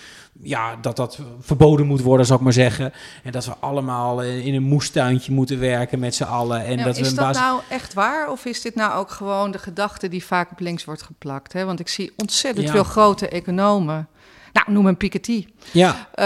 ja, 0.42 0.76
dat 0.76 0.96
dat 0.96 1.20
verboden 1.40 1.86
moet 1.86 2.02
worden, 2.02 2.26
zou 2.26 2.38
ik 2.38 2.44
maar 2.44 2.54
zeggen. 2.54 2.94
En 3.24 3.32
dat 3.32 3.46
we 3.46 3.54
allemaal 3.60 4.24
eh, 4.24 4.46
in 4.46 4.54
een 4.54 4.64
moestuintje 4.64 5.32
moeten 5.32 5.60
werken 5.60 6.00
met 6.00 6.16
z'n 6.16 6.24
allen. 6.24 6.66
En 6.66 6.78
Ja, 6.78 6.84
dat 6.84 6.96
we 6.96 7.02
is 7.02 7.10
een 7.10 7.16
dat 7.16 7.26
basis- 7.26 7.42
nou 7.42 7.62
echt 7.70 7.94
waar? 7.94 8.32
Of 8.32 8.46
is 8.46 8.62
dit 8.62 8.76
nou 8.76 8.94
ook 9.00 9.10
gewoon 9.12 9.52
de 9.52 9.60
gedachte 9.60 10.08
die 10.08 10.26
vaak 10.26 10.52
op 10.52 10.60
links 10.60 10.86
wordt 10.86 11.02
geplakt? 11.02 11.54
Hè? 11.54 11.66
Want 11.66 11.80
ik 11.80 11.88
zie 11.88 12.12
ontzettend 12.18 12.66
Ja. 12.66 12.72
veel 12.72 12.84
grote 12.84 13.30
economen. 13.30 14.08
Nou, 14.54 14.72
noem 14.72 14.86
een 14.86 14.98
Piketty. 14.98 15.48
Ja, 15.72 16.08
Eh, 16.14 16.26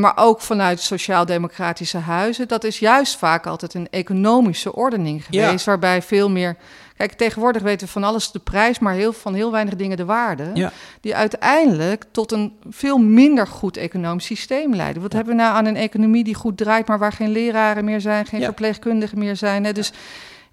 maar 0.00 0.12
ook 0.16 0.40
vanuit 0.40 0.80
sociaal-democratische 0.80 1.98
huizen. 1.98 2.48
Dat 2.48 2.64
is 2.64 2.78
juist 2.78 3.16
vaak 3.16 3.46
altijd 3.46 3.74
een 3.74 3.88
economische 3.90 4.74
ordening 4.74 5.24
Ja. 5.30 5.44
geweest. 5.44 5.64
Waarbij 5.64 6.02
veel 6.02 6.30
meer. 6.30 6.56
Kijk, 6.96 7.12
tegenwoordig 7.12 7.62
weten 7.62 7.86
we 7.86 7.92
van 7.92 8.04
alles 8.04 8.30
de 8.30 8.38
prijs, 8.38 8.78
maar 8.78 8.94
heel, 8.94 9.12
van 9.12 9.34
heel 9.34 9.50
weinig 9.50 9.76
dingen 9.76 9.96
de 9.96 10.04
waarde. 10.04 10.50
Ja. 10.54 10.72
Die 11.00 11.14
uiteindelijk 11.16 12.04
tot 12.10 12.32
een 12.32 12.52
veel 12.70 12.98
minder 12.98 13.46
goed 13.46 13.76
economisch 13.76 14.24
systeem 14.24 14.74
leiden. 14.74 15.02
Wat 15.02 15.12
hebben 15.12 15.36
we 15.36 15.42
nou 15.42 15.54
aan 15.54 15.66
een 15.66 15.76
economie 15.76 16.24
die 16.24 16.34
goed 16.34 16.56
draait, 16.56 16.88
maar 16.88 16.98
waar 16.98 17.12
geen 17.12 17.30
leraren 17.30 17.84
meer 17.84 18.00
zijn, 18.00 18.26
geen 18.26 18.42
verpleegkundigen 18.42 19.18
meer 19.18 19.36
zijn? 19.36 19.64
Hè? 19.64 19.72
Dus 19.72 19.92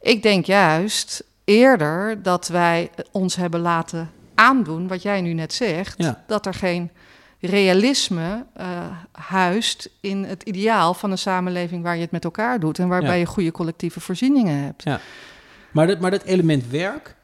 ik 0.02 0.24
denk 0.24 0.46
juist 0.46 1.24
eerder 1.44 2.24
dat 2.24 2.48
wij 2.48 2.90
ons 3.12 3.36
hebben 3.36 3.60
laten 3.60 4.12
aandoen, 4.36 4.88
wat 4.88 5.02
jij 5.02 5.22
nu 5.22 5.34
net 5.34 5.54
zegt, 5.54 5.98
dat 6.28 6.46
er 6.46 6.54
geen 6.54 6.92
realisme 7.40 8.46
eh, 8.54 8.86
huist 9.12 9.90
in 10.02 10.24
het 10.24 10.44
ideaal 10.44 10.94
van 10.94 11.12
een 11.12 11.18
samenleving 11.18 11.84
waar 11.84 11.96
je 11.96 12.02
het 12.02 12.12
met 12.12 12.24
elkaar 12.24 12.60
doet 12.60 12.80
en 12.80 12.88
waarbij 12.88 13.10
Ja. 13.14 13.16
je 13.20 13.26
goede 13.26 13.52
collectieve 13.52 14.00
voorzieningen 14.00 14.64
hebt. 14.64 14.84
Ja. 14.84 15.00
Maar 15.72 15.88
dat, 15.88 16.00
maar 16.00 16.12
dat 16.12 16.24
element 16.24 16.68
werk, 16.70 17.16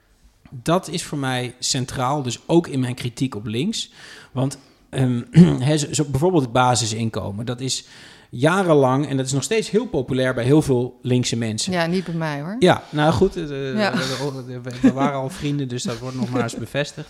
dat 0.50 0.88
is 0.88 1.04
voor 1.04 1.18
mij 1.18 1.56
centraal. 1.60 2.22
Dus 2.24 2.40
ook 2.48 2.68
in 2.68 2.80
mijn 2.80 2.96
kritiek 2.96 3.36
op 3.36 3.46
links. 3.46 3.92
Want 4.32 4.58
ehm, 4.90 5.22
zo, 5.92 6.04
bijvoorbeeld 6.06 6.44
het 6.44 6.52
basisinkomen, 6.52 7.46
dat 7.46 7.62
is 7.62 7.86
jarenlang, 8.30 9.08
en 9.08 9.18
dat 9.18 9.26
is 9.26 9.32
nog 9.32 9.44
steeds 9.44 9.70
heel 9.70 9.86
populair 9.88 10.34
bij 10.34 10.44
heel 10.44 10.62
veel 10.62 11.00
linkse 11.02 11.38
mensen. 11.38 11.74
Ja, 11.74 11.86
niet 11.86 12.04
bij 12.06 12.14
mij 12.14 12.42
hoor. 12.42 12.56
Ja, 12.60 12.84
nou 12.90 13.14
goed, 13.14 13.36
eh, 13.36 13.44
eh, 13.72 13.78
Ja. 13.78 13.94
we, 13.94 14.60
we- 14.64 14.72
we 14.82 14.92
waren 14.94 15.16
al 15.20 15.30
vrienden, 15.30 15.68
dus 15.68 15.84
dat 15.84 16.00
wordt 16.00 16.16
nog 16.16 16.30
maar 16.30 16.44
eens 16.44 16.56
bevestigd. 16.56 17.08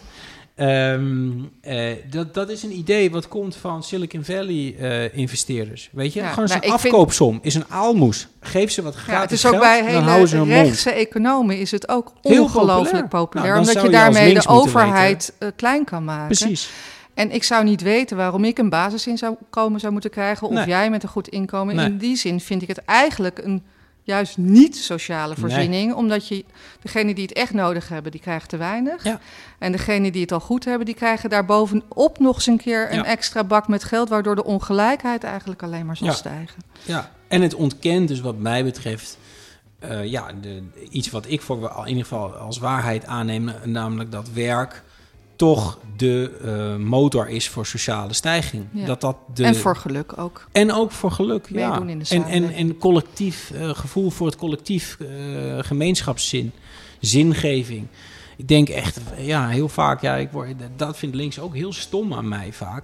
Ehm, 0.56 1.30
eh, 1.62 1.91
dat, 2.10 2.34
dat 2.34 2.49
is 2.49 2.64
een 2.64 2.78
idee 2.78 3.12
wat 3.12 3.28
komt 3.28 3.56
van 3.56 3.84
Silicon 3.84 4.24
Valley 4.24 4.76
eh, 4.80 5.18
investeerders. 5.18 5.89
Weet 5.91 6.14
je, 6.14 6.20
Ja, 6.20 6.30
gewoon 6.30 6.47
nou, 6.49 6.60
vind- 6.62 6.74
afkoopsom 6.74 7.39
is 7.41 7.56
een 7.56 7.66
aalmoes. 7.70 8.28
Geef 8.39 8.72
ze 8.72 8.82
wat 8.82 8.95
gratis 8.95 9.14
Ja, 9.14 9.22
het 9.22 9.32
is 9.32 9.45
ook 9.45 9.60
bij 9.60 9.84
hele 9.86 10.43
rechtse 10.43 10.91
economen 10.91 11.60
is 11.60 11.72
het 11.72 11.88
ook 11.89 12.14
ongelooflijk 12.22 12.88
populair. 12.89 13.08
populair, 13.08 13.47
Nou, 13.54 13.60
omdat 13.68 13.82
je 13.84 13.89
daarmee 13.89 14.34
de 14.34 14.47
overheid 14.47 15.34
eh, 15.39 15.47
klein 15.56 15.84
kan 15.86 16.04
maken. 16.04 16.38
Precies. 16.38 16.70
En 17.14 17.32
ik 17.32 17.43
zou 17.43 17.64
niet 17.64 17.82
weten 17.82 18.18
waarom 18.18 18.43
ik 18.43 18.58
een 18.58 18.70
basisinkomen 18.70 19.80
zou 19.80 19.91
moeten 19.93 20.10
krijgen 20.12 20.47
of 20.47 20.54
Nee. 20.54 20.68
jij 20.68 20.89
met 20.89 21.04
een 21.04 21.10
goed 21.10 21.28
inkomen. 21.28 21.76
Nee. 21.76 21.86
In 21.86 21.97
die 21.97 22.16
zin 22.16 22.39
vind 22.39 22.62
ik 22.62 22.68
het 22.68 22.86
eigenlijk 22.86 23.38
een 23.43 23.64
juist 24.04 24.38
niet 24.38 24.78
sociale 24.78 25.36
voorziening, 25.36 25.93
omdat 25.93 26.28
je 26.28 26.45
degene 26.82 27.14
die 27.14 27.24
het 27.24 27.34
echt 27.34 27.54
nodig 27.54 27.89
hebben, 27.89 28.12
die 28.12 28.22
krijgen 28.22 28.47
te 28.47 28.58
weinig. 28.58 29.04
Ja. 29.04 29.20
En 29.60 29.72
degene 29.72 30.12
die 30.12 30.22
het 30.22 30.32
al 30.32 30.39
goed 30.39 30.66
hebben, 30.66 30.86
die 30.86 30.95
krijgen 30.95 31.30
daarbovenop 31.30 32.20
nog 32.20 32.36
eens 32.36 32.45
een 32.47 32.58
keer 32.58 32.91
een 32.91 32.97
Ja. 32.97 33.06
extra 33.06 33.43
bak 33.43 33.68
met 33.68 33.84
geld, 33.84 34.10
waardoor 34.10 34.36
de 34.36 34.43
ongelijkheid 34.43 35.24
eigenlijk 35.24 35.64
alleen 35.64 35.86
maar 35.86 35.97
zal 35.97 36.08
Ja. 36.08 36.14
stijgen. 36.14 36.62
Ja, 36.84 37.12
en 37.28 37.41
het 37.41 37.54
ontkent 37.54 38.08
dus 38.08 38.20
wat 38.22 38.38
mij 38.38 38.64
betreft 38.64 39.18
eh, 39.80 40.06
ja, 40.06 40.32
de, 40.41 40.64
iets 40.89 41.10
wat 41.10 41.26
ik 41.30 41.41
voor 41.41 41.74
in 41.82 41.88
ieder 41.88 42.04
geval 42.04 42.32
als 42.34 42.58
waarheid 42.58 43.06
aanneem, 43.06 43.51
namelijk 43.64 44.12
dat 44.12 44.30
werk 44.34 44.84
toch 45.36 45.80
de 45.98 46.32
eh, 46.44 46.86
motor 46.86 47.30
is 47.30 47.50
voor 47.50 47.66
sociale 47.66 48.14
stijging. 48.14 48.66
Ja. 48.74 48.86
Dat 48.86 49.02
dat 49.02 49.18
de, 49.34 49.44
En 49.44 49.56
voor 49.56 49.76
geluk 49.76 50.18
ook. 50.18 50.48
en 50.52 50.74
ook 50.74 50.92
voor 50.92 51.12
geluk, 51.12 51.48
ja. 51.50 51.70
Meedoen 51.70 51.90
in 51.90 52.00
de 52.00 52.06
en, 52.10 52.24
en, 52.24 52.54
en 52.54 52.78
collectief 52.78 53.52
eh, 53.52 53.70
gevoel 53.70 54.10
voor 54.10 54.28
het 54.28 54.36
collectief, 54.36 54.98
eh, 55.00 55.08
gemeenschapszin, 55.60 56.52
zingeving. 57.00 57.88
Ik 58.38 58.48
denk 58.48 58.70
echt, 58.70 59.00
ja, 59.18 59.50
heel 59.50 59.70
vaak, 59.70 60.02
ja, 60.02 60.16
ik 60.16 60.32
word, 60.32 60.48
dat 60.76 60.98
vindt 60.98 61.16
links 61.16 61.40
ook 61.40 61.56
heel 61.56 61.74
stom 61.74 62.14
aan 62.14 62.28
mij 62.28 62.54
vaak. 62.54 62.84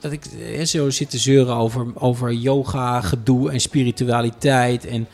Dat 0.00 0.12
ik 0.12 0.24
eh, 0.24 0.64
zo 0.64 0.90
zit 0.90 1.10
te 1.10 1.18
zeuren 1.18 1.54
over, 1.54 1.86
over 1.94 2.32
yoga, 2.32 3.00
gedoe 3.00 3.50
en 3.50 3.60
spiritualiteit. 3.60 4.86
En 4.86 5.08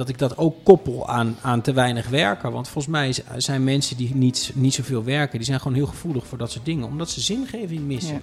dat 0.00 0.08
ik 0.08 0.18
dat 0.18 0.38
ook 0.38 0.54
koppel 0.64 1.08
aan, 1.08 1.36
aan 1.40 1.60
te 1.60 1.72
weinig 1.72 2.08
werken. 2.08 2.52
Want 2.52 2.68
volgens 2.68 2.92
mij 2.94 3.14
zijn 3.36 3.64
mensen 3.64 3.96
die 3.96 4.14
niet, 4.14 4.50
niet 4.54 4.74
zoveel 4.74 5.04
werken, 5.04 5.36
die 5.38 5.46
zijn 5.46 5.60
gewoon 5.60 5.76
heel 5.76 5.86
gevoelig 5.86 6.26
voor 6.26 6.38
dat 6.38 6.50
soort 6.50 6.64
dingen. 6.64 6.86
Omdat 6.86 7.10
ze 7.10 7.20
zingeving 7.20 7.80
missen. 7.80 8.14
Ja. 8.14 8.20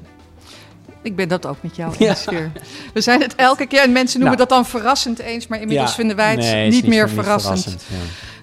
Ik 1.01 1.15
ben 1.15 1.28
dat 1.28 1.45
ook 1.45 1.57
met 1.61 1.75
jou 1.75 1.93
Ja. 1.99 2.09
eens 2.09 2.25
weer. 2.25 2.51
We 2.93 3.01
zijn 3.01 3.21
het 3.21 3.36
elke 3.36 3.65
keer, 3.67 3.82
en 3.82 3.91
mensen 3.91 4.19
noemen 4.19 4.38
Nou. 4.38 4.49
dat 4.49 4.57
dan 4.57 4.65
verrassend 4.65 5.19
eens, 5.19 5.47
maar 5.47 5.61
inmiddels 5.61 5.89
Ja, 5.89 5.95
vinden 5.95 6.15
wij 6.15 6.30
het 6.32 6.39
nee, 6.39 6.69
niet 6.69 6.88
meer 6.88 7.09
voor- 7.09 7.23
verrassend. 7.23 7.86
ja. 7.89 7.95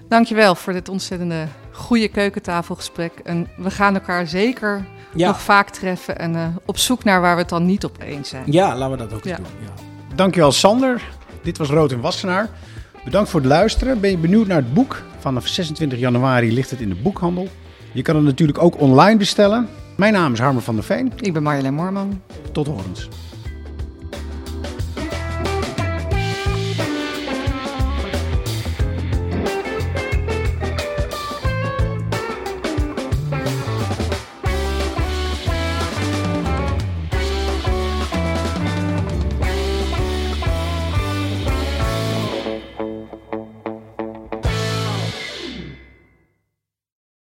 Dankjewel 0.09 0.55
voor 0.55 0.73
dit 0.73 0.89
ontzettende 0.89 1.47
goede 1.71 2.07
keukentafelgesprek. 2.07 3.11
En 3.23 3.47
we 3.57 3.71
gaan 3.71 3.93
elkaar 3.93 4.27
zeker 4.27 4.85
Ja. 5.15 5.27
nog 5.27 5.41
vaak 5.41 5.69
treffen 5.69 6.19
en 6.19 6.35
eh, 6.35 6.47
op 6.65 6.77
zoek 6.77 7.03
naar 7.03 7.21
waar 7.21 7.35
we 7.35 7.41
het 7.41 7.49
dan 7.49 7.65
niet 7.65 7.83
op 7.85 7.97
eens 8.01 8.29
zijn. 8.29 8.43
Ja, 8.51 8.75
laten 8.77 8.91
we 8.91 8.97
dat 8.97 9.13
ook 9.13 9.25
eens 9.25 9.29
Ja. 9.29 9.35
doen. 9.35 9.45
Ja. 9.61 10.15
Dankjewel 10.15 10.51
Sander. 10.51 11.01
Dit 11.43 11.57
was 11.57 11.69
Rood 11.69 11.91
en 11.91 11.99
Wassenaar. 12.01 12.49
Bedankt 13.05 13.29
voor 13.29 13.39
het 13.39 13.49
luisteren. 13.49 13.99
Ben 13.99 14.09
je 14.09 14.17
benieuwd 14.17 14.47
naar 14.47 14.57
het 14.57 14.73
boek? 14.73 15.03
Vanaf 15.19 15.47
26 15.47 15.99
januari 15.99 16.53
ligt 16.53 16.69
het 16.69 16.79
in 16.79 16.89
de 16.89 16.95
boekhandel. 16.95 17.47
Je 17.93 18.01
kan 18.01 18.15
het 18.15 18.23
natuurlijk 18.25 18.63
ook 18.63 18.79
online 18.79 19.17
bestellen. 19.17 19.67
Mijn 19.97 20.13
naam 20.13 20.33
is 20.33 20.39
Harmer 20.39 20.61
van 20.61 20.75
der 20.75 20.83
Veen. 20.83 21.11
Ik 21.19 21.33
ben 21.33 21.43
Marjolein 21.43 21.73
Moorman. 21.73 22.21
Tot 22.51 22.67
horens. 22.67 23.09